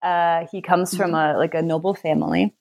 Uh, 0.03 0.47
he 0.51 0.63
comes 0.63 0.97
from 0.97 1.13
mm-hmm. 1.13 1.37
a 1.37 1.39
like 1.39 1.55
a 1.55 1.63
noble 1.63 1.95
family. 1.95 2.55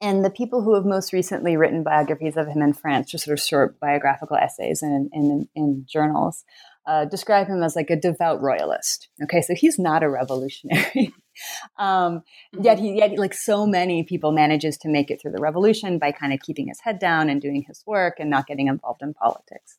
And 0.00 0.24
the 0.24 0.30
people 0.30 0.62
who 0.62 0.74
have 0.74 0.84
most 0.84 1.12
recently 1.14 1.56
written 1.56 1.82
biographies 1.82 2.36
of 2.36 2.46
him 2.46 2.60
in 2.60 2.74
France, 2.74 3.10
just 3.10 3.24
sort 3.24 3.38
of 3.38 3.42
short 3.42 3.80
biographical 3.80 4.36
essays 4.36 4.82
in, 4.82 5.08
in, 5.14 5.48
in 5.54 5.86
journals, 5.88 6.44
uh, 6.86 7.06
describe 7.06 7.46
him 7.46 7.62
as 7.62 7.74
like 7.74 7.88
a 7.88 7.96
devout 7.96 8.42
royalist. 8.42 9.08
Okay, 9.22 9.40
so 9.40 9.54
he's 9.54 9.78
not 9.78 10.02
a 10.02 10.10
revolutionary. 10.10 11.14
um, 11.78 12.22
mm-hmm. 12.54 12.64
Yet 12.64 12.78
he, 12.78 12.96
yet 12.98 13.18
like 13.18 13.34
so 13.34 13.66
many 13.66 14.04
people, 14.04 14.32
manages 14.32 14.76
to 14.78 14.88
make 14.88 15.10
it 15.10 15.20
through 15.20 15.32
the 15.32 15.40
revolution 15.40 15.98
by 15.98 16.12
kind 16.12 16.32
of 16.32 16.40
keeping 16.40 16.68
his 16.68 16.80
head 16.80 16.98
down 16.98 17.28
and 17.28 17.40
doing 17.40 17.64
his 17.66 17.82
work 17.86 18.14
and 18.18 18.30
not 18.30 18.46
getting 18.46 18.68
involved 18.68 19.02
in 19.02 19.14
politics. 19.14 19.78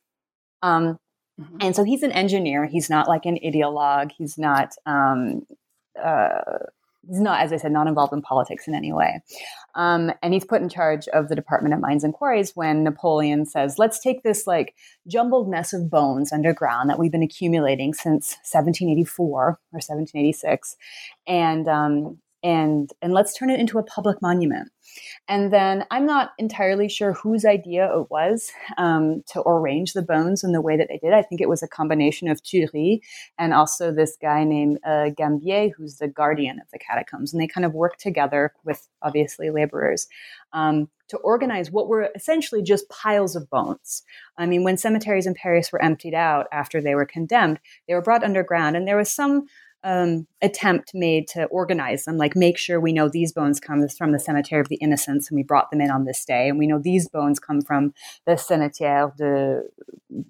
Um, 0.61 0.99
Mm-hmm. 1.39 1.57
And 1.61 1.75
so 1.75 1.83
he's 1.83 2.03
an 2.03 2.11
engineer. 2.11 2.65
He's 2.65 2.89
not 2.89 3.07
like 3.07 3.25
an 3.25 3.37
ideologue. 3.43 4.11
He's 4.17 4.37
not, 4.37 4.73
um, 4.85 5.45
uh, 6.01 6.39
he's 7.07 7.19
not, 7.19 7.41
as 7.41 7.51
I 7.53 7.57
said, 7.57 7.71
not 7.71 7.87
involved 7.87 8.13
in 8.13 8.21
politics 8.21 8.67
in 8.67 8.75
any 8.75 8.93
way. 8.93 9.21
Um, 9.75 10.11
and 10.21 10.33
he's 10.33 10.45
put 10.45 10.61
in 10.61 10.69
charge 10.69 11.07
of 11.09 11.27
the 11.27 11.35
Department 11.35 11.73
of 11.73 11.81
Mines 11.81 12.03
and 12.03 12.13
Quarries 12.13 12.55
when 12.55 12.83
Napoleon 12.83 13.45
says, 13.45 13.77
let's 13.77 13.99
take 13.99 14.23
this 14.23 14.47
like 14.47 14.75
jumbled 15.07 15.49
mess 15.49 15.73
of 15.73 15.89
bones 15.89 16.31
underground 16.31 16.89
that 16.89 16.99
we've 16.99 17.11
been 17.11 17.23
accumulating 17.23 17.93
since 17.93 18.35
1784 18.51 19.25
or 19.25 19.59
1786 19.71 20.75
and, 21.27 21.67
um, 21.67 22.17
and, 22.45 22.91
and 23.01 23.11
let's 23.11 23.33
turn 23.33 23.49
it 23.49 23.59
into 23.59 23.79
a 23.79 23.83
public 23.83 24.21
monument. 24.21 24.69
And 25.27 25.51
then 25.51 25.83
I'm 25.89 26.05
not 26.05 26.33
entirely 26.37 26.87
sure 26.87 27.13
whose 27.13 27.43
idea 27.43 27.91
it 27.91 28.11
was 28.11 28.51
um, 28.77 29.23
to 29.33 29.41
arrange 29.47 29.93
the 29.93 30.03
bones 30.03 30.43
in 30.43 30.51
the 30.51 30.61
way 30.61 30.77
that 30.77 30.87
they 30.87 30.99
did. 30.99 31.11
I 31.11 31.23
think 31.23 31.41
it 31.41 31.49
was 31.49 31.63
a 31.63 31.67
combination 31.67 32.27
of 32.27 32.43
Thury 32.43 32.99
and 33.39 33.51
also 33.51 33.91
this 33.91 34.15
guy 34.21 34.43
named 34.43 34.77
uh, 34.85 35.09
Gambier, 35.17 35.71
who's 35.75 35.97
the 35.97 36.07
guardian 36.07 36.59
of 36.59 36.69
the 36.71 36.77
catacombs. 36.77 37.33
And 37.33 37.41
they 37.41 37.47
kind 37.47 37.65
of 37.65 37.73
worked 37.73 37.99
together 37.99 38.53
with 38.63 38.87
obviously 39.01 39.49
laborers 39.49 40.07
um, 40.53 40.87
to 41.07 41.17
organize 41.17 41.71
what 41.71 41.87
were 41.87 42.11
essentially 42.15 42.61
just 42.61 42.87
piles 42.89 43.35
of 43.35 43.49
bones. 43.49 44.03
I 44.37 44.45
mean, 44.45 44.63
when 44.63 44.77
cemeteries 44.77 45.25
in 45.25 45.33
Paris 45.33 45.71
were 45.71 45.81
emptied 45.81 46.13
out 46.13 46.45
after 46.51 46.79
they 46.79 46.93
were 46.93 47.05
condemned, 47.05 47.59
they 47.87 47.95
were 47.95 48.03
brought 48.03 48.23
underground, 48.23 48.75
and 48.75 48.87
there 48.87 48.97
was 48.97 49.11
some 49.11 49.47
um, 49.85 50.25
attempt 50.41 50.95
made 50.95 51.27
to 51.27 51.45
organize 51.45 52.05
them, 52.05 52.17
like 52.17 52.35
make 52.35 52.57
sure 52.57 52.79
we 52.79 52.91
know 52.91 53.07
these 53.07 53.31
bones 53.31 53.59
come 53.59 53.87
from 53.87 54.11
the 54.11 54.19
Cemetery 54.19 54.59
of 54.59 54.67
the 54.67 54.77
Innocents 54.77 55.29
and 55.29 55.35
we 55.35 55.43
brought 55.43 55.69
them 55.69 55.79
in 55.79 55.91
on 55.91 56.05
this 56.05 56.25
day, 56.25 56.49
and 56.49 56.57
we 56.57 56.65
know 56.65 56.79
these 56.79 57.07
bones 57.07 57.39
come 57.39 57.61
from 57.61 57.93
the 58.25 58.33
Cimetière 58.33 59.15
de, 59.15 59.61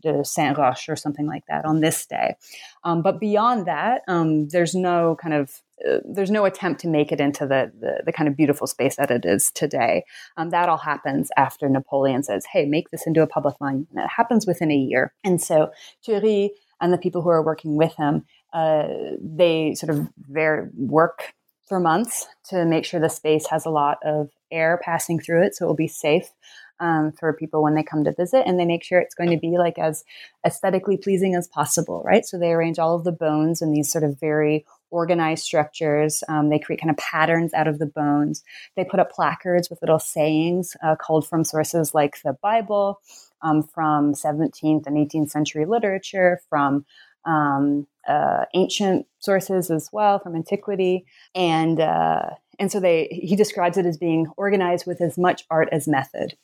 de 0.02 0.26
Saint 0.26 0.58
Roch 0.58 0.90
or 0.90 0.98
something 0.98 1.26
like 1.26 1.46
that 1.48 1.64
on 1.64 1.80
this 1.80 2.06
day. 2.06 2.36
Um, 2.84 3.02
but 3.02 3.20
beyond 3.20 3.66
that, 3.66 4.02
um, 4.10 4.50
there's 4.50 4.76
no 4.76 5.16
kind 5.22 5.34
of 5.34 5.62
uh, 5.90 6.00
there's 6.06 6.32
no 6.32 6.46
attempt 6.46 6.82
to 6.82 6.88
make 6.88 7.12
it 7.12 7.20
into 7.20 7.46
the, 7.46 7.72
the, 7.80 8.04
the 8.06 8.14
kind 8.14 8.30
of 8.30 8.36
beautiful 8.38 8.66
space 8.68 8.96
that 8.96 9.12
it 9.12 9.26
is 9.26 9.52
today. 9.52 10.04
Um, 10.38 10.50
that 10.50 10.70
all 10.70 10.78
happens 10.78 11.30
after 11.38 11.70
Napoleon 11.70 12.24
says, 12.24 12.46
"Hey, 12.52 12.66
make 12.66 12.92
this 12.92 13.08
into 13.08 13.22
a 13.22 13.28
public 13.28 13.56
monument." 13.62 13.90
It 13.96 14.10
happens 14.18 14.46
within 14.46 14.70
a 14.70 14.76
year, 14.76 15.14
and 15.24 15.42
so 15.42 15.72
Thury 16.06 16.50
and 16.82 16.92
the 16.92 16.98
people 16.98 17.22
who 17.22 17.30
are 17.30 17.44
working 17.44 17.78
with 17.78 17.96
him 17.96 18.26
uh, 18.56 18.88
they 19.20 19.76
sort 19.76 19.90
of 19.90 20.08
their 20.30 20.72
work 20.78 21.34
for 21.68 21.80
months 21.80 22.26
to 22.46 22.64
make 22.64 22.86
sure 22.86 23.02
the 23.02 23.10
space 23.10 23.48
has 23.48 23.66
a 23.66 23.70
lot 23.70 23.98
of 24.06 24.30
air 24.50 24.80
passing 24.82 25.20
through 25.20 25.44
it 25.44 25.54
so 25.54 25.66
it 25.66 25.68
will 25.68 25.76
be 25.76 25.90
safe 25.90 26.32
um, 26.80 27.12
for 27.12 27.34
people 27.34 27.62
when 27.62 27.76
they 27.76 27.84
come 27.84 28.06
to 28.06 28.14
visit 28.14 28.44
and 28.46 28.58
they 28.58 28.66
make 28.66 28.84
sure 28.84 29.00
it's 29.00 29.16
going 29.16 29.30
to 29.30 29.38
be 29.38 29.58
like 29.58 29.78
as 29.78 30.06
aesthetically 30.46 30.96
pleasing 30.96 31.36
as 31.36 31.50
possible 31.50 32.02
right? 32.06 32.26
So 32.26 32.38
they 32.38 32.54
arrange 32.54 32.80
all 32.80 32.96
of 32.96 33.04
the 33.04 33.12
bones 33.12 33.62
in 33.62 33.72
these 33.72 33.92
sort 33.92 34.06
of 34.06 34.20
very 34.20 34.66
organized 34.90 35.44
structures 35.44 36.24
um, 36.30 36.48
they 36.48 36.60
create 36.60 36.80
kind 36.80 36.92
of 36.92 36.98
patterns 36.98 37.54
out 37.54 37.68
of 37.68 37.80
the 37.80 37.86
bones. 37.86 38.42
They 38.78 38.86
put 38.86 39.02
up 39.02 39.12
placards 39.12 39.70
with 39.70 39.82
little 39.82 40.00
sayings 40.00 40.78
uh, 40.82 40.96
called 40.96 41.28
from 41.28 41.44
sources 41.44 41.94
like 41.94 42.22
the 42.24 42.38
bible 42.42 43.02
um, 43.42 43.64
from 43.64 44.14
17th 44.14 44.88
and 44.88 44.96
18th 44.96 45.32
century 45.32 45.66
literature 45.66 46.40
from 46.50 46.86
um, 47.26 47.88
uh, 48.08 48.46
ancient 48.54 49.08
sources 49.20 49.70
as 49.70 49.90
well 49.92 50.20
from 50.20 50.36
antiquity, 50.36 51.06
and 51.34 51.80
uh, 51.80 52.30
and 52.60 52.72
so 52.72 52.80
they 52.80 53.08
he 53.12 53.36
describes 53.36 53.78
it 53.78 53.86
as 53.86 53.98
being 53.98 54.28
organized 54.38 54.86
with 54.86 55.02
as 55.02 55.18
much 55.18 55.46
art 55.50 55.70
as 55.72 55.88
method. 55.88 56.38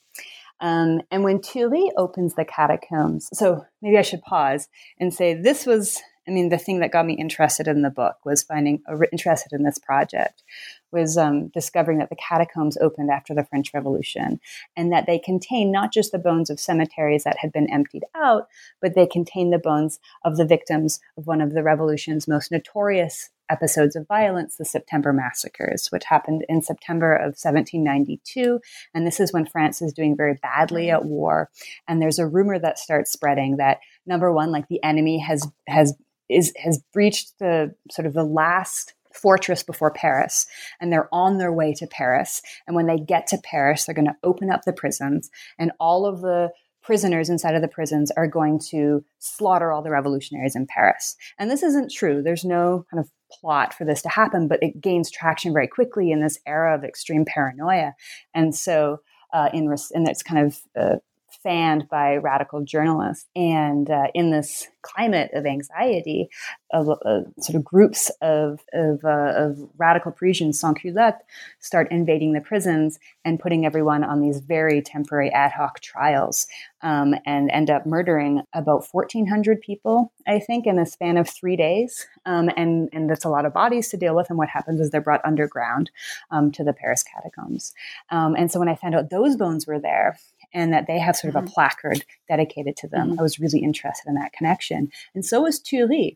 Um, 0.60 1.02
and 1.10 1.24
when 1.24 1.39
Thury 1.39 1.89
opens 1.97 2.36
the 2.36 2.45
catacombs, 2.45 3.30
so 3.34 3.65
maybe 3.82 3.97
I 3.97 4.04
should 4.04 4.21
pause 4.21 4.67
and 5.00 5.13
say 5.13 5.34
this 5.34 5.65
was 5.65 6.00
I 6.32 6.34
mean, 6.34 6.48
the 6.48 6.58
thing 6.58 6.80
that 6.80 6.94
got 6.94 7.06
me 7.06 7.15
interested 7.15 7.67
in 7.67 7.82
the 7.82 7.89
book 7.89 8.15
was 8.24 8.41
finding 8.41 8.82
uh, 8.89 8.98
interested 9.12 9.52
in 9.52 9.63
this 9.63 9.78
project 9.78 10.44
was 10.89 11.17
um, 11.17 11.50
discovering 11.50 11.98
that 11.98 12.10
the 12.10 12.15
catacombs 12.15 12.78
opened 12.78 13.10
after 13.10 13.34
the 13.34 13.44
French 13.44 13.74
Revolution 13.74 14.39
and 14.78 14.94
that 14.94 15.08
they 15.08 15.20
contain 15.20 15.74
not 15.74 15.91
just 15.91 16.13
the 16.13 16.17
bones 16.17 16.50
of 16.50 16.58
cemeteries 16.58 17.26
that 17.26 17.39
had 17.39 17.52
been 17.52 17.70
emptied 17.70 18.06
out, 18.15 18.48
but 18.82 18.96
they 18.96 19.06
contain 19.06 19.50
the 19.50 19.60
bones 19.60 20.00
of 20.24 20.38
the 20.38 20.46
victims 20.46 21.02
of 21.17 21.28
one 21.28 21.41
of 21.41 21.52
the 21.52 21.63
revolution's 21.63 22.30
most 22.30 22.50
notorious 22.50 23.30
episodes 23.50 23.98
of 23.98 24.08
violence, 24.08 24.56
the 24.56 24.63
September 24.63 25.12
massacres, 25.12 25.88
which 25.91 26.06
happened 26.06 26.46
in 26.48 26.62
September 26.62 27.13
of 27.13 27.36
1792. 27.36 28.62
And 28.94 29.06
this 29.06 29.20
is 29.20 29.34
when 29.34 29.46
France 29.46 29.82
is 29.82 29.91
doing 29.91 30.15
very 30.15 30.39
badly 30.41 30.89
at 30.89 31.04
war. 31.04 31.50
And 31.89 32.02
there's 32.02 32.20
a 32.20 32.28
rumor 32.28 32.58
that 32.58 32.80
starts 32.80 33.12
spreading 33.12 33.58
that 33.58 33.82
number 34.06 34.32
one, 34.32 34.52
like 34.52 34.70
the 34.70 34.82
enemy 34.82 35.20
has 35.20 35.46
has 35.67 35.94
is 36.32 36.54
has 36.58 36.82
breached 36.94 37.38
the 37.39 37.76
sort 37.91 38.06
of 38.06 38.13
the 38.13 38.24
last 38.24 38.94
fortress 39.13 39.62
before 39.63 39.91
Paris, 39.91 40.48
and 40.80 40.91
they're 40.91 41.13
on 41.13 41.38
their 41.38 41.52
way 41.52 41.74
to 41.74 41.88
Paris. 41.88 42.41
And 42.65 42.76
when 42.76 42.88
they 42.88 42.98
get 42.98 43.28
to 43.28 43.38
Paris, 43.44 43.86
they're 43.86 43.96
going 43.96 44.06
to 44.06 44.15
open 44.24 44.50
up 44.50 44.63
the 44.63 44.74
prisons, 44.74 45.30
and 45.58 45.72
all 45.80 46.06
of 46.06 46.22
the 46.22 46.52
prisoners 46.82 47.30
inside 47.30 47.56
of 47.56 47.62
the 47.62 47.67
prisons 47.67 48.12
are 48.12 48.28
going 48.28 48.60
to 48.60 49.04
slaughter 49.20 49.72
all 49.72 49.84
the 49.84 49.91
revolutionaries 49.91 50.56
in 50.56 50.65
Paris. 50.65 51.15
And 51.38 51.50
this 51.50 51.63
isn't 51.63 51.91
true. 51.91 52.22
There's 52.24 52.44
no 52.44 52.86
kind 52.89 53.00
of 53.00 53.12
plot 53.32 53.74
for 53.74 53.86
this 53.86 54.02
to 54.02 54.10
happen, 54.10 54.48
but 54.48 54.62
it 54.63 54.82
gains 54.82 55.12
traction 55.12 55.54
very 55.54 55.67
quickly 55.67 56.12
in 56.12 56.22
this 56.22 56.39
era 56.48 56.76
of 56.76 56.84
extreme 56.84 57.26
paranoia. 57.26 57.94
And 58.34 58.56
so, 58.56 59.02
uh, 59.34 59.50
in, 59.54 59.74
in 59.94 60.10
its 60.10 60.24
kind 60.24 60.48
of 60.48 60.60
uh, 60.78 60.96
fanned 61.43 61.88
by 61.89 62.15
radical 62.15 62.63
journalists. 62.63 63.27
And 63.36 63.89
uh, 63.89 64.08
in 64.13 64.32
this 64.32 64.67
climate 64.82 65.32
of 65.34 65.45
anxiety, 65.45 66.30
of, 66.73 66.89
uh, 66.89 67.21
sort 67.39 67.56
of 67.56 67.63
groups 67.63 68.10
of, 68.21 68.62
of, 68.73 69.04
uh, 69.04 69.34
of 69.36 69.69
radical 69.77 70.12
Parisians, 70.12 70.60
sans 70.60 70.77
culottes, 70.77 71.23
start 71.60 71.91
invading 71.91 72.34
the 72.34 72.41
prisons 72.41 72.99
and 73.25 73.39
putting 73.39 73.65
everyone 73.65 74.04
on 74.04 74.21
these 74.21 74.39
very 74.39 74.82
temporary 74.82 75.30
ad 75.32 75.51
hoc 75.51 75.80
trials 75.82 76.47
um, 76.82 77.13
and 77.25 77.49
end 77.51 77.69
up 77.69 77.86
murdering 77.86 78.41
about 78.54 78.86
1,400 78.91 79.62
people, 79.62 80.12
I 80.27 80.39
think, 80.39 80.65
in 80.65 80.77
the 80.77 80.86
span 80.86 81.17
of 81.17 81.30
three 81.30 81.56
days. 81.56 82.08
Um, 82.25 82.49
and, 82.56 82.89
and 82.93 83.10
that's 83.10 83.25
a 83.25 83.30
lot 83.30 83.45
of 83.45 83.54
bodies 83.54 83.89
to 83.89 83.97
deal 83.97 84.15
with. 84.15 84.30
And 84.30 84.38
what 84.38 84.49
happens 84.49 84.80
is 84.80 84.89
they're 84.89 85.01
brought 85.01 85.25
underground 85.25 85.91
um, 86.32 86.51
to 86.54 86.63
the 86.63 86.73
Paris 86.73 87.04
catacombs. 87.04 87.73
Um, 88.10 88.36
and 88.36 88.51
so 88.51 88.60
when 88.60 88.69
I 88.69 88.75
found 88.75 88.95
out 88.95 89.10
those 89.10 89.36
bones 89.36 89.67
were 89.67 89.80
there, 89.80 90.17
and 90.54 90.74
that 90.74 90.88
they 90.88 91.00
have 91.00 91.16
sort 91.16 91.36
of 91.36 91.40
mm-hmm. 91.40 91.48
a 91.48 91.52
placard 91.52 92.06
dedicated 92.32 92.78
to 92.78 92.88
them. 92.88 93.10
Mm-hmm. 93.10 93.20
I 93.20 93.24
was 93.24 93.39
really 93.39 93.60
interested 93.60 94.08
in 94.08 94.15
that 94.15 94.32
connection. 94.32 94.89
And 95.13 95.26
so 95.26 95.41
was 95.41 95.60
Thury. 95.60 96.15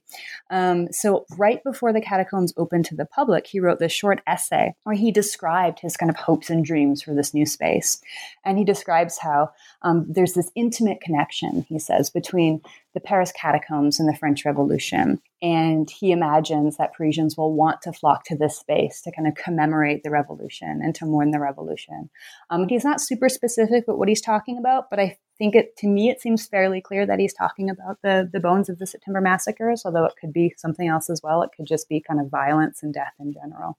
Um, 0.50 0.88
so, 0.92 1.26
right 1.38 1.62
before 1.64 1.92
the 1.92 2.00
catacombs 2.00 2.54
opened 2.56 2.86
to 2.86 2.96
the 2.96 3.06
public, 3.06 3.48
he 3.48 3.60
wrote 3.60 3.80
this 3.80 3.92
short 3.92 4.22
essay 4.26 4.74
where 4.84 4.96
he 4.96 5.12
described 5.12 5.80
his 5.80 5.98
kind 5.98 6.10
of 6.10 6.16
hopes 6.16 6.50
and 6.50 6.64
dreams 6.64 7.02
for 7.02 7.14
this 7.14 7.34
new 7.34 7.46
space. 7.46 8.02
And 8.46 8.58
he 8.58 8.64
describes 8.64 9.18
how 9.18 9.50
um, 9.82 10.06
there's 10.08 10.34
this 10.34 10.52
intimate 10.56 11.02
connection, 11.02 11.66
he 11.68 11.80
says, 11.80 12.10
between 12.10 12.62
the 12.94 13.02
Paris 13.02 13.34
catacombs 13.34 14.00
and 14.00 14.08
the 14.08 14.16
French 14.16 14.46
Revolution. 14.46 15.20
And 15.42 15.90
he 15.90 16.12
imagines 16.12 16.78
that 16.78 16.94
Parisians 16.94 17.36
will 17.38 17.54
want 17.54 17.82
to 17.82 17.92
flock 17.92 18.24
to 18.26 18.38
this 18.38 18.58
space 18.58 19.02
to 19.02 19.12
kind 19.12 19.28
of 19.28 19.36
commemorate 19.36 20.04
the 20.04 20.10
revolution 20.10 20.80
and 20.82 20.96
to 20.96 21.06
mourn 21.06 21.32
the 21.32 21.40
revolution. 21.40 22.10
Um, 22.50 22.68
he's 22.70 22.86
not 22.86 23.02
super 23.02 23.28
specific 23.28 23.84
about 23.84 24.00
what 24.00 24.08
he's 24.08 24.22
talking 24.22 24.58
about, 24.58 24.90
but 24.90 25.00
I 25.00 25.18
think 25.38 25.56
it 25.56 25.76
to 25.78 25.88
me 25.88 26.10
it 26.10 26.22
seems 26.22 26.48
fairly 26.48 26.82
clear 26.82 27.06
that 27.06 27.20
he's 27.20 27.34
talking 27.34 27.70
about 27.70 28.02
the 28.02 28.30
the 28.32 28.40
bones 28.40 28.70
of 28.70 28.80
the 28.80 28.88
September 28.88 29.22
massacres, 29.22 29.84
although 29.86 30.06
it 30.06 30.16
could 30.20 30.34
be 30.34 30.54
something 30.58 30.88
else 30.88 31.10
as 31.10 31.22
well. 31.24 31.42
It 31.42 31.52
could 31.56 31.66
just 31.66 31.90
be 31.90 32.02
kind 32.02 32.20
of 32.20 32.30
violence 32.30 32.84
and 32.84 32.94
death 32.94 33.14
in 33.20 33.34
general. 33.34 33.78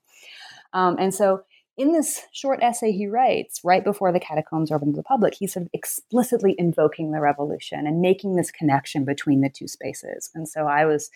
Um, 0.73 0.97
and 0.99 1.15
so 1.15 1.43
in 1.77 1.93
this 1.93 2.23
short 2.33 2.63
essay 2.63 2.91
he 2.93 3.07
writes 3.07 3.61
right 3.63 3.85
before 3.85 4.13
the 4.13 4.21
catacombs 4.21 4.71
are 4.71 4.77
open 4.77 4.93
to 4.93 4.97
the 4.97 5.03
public, 5.03 5.35
he's 5.35 5.53
sort 5.53 5.65
of 5.65 5.71
explicitly 5.73 6.55
invoking 6.59 7.13
the 7.13 7.21
revolution 7.21 7.87
and 7.87 8.01
making 8.01 8.37
this 8.37 8.51
connection 8.51 9.05
between 9.05 9.41
the 9.41 9.51
two 9.51 9.69
spaces. 9.69 10.31
And 10.35 10.49
so 10.49 10.67
I 10.67 10.85
was 10.85 11.11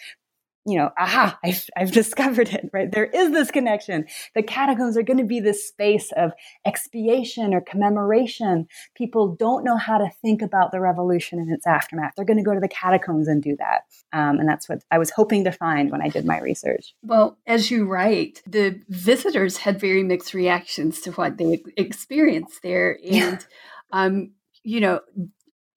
you 0.67 0.77
know, 0.77 0.91
aha, 0.99 1.39
I've, 1.45 1.65
I've 1.77 1.93
discovered 2.01 2.49
it, 2.49 2.71
right? 2.73 2.91
There 2.91 3.07
is 3.07 3.31
this 3.31 3.51
connection. 3.51 4.07
The 4.35 4.43
catacombs 4.43 4.97
are 4.97 5.03
going 5.03 5.19
to 5.19 5.25
be 5.25 5.41
this 5.41 5.67
space 5.67 6.13
of 6.17 6.33
expiation 6.67 7.55
or 7.55 7.61
commemoration. 7.61 8.67
People 8.95 9.37
don't 9.37 9.65
know 9.65 9.77
how 9.77 9.99
to 9.99 10.11
think 10.23 10.43
about 10.43 10.73
the 10.73 10.81
revolution 10.81 11.39
and 11.39 11.53
its 11.53 11.67
aftermath. 11.67 12.13
They're 12.17 12.25
going 12.25 12.39
to 12.39 12.45
go 12.45 12.55
to 12.55 12.61
the 12.61 12.69
catacombs 12.69 13.29
and 13.29 13.43
do 13.43 13.57
that. 13.59 13.83
Um, 14.13 14.39
and 14.39 14.49
that's 14.49 14.69
what 14.69 14.83
I 14.91 14.99
was 14.99 15.11
hoping 15.11 15.45
to 15.45 15.53
find 15.53 15.91
when 15.91 16.03
I 16.03 16.09
did 16.09 16.25
my 16.25 16.39
research. 16.41 16.95
Well, 17.03 17.39
as 17.47 17.71
you 17.71 17.87
write, 17.87 18.43
the 18.47 18.81
visitors 18.89 19.59
had 19.59 19.81
very 19.81 20.03
mixed 20.03 20.35
reactions 20.35 21.01
to 21.03 21.13
what 21.13 21.39
they 21.39 21.63
experienced 21.77 22.63
there. 22.63 22.99
And, 23.11 23.45
um, 23.93 24.33
you 24.63 24.81
know, 24.81 25.01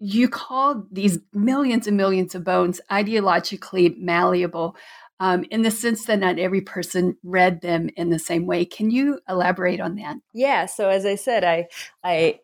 you 0.04 0.28
call 0.28 0.84
these 0.92 1.18
millions 1.32 1.88
and 1.88 1.96
millions 1.96 2.36
of 2.36 2.44
bones 2.44 2.82
ideologically 2.92 3.98
malleable 3.98 4.76
um, 5.22 5.46
in 5.50 5.62
the 5.62 5.72
sense 5.72 6.06
that 6.06 6.20
not 6.20 6.40
every 6.40 6.60
person 6.60 7.16
read 7.24 7.62
them 7.62 7.90
in 7.96 8.10
the 8.10 8.20
same 8.20 8.46
way. 8.46 8.66
Can 8.66 8.92
you 8.92 9.22
elaborate 9.30 9.80
on 9.80 9.96
that? 9.96 10.18
Yeah. 10.34 10.66
So 10.66 10.90
as 10.90 11.06
I 11.06 11.16
said, 11.16 11.46
I 11.46 11.68
I 12.04 12.42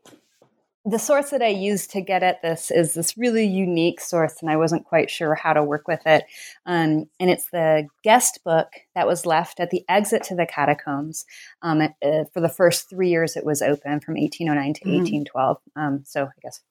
the 0.85 0.99
source 0.99 1.31
that 1.31 1.41
I 1.41 1.47
used 1.47 1.91
to 1.91 2.01
get 2.01 2.23
at 2.23 2.41
this 2.41 2.71
is 2.71 2.93
this 2.93 3.17
really 3.17 3.45
unique 3.45 3.99
source, 3.99 4.37
and 4.41 4.49
I 4.49 4.55
wasn't 4.55 4.85
quite 4.85 5.09
sure 5.09 5.35
how 5.35 5.51
to 5.51 5.61
work 5.61 5.85
with 5.85 5.99
it. 6.05 6.23
Um, 6.65 7.09
and 7.19 7.29
it's 7.29 7.49
the 7.49 7.89
guest 8.05 8.39
book 8.45 8.69
that 8.95 9.05
was 9.05 9.25
left 9.25 9.59
at 9.59 9.69
the 9.69 9.83
exit 9.89 10.23
to 10.23 10.35
the 10.35 10.45
catacombs 10.45 11.25
um, 11.61 11.81
uh, 11.81 12.23
for 12.33 12.39
the 12.39 12.47
first 12.47 12.89
three 12.89 13.09
years 13.09 13.35
it 13.35 13.45
was 13.45 13.61
open 13.61 13.99
from 13.99 14.15
1809 14.15 14.73
to 14.75 14.81
mm-hmm. 14.81 14.97
1812. 14.99 15.57
Um, 15.75 16.03
so 16.05 16.23
I 16.23 16.39
guess 16.41 16.61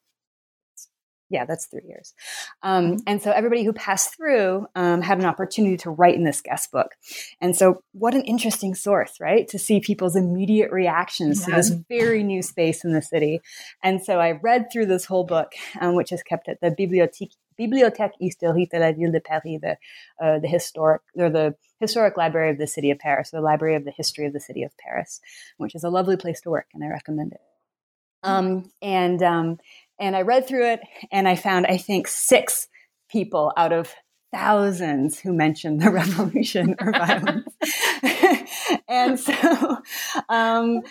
yeah, 1.30 1.44
that's 1.44 1.66
three 1.66 1.82
years. 1.86 2.14
Um, 2.62 2.84
mm-hmm. 2.84 2.96
and 3.06 3.22
so 3.22 3.30
everybody 3.30 3.64
who 3.64 3.72
passed 3.72 4.16
through 4.16 4.66
um, 4.74 5.02
had 5.02 5.18
an 5.18 5.26
opportunity 5.26 5.76
to 5.78 5.90
write 5.90 6.14
in 6.14 6.24
this 6.24 6.40
guest 6.40 6.72
book. 6.72 6.94
And 7.40 7.54
so, 7.54 7.82
what 7.92 8.14
an 8.14 8.22
interesting 8.22 8.74
source, 8.74 9.18
right? 9.20 9.46
To 9.48 9.58
see 9.58 9.80
people's 9.80 10.16
immediate 10.16 10.70
reactions 10.70 11.40
yeah. 11.40 11.46
to 11.46 11.52
this 11.56 11.70
very 11.88 12.22
new 12.22 12.42
space 12.42 12.84
in 12.84 12.92
the 12.92 13.02
city. 13.02 13.40
And 13.82 14.02
so, 14.02 14.18
I 14.18 14.32
read 14.32 14.68
through 14.72 14.86
this 14.86 15.04
whole 15.04 15.24
book, 15.24 15.52
um, 15.80 15.94
which 15.94 16.12
is 16.12 16.22
kept 16.22 16.48
at 16.48 16.60
the 16.60 16.70
Bibliothèque. 16.70 17.32
Bibliothèque 17.58 18.12
historique 18.20 18.70
de 18.70 18.78
la 18.78 18.92
ville 18.92 19.10
de 19.10 19.18
Paris, 19.20 19.58
the 19.60 19.76
uh, 20.24 20.38
the 20.38 20.46
historic 20.46 21.02
or 21.16 21.28
the 21.28 21.56
historic 21.80 22.16
library 22.16 22.50
of 22.50 22.58
the 22.58 22.68
city 22.68 22.92
of 22.92 23.00
Paris, 23.00 23.30
the 23.30 23.40
library 23.40 23.74
of 23.74 23.84
the 23.84 23.90
history 23.90 24.26
of 24.26 24.32
the 24.32 24.38
city 24.38 24.62
of 24.62 24.70
Paris, 24.78 25.20
which 25.56 25.74
is 25.74 25.82
a 25.82 25.90
lovely 25.90 26.16
place 26.16 26.40
to 26.42 26.50
work, 26.50 26.66
and 26.72 26.84
I 26.84 26.86
recommend 26.86 27.32
it. 27.32 27.40
Mm-hmm. 28.24 28.34
Um, 28.34 28.70
and 28.82 29.22
um, 29.22 29.58
and 29.98 30.16
I 30.16 30.22
read 30.22 30.46
through 30.46 30.66
it 30.66 30.80
and 31.10 31.28
I 31.28 31.36
found, 31.36 31.66
I 31.66 31.76
think, 31.76 32.08
six 32.08 32.68
people 33.10 33.52
out 33.56 33.72
of 33.72 33.94
thousands 34.32 35.18
who 35.18 35.32
mentioned 35.32 35.80
the 35.80 35.90
revolution 35.90 36.76
or 36.80 36.92
violence. 36.92 37.54
and 38.88 39.18
so, 39.18 39.78
um, 40.28 40.82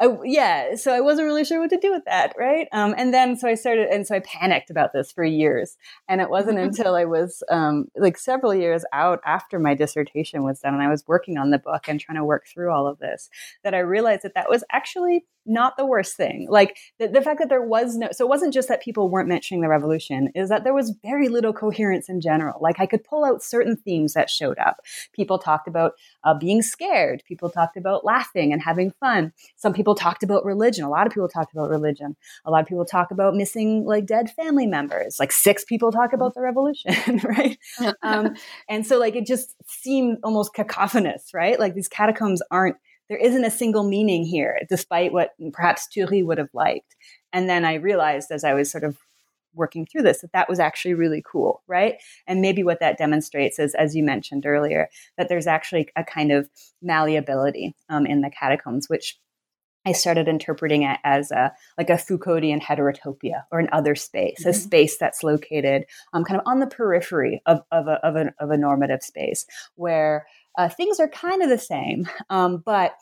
I, 0.00 0.08
yeah, 0.24 0.74
so 0.74 0.92
I 0.92 1.00
wasn't 1.00 1.26
really 1.26 1.44
sure 1.44 1.60
what 1.60 1.70
to 1.70 1.78
do 1.78 1.92
with 1.92 2.04
that, 2.06 2.34
right? 2.36 2.66
Um, 2.72 2.94
and 2.98 3.14
then 3.14 3.36
so 3.36 3.46
I 3.46 3.54
started, 3.54 3.88
and 3.90 4.04
so 4.04 4.16
I 4.16 4.20
panicked 4.20 4.68
about 4.68 4.92
this 4.92 5.12
for 5.12 5.22
years. 5.22 5.76
And 6.08 6.20
it 6.20 6.30
wasn't 6.30 6.58
mm-hmm. 6.58 6.68
until 6.68 6.96
I 6.96 7.04
was 7.04 7.44
um, 7.48 7.86
like 7.96 8.18
several 8.18 8.52
years 8.52 8.84
out 8.92 9.20
after 9.24 9.60
my 9.60 9.74
dissertation 9.74 10.42
was 10.42 10.60
done, 10.60 10.74
and 10.74 10.82
I 10.82 10.90
was 10.90 11.04
working 11.06 11.38
on 11.38 11.50
the 11.50 11.60
book 11.60 11.88
and 11.88 12.00
trying 12.00 12.18
to 12.18 12.24
work 12.24 12.46
through 12.52 12.72
all 12.72 12.88
of 12.88 12.98
this, 12.98 13.30
that 13.62 13.74
I 13.74 13.78
realized 13.78 14.22
that 14.22 14.34
that 14.34 14.50
was 14.50 14.64
actually 14.72 15.26
not 15.46 15.76
the 15.76 15.86
worst 15.86 16.16
thing. 16.16 16.46
Like 16.48 16.76
the, 16.98 17.08
the 17.08 17.22
fact 17.22 17.38
that 17.40 17.48
there 17.48 17.62
was 17.62 17.96
no, 17.96 18.08
so 18.12 18.24
it 18.24 18.28
wasn't 18.28 18.54
just 18.54 18.68
that 18.68 18.82
people 18.82 19.08
weren't 19.08 19.28
mentioning 19.28 19.60
the 19.60 19.68
revolution, 19.68 20.30
is 20.34 20.48
that 20.48 20.64
there 20.64 20.74
was 20.74 20.94
very 21.02 21.28
little 21.28 21.52
coherence 21.52 22.08
in 22.08 22.20
general. 22.20 22.60
Like 22.60 22.80
I 22.80 22.86
could 22.86 23.04
pull 23.04 23.24
out 23.24 23.42
certain 23.42 23.76
themes 23.76 24.14
that 24.14 24.30
showed 24.30 24.58
up. 24.58 24.80
People 25.12 25.38
talked 25.38 25.68
about 25.68 25.92
uh, 26.24 26.34
being 26.34 26.62
scared. 26.62 27.22
People 27.26 27.50
talked 27.50 27.76
about 27.76 28.04
laughing 28.04 28.52
and 28.52 28.62
having 28.62 28.92
fun. 29.00 29.32
Some 29.56 29.72
people 29.72 29.94
talked 29.94 30.22
about 30.22 30.44
religion. 30.44 30.84
A 30.84 30.90
lot 30.90 31.06
of 31.06 31.12
people 31.12 31.28
talked 31.28 31.52
about 31.52 31.70
religion. 31.70 32.16
A 32.44 32.50
lot 32.50 32.62
of 32.62 32.66
people 32.66 32.84
talk 32.84 33.10
about 33.10 33.34
missing 33.34 33.84
like 33.84 34.06
dead 34.06 34.30
family 34.30 34.66
members. 34.66 35.18
Like 35.18 35.32
six 35.32 35.64
people 35.64 35.92
talk 35.92 36.12
about 36.12 36.34
the 36.34 36.40
revolution, 36.40 37.20
right? 37.24 37.58
um, 38.02 38.34
and 38.68 38.86
so 38.86 38.98
like 38.98 39.16
it 39.16 39.26
just 39.26 39.54
seemed 39.66 40.18
almost 40.22 40.54
cacophonous, 40.54 41.32
right? 41.34 41.58
Like 41.58 41.74
these 41.74 41.88
catacombs 41.88 42.42
aren't 42.50 42.76
there 43.08 43.18
isn't 43.18 43.44
a 43.44 43.50
single 43.50 43.84
meaning 43.84 44.24
here, 44.24 44.58
despite 44.68 45.12
what 45.12 45.30
perhaps 45.52 45.88
Thury 45.94 46.24
would 46.24 46.38
have 46.38 46.52
liked. 46.52 46.96
And 47.32 47.48
then 47.48 47.64
I 47.64 47.74
realized 47.74 48.30
as 48.30 48.44
I 48.44 48.54
was 48.54 48.70
sort 48.70 48.84
of 48.84 48.98
working 49.54 49.86
through 49.86 50.02
this 50.02 50.20
that 50.20 50.32
that 50.32 50.48
was 50.48 50.58
actually 50.58 50.94
really 50.94 51.22
cool, 51.24 51.62
right? 51.66 51.96
And 52.26 52.40
maybe 52.40 52.62
what 52.62 52.80
that 52.80 52.98
demonstrates 52.98 53.58
is, 53.58 53.74
as 53.74 53.94
you 53.94 54.02
mentioned 54.02 54.46
earlier, 54.46 54.88
that 55.16 55.28
there's 55.28 55.46
actually 55.46 55.88
a 55.96 56.04
kind 56.04 56.32
of 56.32 56.48
malleability 56.82 57.74
um, 57.88 58.06
in 58.06 58.20
the 58.20 58.30
catacombs, 58.30 58.88
which 58.88 59.18
I 59.86 59.92
started 59.92 60.28
interpreting 60.28 60.82
it 60.82 60.98
as 61.04 61.30
a 61.30 61.52
like 61.76 61.90
a 61.90 61.94
Foucauldian 61.94 62.60
heterotopia 62.62 63.44
or 63.52 63.60
an 63.60 63.68
other 63.72 63.94
space, 63.94 64.40
mm-hmm. 64.40 64.50
a 64.50 64.54
space 64.54 64.96
that's 64.96 65.22
located 65.22 65.84
um, 66.12 66.24
kind 66.24 66.40
of 66.40 66.46
on 66.46 66.60
the 66.60 66.66
periphery 66.66 67.42
of, 67.46 67.60
of, 67.70 67.86
a, 67.86 68.04
of, 68.06 68.16
a, 68.16 68.34
of 68.40 68.50
a 68.50 68.56
normative 68.56 69.02
space 69.02 69.44
where 69.74 70.26
uh, 70.56 70.68
things 70.68 71.00
are 71.00 71.08
kind 71.08 71.42
of 71.42 71.48
the 71.48 71.58
same, 71.58 72.08
um, 72.30 72.62
but 72.64 72.92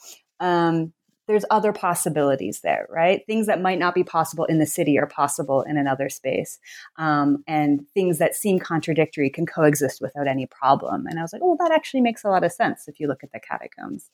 um, 0.40 0.92
there's 1.28 1.44
other 1.50 1.72
possibilities 1.72 2.60
there, 2.60 2.86
right? 2.90 3.24
Things 3.26 3.46
that 3.46 3.62
might 3.62 3.78
not 3.78 3.94
be 3.94 4.02
possible 4.02 4.44
in 4.46 4.58
the 4.58 4.66
city 4.66 4.98
are 4.98 5.06
possible 5.06 5.62
in 5.62 5.76
another 5.76 6.08
space. 6.08 6.58
Um, 6.96 7.44
and 7.46 7.86
things 7.94 8.18
that 8.18 8.34
seem 8.34 8.58
contradictory 8.58 9.30
can 9.30 9.46
coexist 9.46 10.00
without 10.00 10.26
any 10.26 10.46
problem. 10.46 11.06
And 11.06 11.18
I 11.18 11.22
was 11.22 11.32
like, 11.32 11.42
oh, 11.44 11.56
that 11.60 11.70
actually 11.70 12.00
makes 12.00 12.24
a 12.24 12.28
lot 12.28 12.44
of 12.44 12.52
sense 12.52 12.88
if 12.88 12.98
you 12.98 13.06
look 13.06 13.22
at 13.22 13.32
the 13.32 13.40
catacombs. 13.40 14.10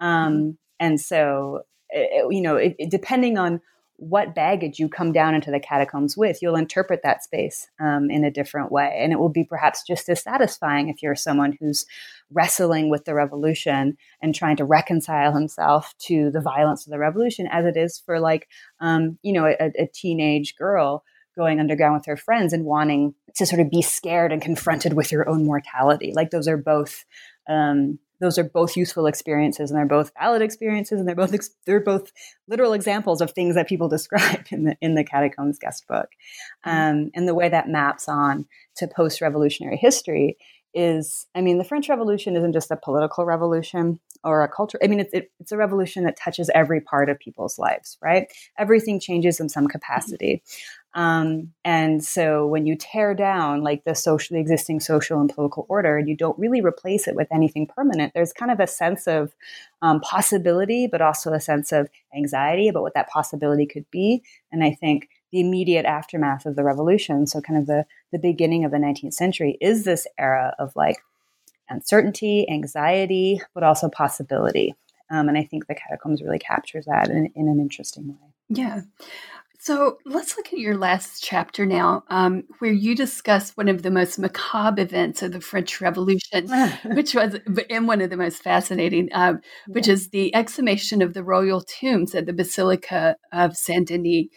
Um, 0.00 0.34
mm-hmm. 0.34 0.50
and 0.80 1.00
so, 1.00 1.62
it, 1.90 2.26
you 2.30 2.42
know, 2.42 2.56
it, 2.56 2.74
it, 2.78 2.90
depending 2.90 3.38
on 3.38 3.60
what 4.00 4.32
baggage 4.32 4.78
you 4.78 4.88
come 4.88 5.10
down 5.10 5.34
into 5.34 5.50
the 5.50 5.58
catacombs 5.58 6.16
with, 6.16 6.40
you'll 6.40 6.54
interpret 6.54 7.00
that 7.02 7.24
space 7.24 7.66
um, 7.80 8.10
in 8.10 8.22
a 8.22 8.30
different 8.30 8.70
way. 8.70 8.96
And 9.02 9.12
it 9.12 9.18
will 9.18 9.28
be 9.28 9.42
perhaps 9.42 9.82
just 9.82 10.08
as 10.08 10.22
satisfying 10.22 10.88
if 10.88 11.02
you're 11.02 11.16
someone 11.16 11.56
who's 11.58 11.84
wrestling 12.30 12.90
with 12.90 13.06
the 13.06 13.14
revolution 13.14 13.96
and 14.22 14.34
trying 14.34 14.56
to 14.56 14.64
reconcile 14.64 15.34
himself 15.34 15.94
to 15.98 16.30
the 16.30 16.40
violence 16.40 16.86
of 16.86 16.92
the 16.92 16.98
revolution 16.98 17.48
as 17.50 17.66
it 17.66 17.76
is 17.76 17.98
for, 17.98 18.20
like, 18.20 18.48
um, 18.78 19.18
you 19.22 19.32
know, 19.32 19.46
a, 19.46 19.72
a 19.76 19.88
teenage 19.92 20.54
girl 20.54 21.02
going 21.36 21.58
underground 21.58 21.94
with 21.94 22.06
her 22.06 22.16
friends 22.16 22.52
and 22.52 22.64
wanting 22.64 23.14
to 23.34 23.46
sort 23.46 23.60
of 23.60 23.68
be 23.68 23.82
scared 23.82 24.30
and 24.30 24.40
confronted 24.40 24.92
with 24.92 25.10
your 25.10 25.28
own 25.28 25.44
mortality. 25.44 26.12
Like, 26.14 26.30
those 26.30 26.46
are 26.46 26.56
both. 26.56 27.04
Um, 27.48 27.98
those 28.20 28.38
are 28.38 28.44
both 28.44 28.76
useful 28.76 29.06
experiences 29.06 29.70
and 29.70 29.78
they're 29.78 29.86
both 29.86 30.12
valid 30.18 30.42
experiences 30.42 30.98
and 30.98 31.08
they're 31.08 31.14
both 31.14 31.34
ex- 31.34 31.50
they're 31.66 31.80
both 31.80 32.12
literal 32.46 32.72
examples 32.72 33.20
of 33.20 33.32
things 33.32 33.54
that 33.54 33.68
people 33.68 33.88
describe 33.98 34.46
in 34.50 34.64
the 34.64 34.76
in 34.80 34.94
the 34.94 35.04
catacombs 35.04 35.58
guest 35.58 35.86
book 35.88 36.08
mm-hmm. 36.66 36.70
um, 36.70 37.10
and 37.14 37.28
the 37.28 37.34
way 37.34 37.48
that 37.48 37.68
maps 37.68 38.08
on 38.08 38.46
to 38.76 38.88
post-revolutionary 38.88 39.76
history 39.76 40.36
is 40.74 41.26
i 41.34 41.40
mean 41.40 41.58
the 41.58 41.64
french 41.64 41.88
revolution 41.88 42.36
isn't 42.36 42.52
just 42.52 42.70
a 42.70 42.76
political 42.76 43.24
revolution 43.24 43.98
or 44.22 44.42
a 44.42 44.48
culture 44.48 44.78
i 44.82 44.86
mean 44.86 45.00
it's, 45.00 45.14
it, 45.14 45.30
it's 45.40 45.52
a 45.52 45.56
revolution 45.56 46.04
that 46.04 46.16
touches 46.16 46.50
every 46.54 46.80
part 46.80 47.08
of 47.08 47.18
people's 47.18 47.58
lives 47.58 47.96
right? 48.02 48.28
Everything 48.58 49.00
changes 49.00 49.40
in 49.40 49.48
some 49.48 49.66
capacity 49.66 50.42
um, 50.98 51.52
and 51.64 52.04
so 52.04 52.44
when 52.44 52.66
you 52.66 52.74
tear 52.74 53.14
down 53.14 53.62
like 53.62 53.84
the 53.84 53.94
socially 53.94 54.40
existing 54.40 54.80
social 54.80 55.20
and 55.20 55.32
political 55.32 55.64
order 55.68 55.96
and 55.96 56.08
you 56.08 56.16
don't 56.16 56.36
really 56.40 56.60
replace 56.60 57.06
it 57.06 57.14
with 57.14 57.28
anything 57.30 57.68
permanent, 57.68 58.14
there's 58.14 58.32
kind 58.32 58.50
of 58.50 58.58
a 58.58 58.66
sense 58.66 59.06
of 59.06 59.32
um, 59.80 60.00
possibility, 60.00 60.88
but 60.88 61.00
also 61.00 61.32
a 61.32 61.38
sense 61.38 61.70
of 61.70 61.88
anxiety 62.16 62.66
about 62.66 62.82
what 62.82 62.94
that 62.94 63.08
possibility 63.08 63.64
could 63.64 63.88
be. 63.92 64.24
And 64.50 64.64
I 64.64 64.72
think 64.72 65.08
the 65.30 65.38
immediate 65.38 65.84
aftermath 65.84 66.46
of 66.46 66.56
the 66.56 66.64
revolution, 66.64 67.28
so 67.28 67.40
kind 67.40 67.60
of 67.60 67.68
the, 67.68 67.86
the 68.10 68.18
beginning 68.18 68.64
of 68.64 68.72
the 68.72 68.78
19th 68.78 69.14
century, 69.14 69.56
is 69.60 69.84
this 69.84 70.04
era 70.18 70.52
of 70.58 70.74
like 70.74 70.96
uncertainty, 71.68 72.44
anxiety, 72.50 73.40
but 73.54 73.62
also 73.62 73.88
possibility. 73.88 74.74
Um, 75.12 75.28
and 75.28 75.38
I 75.38 75.44
think 75.44 75.68
the 75.68 75.76
catacombs 75.76 76.22
really 76.22 76.40
captures 76.40 76.86
that 76.86 77.08
in, 77.08 77.30
in 77.36 77.46
an 77.46 77.60
interesting 77.60 78.08
way. 78.08 78.28
Yeah. 78.48 78.80
So 79.68 79.98
let's 80.06 80.34
look 80.38 80.46
at 80.46 80.58
your 80.58 80.78
last 80.78 81.22
chapter 81.22 81.66
now, 81.66 82.02
um, 82.08 82.44
where 82.58 82.72
you 82.72 82.94
discuss 82.94 83.50
one 83.50 83.68
of 83.68 83.82
the 83.82 83.90
most 83.90 84.18
macabre 84.18 84.80
events 84.80 85.22
of 85.22 85.32
the 85.32 85.42
French 85.42 85.78
Revolution, 85.82 86.48
which 86.86 87.14
was, 87.14 87.36
and 87.68 87.86
one 87.86 88.00
of 88.00 88.08
the 88.08 88.16
most 88.16 88.42
fascinating, 88.42 89.10
um, 89.12 89.40
which 89.66 89.86
is 89.86 90.08
the 90.08 90.34
exhumation 90.34 91.02
of 91.02 91.12
the 91.12 91.22
royal 91.22 91.60
tombs 91.60 92.14
at 92.14 92.24
the 92.24 92.32
Basilica 92.32 93.16
of 93.30 93.58
Saint 93.58 93.88
Denis. 93.88 94.28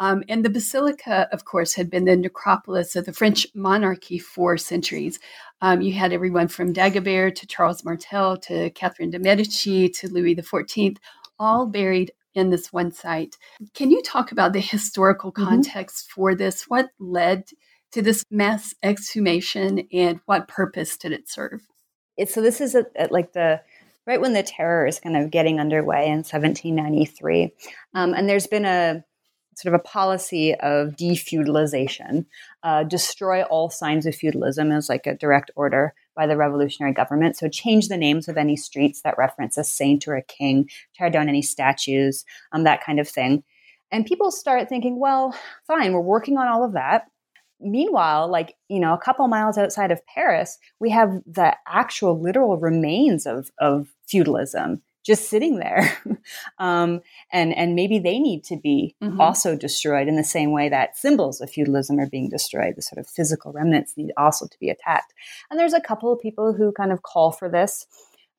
Um, 0.00 0.24
and 0.28 0.44
the 0.44 0.50
basilica, 0.50 1.28
of 1.30 1.44
course, 1.44 1.74
had 1.74 1.88
been 1.88 2.06
the 2.06 2.16
necropolis 2.16 2.96
of 2.96 3.04
the 3.04 3.12
French 3.12 3.46
monarchy 3.54 4.18
for 4.18 4.58
centuries. 4.58 5.20
Um, 5.60 5.80
you 5.80 5.92
had 5.92 6.12
everyone 6.12 6.48
from 6.48 6.72
Dagobert 6.72 7.36
to 7.36 7.46
Charles 7.46 7.84
Martel 7.84 8.36
to 8.38 8.70
Catherine 8.70 9.10
de' 9.10 9.20
Medici 9.20 9.88
to 9.90 10.08
Louis 10.08 10.34
XIV, 10.34 10.96
all 11.38 11.66
buried 11.66 12.10
in 12.34 12.50
this 12.50 12.72
one 12.72 12.92
site. 12.92 13.36
Can 13.74 13.90
you 13.90 14.02
talk 14.02 14.32
about 14.32 14.52
the 14.52 14.60
historical 14.60 15.32
mm-hmm. 15.32 15.44
context 15.44 16.08
mm-hmm. 16.08 16.20
for 16.20 16.34
this? 16.34 16.64
What 16.68 16.90
led 16.98 17.44
to 17.92 18.02
this 18.02 18.24
mass 18.30 18.74
exhumation 18.82 19.86
and 19.92 20.20
what 20.26 20.48
purpose 20.48 20.96
did 20.96 21.12
it 21.12 21.28
serve? 21.28 21.62
It, 22.16 22.30
so 22.30 22.40
this 22.40 22.60
is 22.60 22.74
at, 22.74 23.12
like 23.12 23.32
the 23.32 23.60
right 24.06 24.20
when 24.20 24.32
the 24.32 24.42
terror 24.42 24.86
is 24.86 24.98
kind 24.98 25.16
of 25.16 25.30
getting 25.30 25.60
underway 25.60 26.06
in 26.06 26.18
1793, 26.18 27.52
um, 27.94 28.14
and 28.14 28.28
there's 28.28 28.46
been 28.46 28.64
a 28.64 29.04
sort 29.54 29.74
of 29.74 29.80
a 29.80 29.82
policy 29.82 30.54
of 30.54 30.96
defeudalization, 30.96 32.26
uh, 32.62 32.84
destroy 32.84 33.42
all 33.42 33.70
signs 33.70 34.06
of 34.06 34.14
feudalism 34.14 34.72
as 34.72 34.88
like 34.88 35.06
a 35.06 35.14
direct 35.14 35.50
order 35.54 35.94
by 36.14 36.26
the 36.26 36.36
revolutionary 36.36 36.92
government. 36.92 37.36
So 37.36 37.48
change 37.48 37.88
the 37.88 37.96
names 37.96 38.28
of 38.28 38.36
any 38.36 38.56
streets 38.56 39.02
that 39.02 39.18
reference 39.18 39.56
a 39.56 39.64
saint 39.64 40.06
or 40.06 40.14
a 40.14 40.22
king, 40.22 40.68
tear 40.94 41.10
down 41.10 41.28
any 41.28 41.42
statues, 41.42 42.24
um, 42.52 42.64
that 42.64 42.84
kind 42.84 43.00
of 43.00 43.08
thing. 43.08 43.42
And 43.90 44.06
people 44.06 44.30
start 44.30 44.68
thinking, 44.68 44.98
well, 44.98 45.36
fine, 45.66 45.92
we're 45.92 46.00
working 46.00 46.38
on 46.38 46.48
all 46.48 46.64
of 46.64 46.72
that. 46.72 47.06
Meanwhile, 47.60 48.28
like, 48.28 48.56
you 48.68 48.80
know, 48.80 48.94
a 48.94 48.98
couple 48.98 49.28
miles 49.28 49.56
outside 49.56 49.92
of 49.92 50.04
Paris, 50.06 50.58
we 50.80 50.90
have 50.90 51.20
the 51.26 51.54
actual 51.68 52.20
literal 52.20 52.56
remains 52.56 53.26
of, 53.26 53.50
of 53.58 53.88
feudalism 54.06 54.82
just 55.04 55.28
sitting 55.28 55.58
there. 55.58 55.98
um, 56.58 57.00
and, 57.32 57.56
and 57.56 57.74
maybe 57.74 57.98
they 57.98 58.18
need 58.18 58.44
to 58.44 58.56
be 58.56 58.94
mm-hmm. 59.02 59.20
also 59.20 59.56
destroyed 59.56 60.08
in 60.08 60.16
the 60.16 60.24
same 60.24 60.52
way 60.52 60.68
that 60.68 60.96
symbols 60.96 61.40
of 61.40 61.50
feudalism 61.50 61.98
are 61.98 62.08
being 62.08 62.28
destroyed. 62.28 62.74
The 62.76 62.82
sort 62.82 62.98
of 62.98 63.08
physical 63.08 63.52
remnants 63.52 63.96
need 63.96 64.12
also 64.16 64.46
to 64.46 64.58
be 64.60 64.70
attacked. 64.70 65.12
And 65.50 65.58
there's 65.58 65.72
a 65.72 65.80
couple 65.80 66.12
of 66.12 66.20
people 66.20 66.52
who 66.52 66.72
kind 66.72 66.92
of 66.92 67.02
call 67.02 67.32
for 67.32 67.48
this 67.48 67.86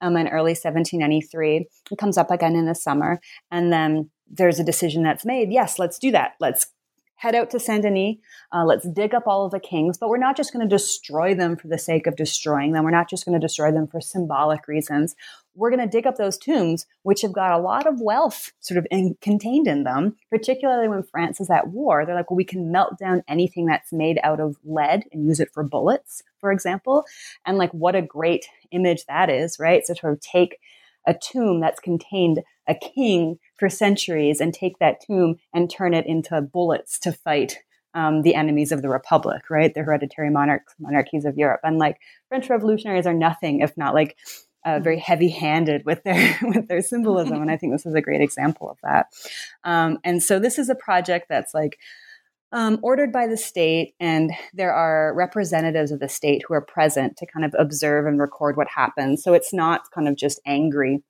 um, 0.01 0.17
in 0.17 0.27
early 0.27 0.51
1793. 0.51 1.67
It 1.91 1.97
comes 1.97 2.17
up 2.17 2.31
again 2.31 2.55
in 2.55 2.65
the 2.65 2.75
summer. 2.75 3.19
And 3.51 3.71
then 3.71 4.09
there's 4.29 4.59
a 4.59 4.63
decision 4.63 5.03
that's 5.03 5.25
made. 5.25 5.51
Yes, 5.51 5.79
let's 5.79 5.99
do 5.99 6.11
that. 6.11 6.33
Let's 6.39 6.67
head 7.23 7.35
out 7.35 7.49
to 7.49 7.59
Saint 7.59 7.83
Denis. 7.83 8.17
Uh, 8.51 8.65
let's 8.65 8.85
dig 8.85 9.15
up 9.15 9.27
all 9.27 9.45
of 9.45 9.51
the 9.51 9.59
kings, 9.59 9.97
but 9.97 10.09
we're 10.09 10.17
not 10.17 10.35
just 10.35 10.51
going 10.51 10.67
to 10.67 10.75
destroy 10.75 11.33
them 11.33 11.55
for 11.55 11.69
the 11.69 11.77
sake 11.77 12.05
of 12.05 12.17
destroying 12.17 12.73
them. 12.73 12.83
We're 12.83 12.91
not 12.91 13.09
just 13.09 13.23
going 13.23 13.39
to 13.39 13.47
destroy 13.47 13.71
them 13.71 13.87
for 13.87 14.01
symbolic 14.01 14.67
reasons. 14.67 15.15
We're 15.55 15.69
going 15.69 15.87
to 15.87 15.87
dig 15.87 16.05
up 16.05 16.17
those 16.17 16.37
tombs, 16.37 16.85
which 17.03 17.21
have 17.21 17.31
got 17.31 17.57
a 17.57 17.63
lot 17.63 17.87
of 17.87 18.01
wealth 18.01 18.51
sort 18.59 18.77
of 18.77 18.85
in, 18.91 19.15
contained 19.21 19.67
in 19.67 19.85
them, 19.85 20.17
particularly 20.29 20.89
when 20.89 21.03
France 21.03 21.39
is 21.39 21.49
at 21.49 21.69
war. 21.69 22.05
They're 22.05 22.13
like, 22.13 22.29
well, 22.29 22.35
we 22.35 22.43
can 22.43 22.73
melt 22.73 22.99
down 22.99 23.23
anything 23.29 23.67
that's 23.67 23.93
made 23.93 24.19
out 24.21 24.41
of 24.41 24.57
lead 24.65 25.05
and 25.13 25.25
use 25.25 25.39
it 25.39 25.53
for 25.53 25.63
bullets, 25.63 26.23
for 26.41 26.51
example. 26.51 27.05
And 27.45 27.57
like, 27.57 27.71
what 27.71 27.95
a 27.95 28.01
great 28.01 28.47
image 28.71 29.05
that 29.05 29.29
is, 29.29 29.57
right? 29.59 29.87
So, 29.87 29.93
sort 29.93 30.11
of 30.11 30.19
take 30.19 30.57
a 31.05 31.13
tomb 31.13 31.59
that's 31.59 31.79
contained 31.79 32.41
a 32.67 32.75
king 32.75 33.37
for 33.57 33.69
centuries 33.69 34.39
and 34.39 34.53
take 34.53 34.79
that 34.79 35.01
tomb 35.05 35.37
and 35.53 35.69
turn 35.69 35.93
it 35.93 36.05
into 36.05 36.41
bullets 36.41 36.97
to 36.99 37.11
fight 37.11 37.57
um, 37.93 38.23
the 38.23 38.35
enemies 38.35 38.71
of 38.71 38.81
the 38.81 38.89
republic, 38.89 39.49
right? 39.49 39.73
The 39.73 39.83
hereditary 39.83 40.29
monarchs, 40.29 40.73
monarchies 40.79 41.25
of 41.25 41.37
Europe. 41.37 41.61
And 41.63 41.77
like 41.77 41.99
French 42.29 42.49
revolutionaries 42.49 43.05
are 43.05 43.13
nothing 43.13 43.59
if 43.59 43.77
not 43.77 43.93
like 43.93 44.17
uh, 44.65 44.79
very 44.79 44.97
heavy-handed 44.97 45.85
with 45.85 46.03
their 46.03 46.37
with 46.41 46.67
their 46.67 46.81
symbolism, 46.81 47.41
and 47.41 47.51
I 47.51 47.57
think 47.57 47.73
this 47.73 47.85
is 47.85 47.95
a 47.95 48.01
great 48.01 48.21
example 48.21 48.69
of 48.69 48.77
that. 48.81 49.07
Um, 49.63 49.99
and 50.03 50.23
so 50.23 50.39
this 50.39 50.57
is 50.57 50.69
a 50.69 50.75
project 50.75 51.27
that's 51.29 51.53
like 51.53 51.79
um, 52.53 52.79
ordered 52.83 53.11
by 53.11 53.27
the 53.27 53.35
state, 53.35 53.95
and 53.99 54.31
there 54.53 54.73
are 54.73 55.13
representatives 55.15 55.91
of 55.91 55.99
the 55.99 56.07
state 56.07 56.43
who 56.47 56.53
are 56.53 56.61
present 56.61 57.17
to 57.17 57.25
kind 57.25 57.43
of 57.43 57.55
observe 57.57 58.05
and 58.05 58.19
record 58.19 58.55
what 58.55 58.67
happens. 58.67 59.23
So 59.23 59.33
it's 59.33 59.53
not 59.53 59.91
kind 59.91 60.07
of 60.07 60.15
just 60.15 60.39
angry 60.45 61.03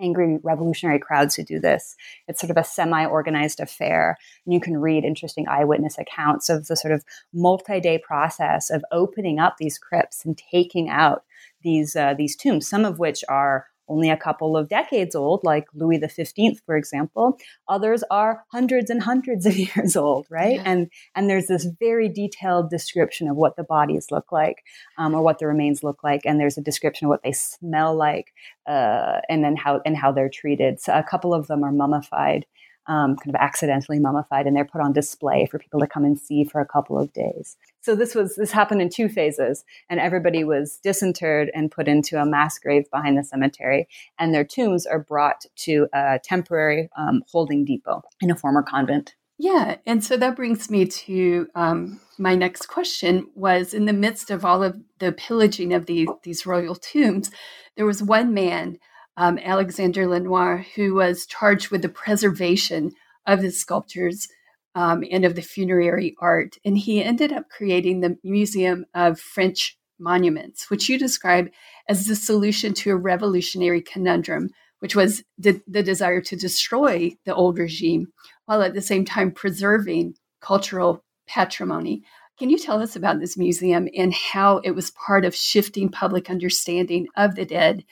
angry 0.00 0.38
revolutionary 0.42 0.98
crowds 0.98 1.36
who 1.36 1.44
do 1.44 1.60
this. 1.60 1.94
It's 2.26 2.40
sort 2.40 2.50
of 2.50 2.56
a 2.56 2.64
semi 2.64 3.06
organized 3.06 3.60
affair. 3.60 4.16
And 4.44 4.52
you 4.52 4.60
can 4.60 4.76
read 4.76 5.04
interesting 5.04 5.46
eyewitness 5.48 5.96
accounts 5.98 6.48
of 6.48 6.66
the 6.66 6.76
sort 6.76 6.92
of 6.92 7.04
multi 7.32 7.80
day 7.80 7.98
process 7.98 8.70
of 8.70 8.84
opening 8.90 9.38
up 9.38 9.56
these 9.56 9.78
crypts 9.78 10.24
and 10.24 10.36
taking 10.50 10.88
out 10.88 11.22
these, 11.62 11.94
uh, 11.94 12.14
these 12.14 12.34
tombs, 12.34 12.68
some 12.68 12.84
of 12.84 12.98
which 12.98 13.22
are 13.28 13.66
only 13.88 14.10
a 14.10 14.16
couple 14.16 14.56
of 14.56 14.68
decades 14.68 15.14
old, 15.14 15.40
like 15.44 15.66
Louis 15.74 15.98
XV, 15.98 16.60
for 16.64 16.76
example. 16.76 17.38
Others 17.68 18.04
are 18.10 18.44
hundreds 18.52 18.90
and 18.90 19.02
hundreds 19.02 19.46
of 19.46 19.56
years 19.76 19.96
old, 19.96 20.26
right? 20.30 20.56
Yeah. 20.56 20.62
And 20.64 20.90
and 21.14 21.28
there's 21.28 21.46
this 21.46 21.66
very 21.78 22.08
detailed 22.08 22.70
description 22.70 23.28
of 23.28 23.36
what 23.36 23.56
the 23.56 23.64
bodies 23.64 24.08
look 24.10 24.32
like, 24.32 24.62
um, 24.98 25.14
or 25.14 25.22
what 25.22 25.38
the 25.38 25.46
remains 25.46 25.82
look 25.82 26.02
like, 26.02 26.22
and 26.24 26.40
there's 26.40 26.58
a 26.58 26.62
description 26.62 27.06
of 27.06 27.10
what 27.10 27.22
they 27.22 27.32
smell 27.32 27.94
like, 27.94 28.32
uh, 28.66 29.20
and 29.28 29.44
then 29.44 29.56
how 29.56 29.80
and 29.84 29.96
how 29.96 30.12
they're 30.12 30.28
treated. 30.28 30.80
So 30.80 30.92
a 30.94 31.02
couple 31.02 31.34
of 31.34 31.46
them 31.46 31.62
are 31.64 31.72
mummified 31.72 32.46
um, 32.86 33.16
kind 33.16 33.34
of 33.34 33.40
accidentally 33.40 33.98
mummified, 33.98 34.46
and 34.46 34.56
they're 34.56 34.64
put 34.64 34.80
on 34.80 34.92
display 34.92 35.46
for 35.50 35.58
people 35.58 35.80
to 35.80 35.86
come 35.86 36.04
and 36.04 36.18
see 36.18 36.44
for 36.44 36.60
a 36.60 36.66
couple 36.66 36.98
of 36.98 37.12
days. 37.12 37.56
So 37.80 37.94
this 37.94 38.14
was 38.14 38.36
this 38.36 38.52
happened 38.52 38.82
in 38.82 38.90
two 38.90 39.08
phases, 39.08 39.64
and 39.88 40.00
everybody 40.00 40.44
was 40.44 40.78
disinterred 40.82 41.50
and 41.54 41.70
put 41.70 41.88
into 41.88 42.20
a 42.20 42.26
mass 42.26 42.58
grave 42.58 42.90
behind 42.90 43.18
the 43.18 43.24
cemetery, 43.24 43.88
and 44.18 44.34
their 44.34 44.44
tombs 44.44 44.86
are 44.86 44.98
brought 44.98 45.44
to 45.56 45.88
a 45.92 46.20
temporary 46.22 46.88
um, 46.96 47.22
holding 47.30 47.64
depot 47.64 48.02
in 48.20 48.30
a 48.30 48.36
former 48.36 48.62
convent. 48.62 49.14
Yeah, 49.36 49.76
and 49.84 50.04
so 50.04 50.16
that 50.16 50.36
brings 50.36 50.70
me 50.70 50.86
to 50.86 51.48
um, 51.54 52.00
my 52.18 52.34
next 52.36 52.66
question. 52.66 53.28
Was 53.34 53.74
in 53.74 53.86
the 53.86 53.92
midst 53.92 54.30
of 54.30 54.44
all 54.44 54.62
of 54.62 54.80
the 55.00 55.12
pillaging 55.12 55.74
of 55.74 55.86
the, 55.86 56.08
these 56.22 56.46
royal 56.46 56.76
tombs, 56.76 57.30
there 57.76 57.86
was 57.86 58.02
one 58.02 58.32
man 58.32 58.78
um, 59.16 59.38
Alexander 59.38 60.06
Lenoir, 60.06 60.64
who 60.74 60.94
was 60.94 61.26
charged 61.26 61.70
with 61.70 61.82
the 61.82 61.88
preservation 61.88 62.92
of 63.26 63.42
the 63.42 63.50
sculptures 63.50 64.28
um, 64.74 65.04
and 65.10 65.24
of 65.24 65.34
the 65.34 65.42
funerary 65.42 66.14
art. 66.20 66.56
And 66.64 66.76
he 66.76 67.02
ended 67.02 67.32
up 67.32 67.48
creating 67.48 68.00
the 68.00 68.18
Museum 68.24 68.84
of 68.94 69.20
French 69.20 69.78
Monuments, 69.98 70.68
which 70.70 70.88
you 70.88 70.98
describe 70.98 71.48
as 71.88 72.06
the 72.06 72.16
solution 72.16 72.74
to 72.74 72.90
a 72.90 72.96
revolutionary 72.96 73.80
conundrum, 73.80 74.50
which 74.80 74.96
was 74.96 75.22
the, 75.38 75.60
the 75.68 75.82
desire 75.82 76.20
to 76.22 76.36
destroy 76.36 77.16
the 77.24 77.34
old 77.34 77.58
regime 77.58 78.08
while 78.46 78.62
at 78.62 78.74
the 78.74 78.82
same 78.82 79.04
time 79.04 79.30
preserving 79.30 80.14
cultural 80.40 81.04
patrimony. 81.26 82.02
Can 82.38 82.50
you 82.50 82.58
tell 82.58 82.82
us 82.82 82.96
about 82.96 83.20
this 83.20 83.36
museum 83.36 83.88
and 83.96 84.12
how 84.12 84.58
it 84.58 84.72
was 84.72 84.90
part 84.90 85.24
of 85.24 85.36
shifting 85.36 85.88
public 85.88 86.28
understanding 86.28 87.06
of 87.16 87.36
the 87.36 87.44
dead 87.44 87.84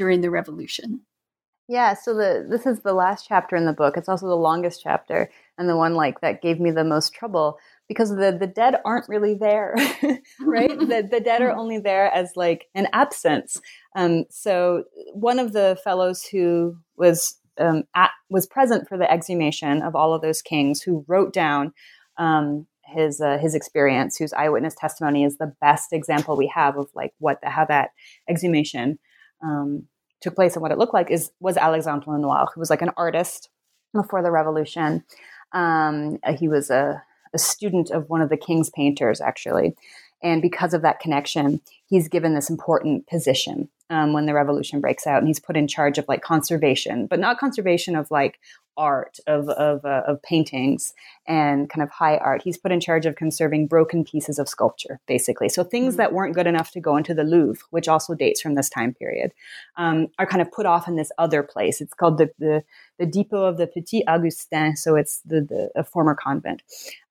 during 0.00 0.22
the 0.22 0.30
revolution. 0.30 1.02
Yeah, 1.68 1.92
so 1.92 2.14
the 2.14 2.46
this 2.48 2.64
is 2.64 2.80
the 2.80 2.94
last 2.94 3.26
chapter 3.28 3.54
in 3.54 3.66
the 3.66 3.74
book. 3.74 3.98
It's 3.98 4.08
also 4.08 4.26
the 4.26 4.34
longest 4.34 4.80
chapter 4.82 5.30
and 5.58 5.68
the 5.68 5.76
one 5.76 5.92
like 5.92 6.22
that 6.22 6.40
gave 6.40 6.58
me 6.58 6.70
the 6.70 6.84
most 6.84 7.12
trouble 7.12 7.58
because 7.86 8.08
the 8.08 8.34
the 8.40 8.46
dead 8.46 8.76
aren't 8.82 9.10
really 9.10 9.34
there, 9.34 9.74
right? 10.40 10.78
the 10.78 11.06
the 11.08 11.20
dead 11.20 11.42
are 11.42 11.52
only 11.62 11.78
there 11.78 12.10
as 12.14 12.32
like 12.34 12.68
an 12.74 12.88
absence. 12.94 13.60
Um, 13.94 14.24
so 14.30 14.84
one 15.12 15.38
of 15.38 15.52
the 15.52 15.78
fellows 15.84 16.24
who 16.24 16.78
was 16.96 17.38
um, 17.58 17.84
at, 17.94 18.10
was 18.30 18.46
present 18.46 18.88
for 18.88 18.96
the 18.96 19.12
exhumation 19.12 19.82
of 19.82 19.94
all 19.94 20.14
of 20.14 20.22
those 20.22 20.40
kings, 20.40 20.80
who 20.80 21.04
wrote 21.06 21.34
down 21.34 21.74
um, 22.16 22.66
his 22.86 23.20
uh, 23.20 23.36
his 23.36 23.54
experience, 23.54 24.16
whose 24.16 24.32
eyewitness 24.32 24.74
testimony 24.76 25.24
is 25.24 25.36
the 25.36 25.54
best 25.60 25.92
example 25.92 26.38
we 26.38 26.50
have 26.54 26.78
of 26.78 26.88
like 26.94 27.12
what 27.18 27.42
the, 27.42 27.50
how 27.50 27.66
that 27.66 27.90
exhumation 28.30 28.98
um, 29.42 29.84
took 30.20 30.34
place 30.34 30.54
and 30.54 30.62
what 30.62 30.72
it 30.72 30.78
looked 30.78 30.94
like 30.94 31.10
is 31.10 31.30
was 31.40 31.56
Alexandre 31.56 32.10
Lenoir, 32.10 32.48
who 32.54 32.60
was 32.60 32.70
like 32.70 32.82
an 32.82 32.92
artist 32.96 33.48
before 33.94 34.22
the 34.22 34.30
revolution. 34.30 35.04
Um, 35.52 36.18
he 36.38 36.48
was 36.48 36.70
a, 36.70 37.02
a 37.34 37.38
student 37.38 37.90
of 37.90 38.08
one 38.08 38.20
of 38.20 38.28
the 38.28 38.36
king's 38.36 38.70
painters, 38.70 39.20
actually. 39.20 39.74
And 40.22 40.42
because 40.42 40.74
of 40.74 40.82
that 40.82 41.00
connection, 41.00 41.60
he's 41.86 42.08
given 42.08 42.34
this 42.34 42.50
important 42.50 43.06
position 43.06 43.68
um, 43.88 44.12
when 44.12 44.26
the 44.26 44.34
revolution 44.34 44.80
breaks 44.80 45.06
out, 45.06 45.18
and 45.18 45.26
he's 45.26 45.40
put 45.40 45.56
in 45.56 45.66
charge 45.66 45.98
of 45.98 46.06
like 46.08 46.22
conservation, 46.22 47.06
but 47.06 47.18
not 47.18 47.38
conservation 47.38 47.96
of 47.96 48.10
like 48.10 48.38
art 48.76 49.18
of 49.26 49.48
of, 49.48 49.84
uh, 49.84 50.02
of 50.06 50.22
paintings 50.22 50.94
and 51.26 51.68
kind 51.68 51.82
of 51.82 51.90
high 51.90 52.16
art. 52.16 52.42
He's 52.42 52.58
put 52.58 52.72
in 52.72 52.80
charge 52.80 53.06
of 53.06 53.16
conserving 53.16 53.66
broken 53.66 54.04
pieces 54.04 54.38
of 54.38 54.48
sculpture, 54.48 55.00
basically. 55.06 55.48
So 55.48 55.64
things 55.64 55.92
mm-hmm. 55.92 55.98
that 55.98 56.12
weren't 56.12 56.34
good 56.34 56.46
enough 56.46 56.70
to 56.72 56.80
go 56.80 56.96
into 56.96 57.14
the 57.14 57.24
Louvre, 57.24 57.62
which 57.70 57.88
also 57.88 58.14
dates 58.14 58.40
from 58.40 58.54
this 58.54 58.68
time 58.68 58.94
period, 58.94 59.32
um, 59.76 60.08
are 60.18 60.26
kind 60.26 60.42
of 60.42 60.50
put 60.50 60.66
off 60.66 60.88
in 60.88 60.96
this 60.96 61.12
other 61.18 61.42
place. 61.42 61.80
It's 61.80 61.94
called 61.94 62.18
the 62.18 62.30
the, 62.38 62.64
the 62.98 63.06
Depot 63.06 63.44
of 63.44 63.56
the 63.56 63.66
Petit 63.66 64.06
Augustin. 64.06 64.76
So 64.76 64.96
it's 64.96 65.20
the 65.22 65.40
the 65.40 65.70
a 65.76 65.84
former 65.84 66.14
convent, 66.14 66.62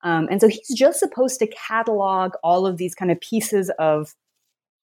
um, 0.04 0.28
and 0.32 0.42
so 0.42 0.48
he's 0.48 0.74
just 0.76 1.00
supposed 1.00 1.40
to 1.40 1.48
catalog 1.48 2.34
all 2.44 2.66
of 2.66 2.78
these 2.78 2.96
kind 2.96 3.12
of 3.12 3.20
pieces 3.20 3.72
of 3.80 4.16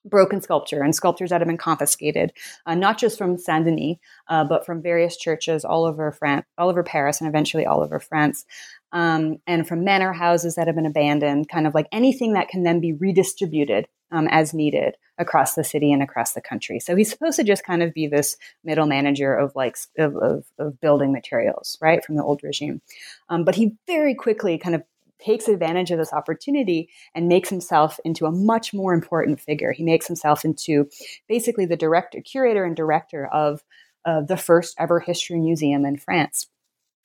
broken 0.08 0.40
sculpture 0.40 0.82
and 0.82 0.94
sculptures 0.94 1.30
that 1.30 1.40
have 1.40 1.48
been 1.48 1.56
confiscated, 1.56 2.32
uh, 2.66 2.74
not 2.74 2.98
just 2.98 3.18
from 3.18 3.38
Saint 3.38 3.64
Denis, 3.64 3.96
uh, 4.28 4.44
but 4.44 4.64
from 4.64 4.82
various 4.82 5.16
churches 5.16 5.64
all 5.64 5.84
over 5.84 6.12
France, 6.12 6.46
all 6.58 6.68
over 6.68 6.82
Paris, 6.82 7.20
and 7.20 7.28
eventually 7.28 7.66
all 7.66 7.82
over 7.82 8.00
France, 8.00 8.44
um, 8.92 9.36
and 9.46 9.66
from 9.66 9.84
manor 9.84 10.12
houses 10.12 10.54
that 10.54 10.66
have 10.66 10.76
been 10.76 10.86
abandoned. 10.86 11.48
Kind 11.48 11.66
of 11.66 11.74
like 11.74 11.86
anything 11.92 12.34
that 12.34 12.48
can 12.48 12.62
then 12.62 12.80
be 12.80 12.92
redistributed 12.92 13.86
um, 14.10 14.28
as 14.30 14.54
needed 14.54 14.96
across 15.18 15.54
the 15.54 15.64
city 15.64 15.92
and 15.92 16.02
across 16.02 16.34
the 16.34 16.40
country. 16.40 16.78
So 16.78 16.94
he's 16.94 17.10
supposed 17.10 17.36
to 17.36 17.44
just 17.44 17.64
kind 17.64 17.82
of 17.82 17.94
be 17.94 18.06
this 18.06 18.36
middle 18.64 18.86
manager 18.86 19.34
of 19.34 19.52
like 19.54 19.76
of, 19.98 20.16
of, 20.16 20.44
of 20.58 20.80
building 20.80 21.12
materials, 21.12 21.78
right, 21.80 22.04
from 22.04 22.16
the 22.16 22.22
old 22.22 22.42
regime. 22.42 22.82
Um, 23.28 23.44
but 23.44 23.54
he 23.54 23.76
very 23.86 24.14
quickly 24.14 24.58
kind 24.58 24.74
of 24.74 24.82
takes 25.18 25.48
advantage 25.48 25.90
of 25.90 25.98
this 25.98 26.12
opportunity 26.12 26.88
and 27.14 27.28
makes 27.28 27.48
himself 27.48 27.98
into 28.04 28.26
a 28.26 28.32
much 28.32 28.74
more 28.74 28.92
important 28.92 29.40
figure. 29.40 29.72
He 29.72 29.82
makes 29.82 30.06
himself 30.06 30.44
into 30.44 30.88
basically 31.28 31.66
the 31.66 31.76
director, 31.76 32.20
curator, 32.20 32.64
and 32.64 32.76
director 32.76 33.26
of 33.26 33.62
uh, 34.04 34.20
the 34.20 34.36
first 34.36 34.74
ever 34.78 35.00
history 35.00 35.40
museum 35.40 35.84
in 35.84 35.96
France. 35.96 36.46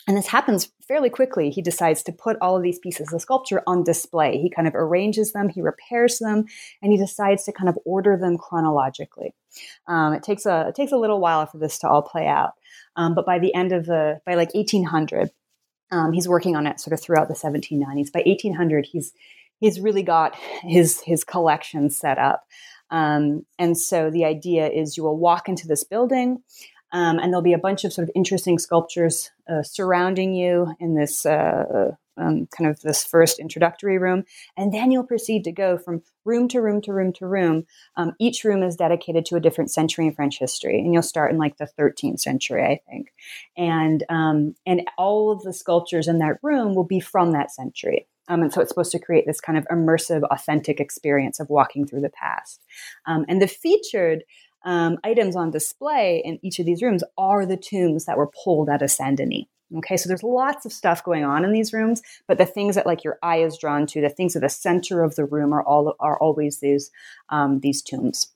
And 0.07 0.17
this 0.17 0.27
happens 0.27 0.71
fairly 0.87 1.09
quickly. 1.09 1.51
He 1.51 1.61
decides 1.61 2.01
to 2.03 2.11
put 2.11 2.37
all 2.41 2.57
of 2.57 2.63
these 2.63 2.79
pieces 2.79 3.13
of 3.13 3.21
sculpture 3.21 3.61
on 3.67 3.83
display. 3.83 4.39
He 4.41 4.49
kind 4.49 4.67
of 4.67 4.73
arranges 4.75 5.31
them, 5.31 5.47
he 5.47 5.61
repairs 5.61 6.17
them, 6.19 6.45
and 6.81 6.91
he 6.91 6.97
decides 6.97 7.43
to 7.45 7.51
kind 7.51 7.69
of 7.69 7.77
order 7.85 8.17
them 8.17 8.37
chronologically. 8.37 9.35
Um, 9.87 10.13
it 10.13 10.23
takes 10.23 10.45
a 10.45 10.67
it 10.69 10.75
takes 10.75 10.91
a 10.91 10.97
little 10.97 11.19
while 11.19 11.45
for 11.45 11.59
this 11.59 11.77
to 11.79 11.89
all 11.89 12.01
play 12.01 12.25
out, 12.25 12.53
um, 12.95 13.13
but 13.13 13.25
by 13.25 13.37
the 13.37 13.53
end 13.53 13.73
of 13.73 13.85
the 13.85 14.21
by 14.25 14.33
like 14.33 14.53
1800, 14.55 15.29
um, 15.91 16.13
he's 16.13 16.27
working 16.27 16.55
on 16.55 16.67
it 16.67 16.79
sort 16.79 16.93
of 16.93 17.01
throughout 17.01 17.27
the 17.27 17.33
1790s. 17.33 18.11
By 18.11 18.23
1800, 18.25 18.87
he's 18.91 19.13
he's 19.59 19.79
really 19.79 20.03
got 20.03 20.35
his 20.63 21.01
his 21.01 21.23
collection 21.23 21.89
set 21.89 22.17
up. 22.17 22.45
Um, 22.89 23.45
and 23.57 23.77
so 23.77 24.09
the 24.09 24.25
idea 24.25 24.67
is 24.67 24.97
you 24.97 25.03
will 25.03 25.17
walk 25.17 25.47
into 25.47 25.67
this 25.67 25.83
building. 25.83 26.43
Um, 26.93 27.19
and 27.19 27.31
there'll 27.31 27.41
be 27.41 27.53
a 27.53 27.57
bunch 27.57 27.85
of 27.85 27.93
sort 27.93 28.03
of 28.03 28.11
interesting 28.15 28.59
sculptures 28.59 29.31
uh, 29.49 29.63
surrounding 29.63 30.33
you 30.33 30.75
in 30.79 30.93
this 30.93 31.25
uh, 31.25 31.95
um, 32.17 32.47
kind 32.55 32.69
of 32.69 32.79
this 32.81 33.03
first 33.03 33.39
introductory 33.39 33.97
room. 33.97 34.23
And 34.57 34.73
then 34.73 34.91
you'll 34.91 35.03
proceed 35.03 35.43
to 35.45 35.51
go 35.51 35.77
from 35.77 36.03
room 36.25 36.47
to 36.49 36.61
room 36.61 36.81
to 36.83 36.93
room 36.93 37.13
to 37.13 37.25
room. 37.25 37.65
Um, 37.95 38.13
each 38.19 38.43
room 38.43 38.63
is 38.63 38.75
dedicated 38.75 39.25
to 39.27 39.35
a 39.35 39.39
different 39.39 39.71
century 39.71 40.07
in 40.07 40.13
French 40.13 40.39
history. 40.39 40.79
And 40.79 40.93
you'll 40.93 41.03
start 41.03 41.31
in 41.31 41.37
like 41.37 41.57
the 41.57 41.69
13th 41.79 42.19
century, 42.19 42.63
I 42.63 42.79
think. 42.89 43.13
And, 43.57 44.03
um, 44.09 44.55
and 44.65 44.81
all 44.97 45.31
of 45.31 45.41
the 45.41 45.53
sculptures 45.53 46.07
in 46.07 46.19
that 46.19 46.37
room 46.41 46.75
will 46.75 46.85
be 46.85 46.99
from 46.99 47.31
that 47.31 47.51
century. 47.51 48.07
Um, 48.27 48.43
and 48.43 48.53
so 48.53 48.61
it's 48.61 48.69
supposed 48.69 48.91
to 48.91 48.99
create 48.99 49.25
this 49.25 49.41
kind 49.41 49.57
of 49.57 49.65
immersive, 49.71 50.23
authentic 50.23 50.79
experience 50.79 51.39
of 51.39 51.49
walking 51.49 51.85
through 51.85 52.01
the 52.01 52.09
past. 52.09 52.63
Um, 53.05 53.25
and 53.27 53.41
the 53.41 53.47
featured 53.47 54.23
um, 54.63 54.99
items 55.03 55.35
on 55.35 55.51
display 55.51 56.21
in 56.23 56.39
each 56.43 56.59
of 56.59 56.65
these 56.65 56.81
rooms 56.81 57.03
are 57.17 57.45
the 57.45 57.57
tombs 57.57 58.05
that 58.05 58.17
were 58.17 58.31
pulled 58.43 58.69
out 58.69 58.83
of 58.83 58.91
Saint 58.91 59.17
Denis. 59.17 59.45
Okay, 59.77 59.95
so 59.97 60.07
there's 60.07 60.23
lots 60.23 60.65
of 60.65 60.73
stuff 60.73 61.03
going 61.03 61.23
on 61.23 61.45
in 61.45 61.53
these 61.53 61.71
rooms, 61.71 62.01
but 62.27 62.37
the 62.37 62.45
things 62.45 62.75
that 62.75 62.85
like 62.85 63.03
your 63.03 63.17
eye 63.23 63.37
is 63.37 63.57
drawn 63.57 63.85
to, 63.87 64.01
the 64.01 64.09
things 64.09 64.35
at 64.35 64.41
the 64.41 64.49
center 64.49 65.03
of 65.03 65.15
the 65.15 65.25
room 65.25 65.53
are 65.53 65.63
all 65.63 65.95
are 65.99 66.19
always 66.19 66.59
these 66.59 66.91
um, 67.29 67.59
these 67.61 67.81
tombs. 67.81 68.33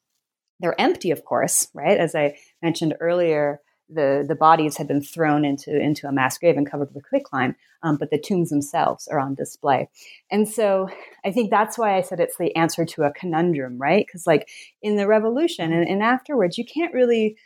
They're 0.60 0.80
empty, 0.80 1.12
of 1.12 1.26
course, 1.26 1.68
right? 1.74 1.98
As 1.98 2.16
I 2.16 2.38
mentioned 2.62 2.96
earlier, 3.02 3.60
the 3.90 4.26
the 4.28 4.36
bodies 4.36 4.78
had 4.78 4.88
been 4.88 5.02
thrown 5.02 5.46
into 5.46 5.78
into 5.78 6.08
a 6.08 6.12
mass 6.12 6.38
grave 6.38 6.58
and 6.58 6.70
covered 6.70 6.94
with 6.94 7.08
quicklime, 7.08 7.56
um, 7.84 7.98
but 7.98 8.10
the 8.10 8.18
tombs 8.18 8.50
themselves 8.50 9.08
are 9.08 9.20
on 9.20 9.36
display. 9.36 9.90
And 10.32 10.48
so 10.48 10.90
I 11.26 11.32
think 11.32 11.50
that's 11.50 11.78
why 11.78 11.98
I 11.98 12.02
said 12.02 12.20
it's 12.20 12.38
the 12.38 12.56
answer 12.56 12.86
to 12.86 13.04
a 13.04 13.14
conundrum, 13.14 13.78
right? 13.78 14.06
Because 14.06 14.26
like 14.26 14.50
in 14.82 14.96
the 14.96 15.08
revolution 15.08 15.72
and, 15.72 15.88
and 15.88 16.02
afterwards, 16.02 16.58
you 16.58 16.66
can't 16.66 16.94
really. 16.94 17.38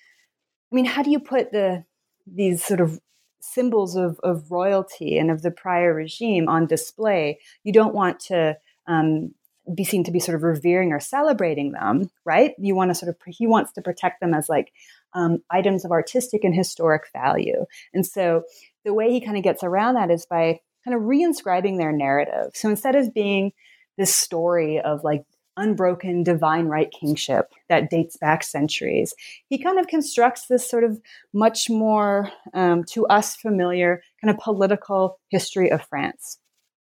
I 0.71 0.75
mean, 0.75 0.85
how 0.85 1.01
do 1.01 1.09
you 1.09 1.19
put 1.19 1.51
the 1.51 1.83
these 2.27 2.63
sort 2.63 2.79
of 2.79 2.99
symbols 3.41 3.95
of, 3.95 4.19
of 4.23 4.51
royalty 4.51 5.17
and 5.17 5.31
of 5.31 5.41
the 5.41 5.51
prior 5.51 5.93
regime 5.93 6.47
on 6.47 6.67
display, 6.67 7.39
you 7.63 7.73
don't 7.73 7.93
want 7.93 8.19
to 8.19 8.57
um, 8.87 9.33
be 9.73 9.83
seen 9.83 10.03
to 10.03 10.11
be 10.11 10.19
sort 10.19 10.35
of 10.35 10.43
revering 10.43 10.91
or 10.91 10.99
celebrating 10.99 11.71
them, 11.71 12.09
right? 12.25 12.53
You 12.57 12.75
want 12.75 12.91
to 12.91 12.95
sort 12.95 13.09
of, 13.09 13.15
he 13.27 13.47
wants 13.47 13.71
to 13.73 13.81
protect 13.81 14.19
them 14.19 14.33
as 14.33 14.49
like 14.49 14.71
um, 15.13 15.39
items 15.49 15.85
of 15.85 15.91
artistic 15.91 16.43
and 16.43 16.55
historic 16.55 17.03
value. 17.13 17.65
And 17.93 18.05
so 18.05 18.43
the 18.85 18.93
way 18.93 19.11
he 19.11 19.21
kind 19.21 19.37
of 19.37 19.43
gets 19.43 19.63
around 19.63 19.95
that 19.95 20.11
is 20.11 20.25
by 20.25 20.59
kind 20.85 20.95
of 20.95 21.03
reinscribing 21.03 21.77
their 21.77 21.91
narrative. 21.91 22.51
So 22.53 22.69
instead 22.69 22.95
of 22.95 23.13
being 23.13 23.51
this 23.97 24.13
story 24.13 24.79
of 24.79 25.03
like 25.03 25.23
unbroken 25.59 26.23
divine 26.23 26.65
right 26.65 26.91
kingship 26.91 27.51
that 27.67 27.89
dates 27.89 28.17
back 28.17 28.43
centuries. 28.43 29.13
He 29.47 29.57
kind 29.57 29.79
of 29.79 29.87
constructs 29.87 30.47
this 30.47 30.69
sort 30.69 30.83
of 30.83 30.99
much 31.33 31.69
more 31.69 32.31
um, 32.53 32.83
to 32.85 33.05
us 33.07 33.35
familiar 33.35 34.01
kind 34.21 34.33
of 34.33 34.39
political 34.39 35.19
history 35.29 35.71
of 35.71 35.83
France 35.83 36.39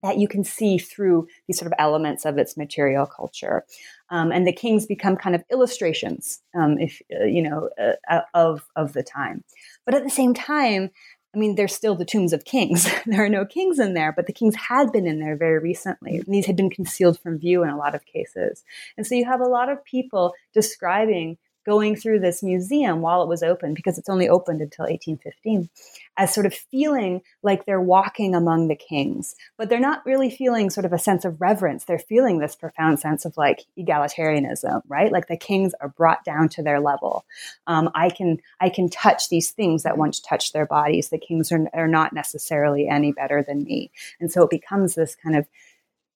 that 0.03 0.17
you 0.17 0.27
can 0.27 0.43
see 0.43 0.77
through 0.77 1.27
these 1.47 1.57
sort 1.57 1.71
of 1.71 1.75
elements 1.79 2.25
of 2.25 2.37
its 2.37 2.55
material 2.55 3.05
culture. 3.05 3.63
Um, 4.09 4.31
and 4.31 4.45
the 4.45 4.53
kings 4.53 4.85
become 4.85 5.17
kind 5.17 5.35
of 5.35 5.43
illustrations, 5.51 6.39
um, 6.55 6.77
if 6.77 7.01
uh, 7.19 7.25
you 7.25 7.41
know, 7.41 7.69
uh, 8.09 8.21
of 8.33 8.63
of 8.75 8.93
the 8.93 9.03
time. 9.03 9.43
But 9.85 9.95
at 9.95 10.03
the 10.03 10.09
same 10.09 10.33
time, 10.33 10.91
I 11.37 11.39
mean, 11.39 11.53
there's 11.53 11.75
still 11.75 11.93
the 11.93 12.03
tombs 12.03 12.33
of 12.33 12.45
kings. 12.45 12.89
there 13.05 13.23
are 13.23 13.29
no 13.29 13.45
kings 13.45 13.77
in 13.77 13.93
there, 13.93 14.11
but 14.11 14.25
the 14.25 14.33
kings 14.33 14.55
had 14.55 14.91
been 14.91 15.05
in 15.05 15.19
there 15.19 15.37
very 15.37 15.59
recently. 15.59 16.15
And 16.17 16.33
these 16.33 16.47
had 16.47 16.55
been 16.55 16.71
concealed 16.71 17.19
from 17.19 17.37
view 17.37 17.61
in 17.61 17.69
a 17.69 17.77
lot 17.77 17.93
of 17.93 18.03
cases. 18.05 18.63
And 18.97 19.05
so 19.05 19.13
you 19.13 19.23
have 19.25 19.39
a 19.39 19.47
lot 19.47 19.69
of 19.69 19.85
people 19.85 20.33
describing 20.51 21.37
going 21.67 21.97
through 21.97 22.21
this 22.21 22.41
museum 22.41 23.01
while 23.01 23.21
it 23.21 23.27
was 23.27 23.43
open, 23.43 23.73
because 23.73 23.97
it's 23.97 24.07
only 24.07 24.29
opened 24.29 24.61
until 24.61 24.85
1815, 24.85 25.69
as 26.15 26.33
sort 26.33 26.45
of 26.45 26.53
feeling 26.53 27.21
like 27.43 27.65
they're 27.65 27.81
walking 27.81 28.33
among 28.33 28.69
the 28.69 28.75
kings. 28.75 29.35
But 29.57 29.67
they're 29.67 29.79
not 29.79 30.05
really 30.05 30.29
feeling 30.29 30.69
sort 30.69 30.85
of 30.85 30.93
a 30.93 30.97
sense 30.97 31.25
of 31.25 31.41
reverence. 31.41 31.83
They're 31.83 31.99
feeling 31.99 32.39
this 32.39 32.55
profound 32.55 33.01
sense 33.01 33.25
of 33.25 33.35
like 33.35 33.65
egalitarianism, 33.77 34.81
right? 34.87 35.11
Like 35.11 35.27
the 35.27 35.35
kings 35.35 35.73
are 35.81 35.89
brought 35.89 36.23
down 36.23 36.47
to 36.49 36.63
their 36.63 36.79
level. 36.79 37.25
Um, 37.67 37.91
I 37.93 38.09
can 38.11 38.39
I 38.61 38.69
can 38.69 38.89
touch 38.89 39.27
these 39.27 39.51
things 39.51 39.83
that 39.83 39.97
once 39.97 40.21
touched 40.21 40.53
their 40.53 40.65
bodies. 40.65 41.09
The 41.09 41.19
kings 41.19 41.51
are, 41.51 41.67
are 41.73 41.87
not 41.87 42.13
necessarily 42.13 42.87
any 42.87 43.11
better 43.11 43.43
than 43.45 43.63
me. 43.63 43.91
And 44.21 44.31
so 44.31 44.43
it 44.43 44.49
becomes 44.49 44.95
this 44.95 45.15
kind 45.15 45.35
of 45.35 45.45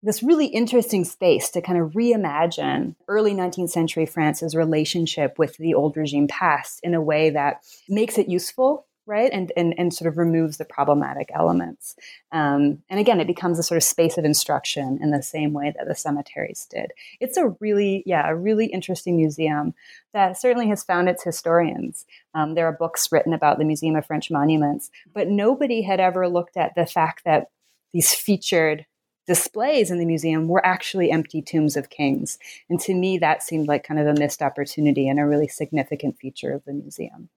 this 0.03 0.23
really 0.23 0.47
interesting 0.47 1.05
space 1.05 1.49
to 1.51 1.61
kind 1.61 1.79
of 1.79 1.91
reimagine 1.91 2.95
early 3.07 3.33
19th 3.33 3.69
century 3.69 4.05
France's 4.05 4.55
relationship 4.55 5.37
with 5.37 5.57
the 5.57 5.73
old 5.73 5.95
regime 5.95 6.27
past 6.27 6.79
in 6.83 6.93
a 6.93 7.01
way 7.01 7.29
that 7.29 7.63
makes 7.87 8.17
it 8.17 8.27
useful, 8.27 8.87
right? 9.05 9.31
And, 9.31 9.51
and, 9.55 9.75
and 9.77 9.93
sort 9.93 10.07
of 10.07 10.17
removes 10.17 10.57
the 10.57 10.65
problematic 10.65 11.29
elements. 11.33 11.95
Um, 12.31 12.81
and 12.89 12.99
again, 12.99 13.19
it 13.19 13.27
becomes 13.27 13.59
a 13.59 13.63
sort 13.63 13.77
of 13.77 13.83
space 13.83 14.17
of 14.17 14.25
instruction 14.25 14.99
in 15.01 15.11
the 15.11 15.21
same 15.21 15.53
way 15.53 15.73
that 15.77 15.87
the 15.87 15.95
cemeteries 15.95 16.67
did. 16.69 16.91
It's 17.19 17.37
a 17.37 17.49
really, 17.59 18.03
yeah, 18.05 18.27
a 18.27 18.35
really 18.35 18.67
interesting 18.67 19.17
museum 19.17 19.75
that 20.13 20.39
certainly 20.39 20.67
has 20.69 20.83
found 20.83 21.09
its 21.09 21.23
historians. 21.23 22.05
Um, 22.33 22.55
there 22.55 22.65
are 22.65 22.73
books 22.73 23.11
written 23.11 23.33
about 23.33 23.59
the 23.59 23.65
Museum 23.65 23.95
of 23.95 24.05
French 24.05 24.31
Monuments, 24.31 24.89
but 25.13 25.27
nobody 25.27 25.83
had 25.83 25.99
ever 25.99 26.27
looked 26.27 26.57
at 26.57 26.73
the 26.75 26.85
fact 26.85 27.23
that 27.25 27.51
these 27.93 28.13
featured 28.13 28.85
displays 29.27 29.91
in 29.91 29.99
the 29.99 30.05
museum 30.05 30.47
were 30.47 30.65
actually 30.65 31.11
empty 31.11 31.41
tombs 31.41 31.77
of 31.77 31.89
kings. 31.89 32.37
And 32.69 32.79
to 32.81 32.93
me, 32.93 33.17
that 33.19 33.43
seemed 33.43 33.67
like 33.67 33.83
kind 33.83 33.99
of 33.99 34.07
a 34.07 34.19
missed 34.19 34.41
opportunity 34.41 35.07
and 35.07 35.19
a 35.19 35.25
really 35.25 35.47
significant 35.47 36.17
feature 36.17 36.53
of 36.53 36.63
the 36.65 36.73
museum. 36.73 37.29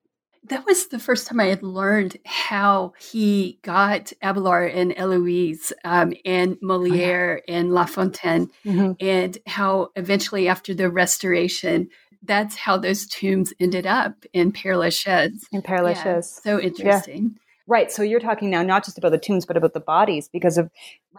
That 0.46 0.66
was 0.66 0.88
the 0.88 0.98
first 0.98 1.26
time 1.26 1.40
I 1.40 1.46
had 1.46 1.62
learned 1.62 2.18
how 2.26 2.92
he 3.00 3.58
got 3.62 4.12
Abelard 4.22 4.72
and 4.72 4.92
Eloise 4.94 5.72
um, 5.84 6.12
and 6.26 6.58
Moliere 6.60 7.38
oh, 7.38 7.44
yeah. 7.48 7.58
and 7.58 7.72
La 7.72 7.86
Fontaine, 7.86 8.50
mm-hmm. 8.62 8.92
and 9.00 9.38
how 9.46 9.88
eventually, 9.96 10.46
after 10.46 10.74
the 10.74 10.90
restoration, 10.90 11.88
that's 12.22 12.56
how 12.56 12.76
those 12.76 13.06
tombs 13.06 13.54
ended 13.58 13.86
up 13.86 14.24
in 14.34 14.52
Père 14.52 14.78
Lachaise. 14.78 15.46
In 15.50 15.62
Père 15.62 15.82
Lachaise. 15.82 16.40
Yeah, 16.44 16.52
so 16.52 16.60
interesting. 16.60 17.22
Yeah. 17.32 17.40
Right. 17.66 17.90
So 17.90 18.02
you're 18.02 18.20
talking 18.20 18.50
now 18.50 18.62
not 18.62 18.84
just 18.84 18.98
about 18.98 19.12
the 19.12 19.18
tombs, 19.18 19.46
but 19.46 19.56
about 19.56 19.72
the 19.72 19.80
bodies 19.80 20.28
because 20.28 20.58
of 20.58 20.70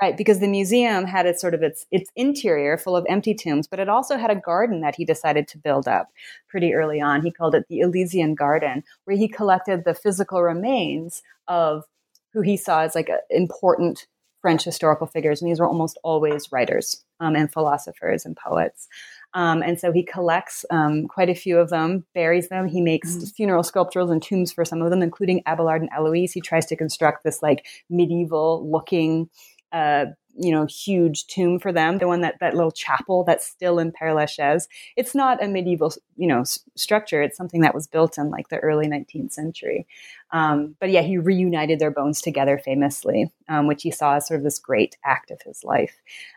right 0.02 0.18
because 0.18 0.40
the 0.40 0.48
museum 0.48 1.06
had 1.06 1.26
its 1.26 1.42
sort 1.42 1.54
of 1.54 1.64
its 1.64 1.86
its 1.92 2.10
interior 2.16 2.78
full 2.78 2.96
of 2.96 3.06
empty 3.08 3.34
tombs, 3.34 3.68
but 3.68 3.80
it 3.80 3.90
also 3.90 4.18
had 4.18 4.32
a 4.32 4.36
garden 4.36 4.82
that 4.82 4.96
he 4.96 5.06
decided 5.06 5.48
to 5.50 5.58
build 5.58 5.88
up 5.88 6.10
pretty 6.48 6.74
early 6.74 7.02
on. 7.02 7.22
He 7.22 7.32
called 7.32 7.56
it 7.56 7.68
the 7.70 7.80
Elysian 7.80 8.36
Garden, 8.36 8.84
where 9.06 9.18
he 9.18 9.28
collected 9.28 9.84
the 9.84 9.94
physical 9.94 10.42
remains 10.42 11.24
of 11.48 11.86
who 12.34 12.42
he 12.42 12.58
saw 12.58 12.82
as 12.82 12.96
like 12.96 13.10
a, 13.10 13.20
important 13.30 14.08
French 14.42 14.64
historical 14.64 15.08
figures, 15.08 15.42
and 15.42 15.50
these 15.50 15.60
were 15.60 15.68
almost 15.68 15.98
always 16.04 16.52
writers 16.52 17.04
um, 17.20 17.36
and 17.36 17.52
philosophers 17.52 18.26
and 18.26 18.38
poets. 18.38 18.88
Um, 19.34 19.64
and 19.64 19.80
so 19.80 19.92
he 19.92 20.04
collects 20.04 20.66
um, 20.70 21.08
quite 21.08 21.30
a 21.30 21.36
few 21.36 21.58
of 21.58 21.70
them, 21.70 22.06
buries 22.14 22.50
them. 22.50 22.68
He 22.68 22.80
makes 22.80 23.16
mm-hmm. 23.16 23.26
funeral 23.26 23.64
sculptures 23.64 24.10
and 24.10 24.22
tombs 24.22 24.52
for 24.52 24.64
some 24.64 24.84
of 24.84 24.92
them, 24.92 25.02
including 25.02 25.42
Abelard 25.48 25.82
and 25.82 25.90
Eloise. 25.92 26.32
He 26.32 26.42
tries 26.42 26.68
to 26.68 26.76
construct 26.76 27.24
this 27.24 27.42
like 27.42 27.66
medieval 27.90 28.70
looking 28.70 29.30
uh, 29.76 30.06
you 30.38 30.52
know 30.52 30.66
huge 30.66 31.28
tomb 31.28 31.60
for 31.60 31.72
them 31.72 31.98
the 31.98 32.08
one 32.08 32.22
that 32.22 32.36
that 32.40 32.56
little 32.56 32.72
chapel 32.72 33.24
that's 33.24 33.48
still 33.48 33.80
in 33.80 33.92
Père 33.92 34.14
Lachaise. 34.14 34.68
It's 34.96 35.16
not 35.16 35.44
a 35.44 35.48
medieval 35.48 35.94
you 36.18 36.28
know 36.28 36.44
structure. 36.76 37.22
It's 37.22 37.38
something 37.38 37.62
that 37.62 37.74
was 37.74 37.88
built 37.88 38.18
in 38.18 38.30
like 38.30 38.50
the 38.50 38.60
early 38.60 38.88
19th 38.88 39.32
century. 39.32 39.88
Um, 40.32 40.76
but 40.80 40.90
yeah 40.90 41.02
he 41.02 41.18
reunited 41.18 41.80
their 41.80 41.92
bones 41.92 42.22
together 42.22 42.58
famously 42.58 43.32
um, 43.48 43.68
which 43.68 43.84
he 43.84 43.92
saw 43.92 44.16
as 44.16 44.28
sort 44.28 44.40
of 44.40 44.44
this 44.44 44.60
great 44.60 44.98
act 45.06 45.32
of 45.32 45.42
his 45.42 45.64
life. 45.64 45.96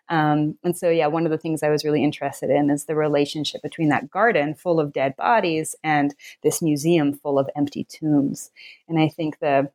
Um, 0.09 0.57
and 0.63 0.77
so 0.77 0.89
yeah 0.91 1.07
one 1.09 1.25
of 1.25 1.33
the 1.33 1.39
things 1.39 1.63
i 1.63 1.71
was 1.71 1.85
really 1.85 2.05
interested 2.05 2.51
in 2.51 2.71
is 2.71 2.85
the 2.85 2.95
relationship 2.95 3.63
between 3.63 3.89
that 3.89 4.11
garden 4.11 4.55
full 4.55 4.79
of 4.81 4.93
dead 4.93 5.17
bodies 5.17 5.75
and 5.83 6.15
this 6.43 6.63
museum 6.63 7.15
full 7.15 7.39
of 7.39 7.51
empty 7.57 7.85
tombs. 7.85 8.51
And 8.89 8.99
i 8.99 9.09
think 9.09 9.41
the 9.41 9.71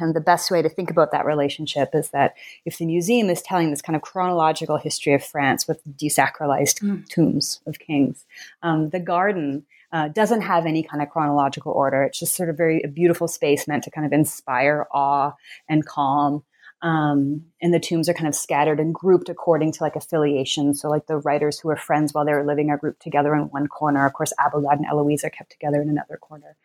and 0.00 0.14
the 0.14 0.20
best 0.20 0.50
way 0.50 0.62
to 0.62 0.68
think 0.68 0.90
about 0.90 1.12
that 1.12 1.26
relationship 1.26 1.90
is 1.94 2.10
that 2.10 2.34
if 2.64 2.78
the 2.78 2.86
museum 2.86 3.28
is 3.28 3.42
telling 3.42 3.70
this 3.70 3.82
kind 3.82 3.96
of 3.96 4.02
chronological 4.02 4.78
history 4.78 5.12
of 5.12 5.24
France 5.24 5.68
with 5.68 5.84
desacralized 5.96 6.80
mm. 6.82 7.06
tombs 7.08 7.60
of 7.66 7.78
kings, 7.78 8.24
um, 8.62 8.90
the 8.90 9.00
garden 9.00 9.64
uh, 9.92 10.08
doesn't 10.08 10.40
have 10.40 10.66
any 10.66 10.82
kind 10.82 11.02
of 11.02 11.10
chronological 11.10 11.72
order. 11.72 12.02
It's 12.02 12.18
just 12.18 12.34
sort 12.34 12.48
of 12.48 12.56
very 12.56 12.82
a 12.82 12.88
beautiful 12.88 13.28
space 13.28 13.68
meant 13.68 13.84
to 13.84 13.90
kind 13.90 14.06
of 14.06 14.12
inspire 14.12 14.86
awe 14.92 15.32
and 15.68 15.86
calm. 15.86 16.42
Um, 16.82 17.44
and 17.62 17.72
the 17.72 17.80
tombs 17.80 18.10
are 18.10 18.14
kind 18.14 18.28
of 18.28 18.34
scattered 18.34 18.78
and 18.78 18.92
grouped 18.92 19.30
according 19.30 19.72
to 19.72 19.84
like 19.84 19.96
affiliation. 19.96 20.74
So, 20.74 20.90
like 20.90 21.06
the 21.06 21.16
writers 21.16 21.58
who 21.58 21.68
were 21.68 21.76
friends 21.76 22.12
while 22.12 22.26
they 22.26 22.32
were 22.32 22.44
living 22.44 22.70
are 22.70 22.76
grouped 22.76 23.00
together 23.00 23.34
in 23.34 23.42
one 23.44 23.68
corner. 23.68 24.04
Of 24.04 24.12
course, 24.12 24.34
Abelard 24.38 24.78
and 24.78 24.86
Eloise 24.86 25.24
are 25.24 25.30
kept 25.30 25.52
together 25.52 25.80
in 25.80 25.88
another 25.88 26.18
corner. 26.18 26.56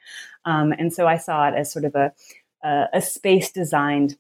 Um, 0.43 0.73
and 0.73 0.91
so 0.91 1.07
I 1.07 1.17
saw 1.17 1.47
it 1.47 1.53
as 1.55 1.71
sort 1.71 1.85
of 1.85 1.95
a 1.95 2.11
uh, 2.63 2.85
a 2.93 3.01
space 3.01 3.51
designed 3.51 4.17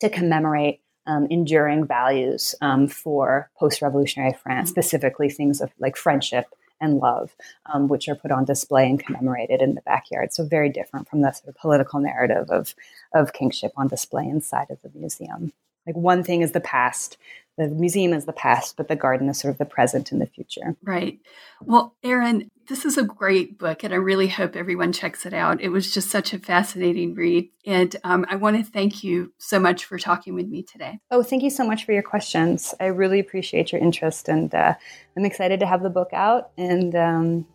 to 0.00 0.08
commemorate 0.08 0.80
um, 1.06 1.26
enduring 1.30 1.86
values 1.86 2.54
um, 2.60 2.86
for 2.86 3.50
post-revolutionary 3.58 4.34
France, 4.42 4.70
mm-hmm. 4.70 4.80
specifically 4.80 5.28
things 5.28 5.60
of 5.60 5.70
like 5.78 5.96
friendship 5.96 6.46
and 6.80 6.98
love, 6.98 7.34
um, 7.72 7.88
which 7.88 8.08
are 8.08 8.14
put 8.14 8.30
on 8.30 8.44
display 8.44 8.88
and 8.88 9.04
commemorated 9.04 9.60
in 9.60 9.74
the 9.74 9.82
backyard. 9.82 10.32
So 10.32 10.44
very 10.44 10.70
different 10.70 11.08
from 11.08 11.20
the 11.20 11.32
sort 11.32 11.48
of 11.48 11.56
political 11.56 12.00
narrative 12.00 12.50
of 12.50 12.74
of 13.14 13.32
kingship 13.32 13.72
on 13.76 13.88
display 13.88 14.24
inside 14.24 14.70
of 14.70 14.80
the 14.82 14.90
museum. 14.94 15.52
Like 15.86 15.96
one 15.96 16.22
thing 16.22 16.42
is 16.42 16.52
the 16.52 16.60
past, 16.60 17.16
the 17.58 17.68
museum 17.68 18.12
is 18.12 18.24
the 18.24 18.32
past, 18.32 18.76
but 18.76 18.88
the 18.88 18.96
garden 18.96 19.28
is 19.28 19.38
sort 19.38 19.52
of 19.52 19.58
the 19.58 19.64
present 19.64 20.12
and 20.12 20.20
the 20.20 20.26
future. 20.26 20.76
Right. 20.82 21.18
Well, 21.64 21.94
Erin, 22.02 22.50
this 22.70 22.84
is 22.84 22.96
a 22.96 23.02
great 23.02 23.58
book, 23.58 23.82
and 23.82 23.92
I 23.92 23.96
really 23.96 24.28
hope 24.28 24.54
everyone 24.54 24.92
checks 24.92 25.26
it 25.26 25.34
out. 25.34 25.60
It 25.60 25.70
was 25.70 25.92
just 25.92 26.08
such 26.08 26.32
a 26.32 26.38
fascinating 26.38 27.14
read. 27.14 27.50
And 27.66 27.96
um, 28.04 28.24
I 28.30 28.36
want 28.36 28.56
to 28.58 28.62
thank 28.62 29.02
you 29.02 29.32
so 29.38 29.58
much 29.58 29.84
for 29.84 29.98
talking 29.98 30.34
with 30.34 30.46
me 30.46 30.62
today. 30.62 31.00
Oh, 31.10 31.24
thank 31.24 31.42
you 31.42 31.50
so 31.50 31.66
much 31.66 31.84
for 31.84 31.92
your 31.92 32.04
questions. 32.04 32.72
I 32.78 32.86
really 32.86 33.18
appreciate 33.18 33.72
your 33.72 33.80
interest, 33.80 34.28
and 34.28 34.54
uh, 34.54 34.74
I'm 35.16 35.24
excited 35.24 35.58
to 35.60 35.66
have 35.66 35.82
the 35.82 35.90
book 35.90 36.10
out. 36.12 36.52
And 36.56 36.94
um, 36.94 37.46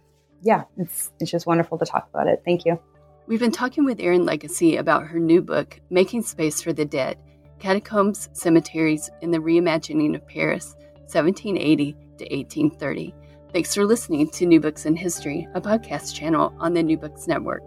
yeah, 0.42 0.66
it's, 0.78 1.12
it's 1.22 1.32
just 1.32 1.48
wonderful 1.48 1.78
to 1.78 1.86
talk 1.86 2.10
about 2.14 2.28
it. 2.28 2.42
Thank 2.44 2.66
you. 2.66 2.78
We've 3.26 3.40
been 3.40 3.54
talking 3.54 3.86
with 3.86 4.02
Erin 4.02 4.26
Legacey 4.26 4.78
about 4.78 5.08
her 5.08 5.20
new 5.20 5.42
book, 5.42 5.80
Making 5.90 6.24
Space 6.24 6.62
for 6.62 6.74
the 6.74 6.86
Dead 6.86 7.18
Catacombs, 7.60 8.28
Cemeteries, 8.34 9.10
and 9.22 9.34
the 9.34 9.40
Reimagining 9.40 10.14
of 10.14 10.28
Paris, 10.28 10.76
1780 11.08 11.94
to 11.94 12.26
1830. 12.26 13.16
Thanks 13.56 13.74
for 13.74 13.86
listening 13.86 14.30
to 14.32 14.46
New 14.46 14.60
Books 14.60 14.86
in 14.86 14.98
History, 14.98 15.48
a 15.54 15.62
podcast 15.62 16.14
channel 16.14 16.54
on 16.60 16.74
the 16.74 16.84
New 16.84 16.98
Books 16.98 17.26
Network. 17.26 17.64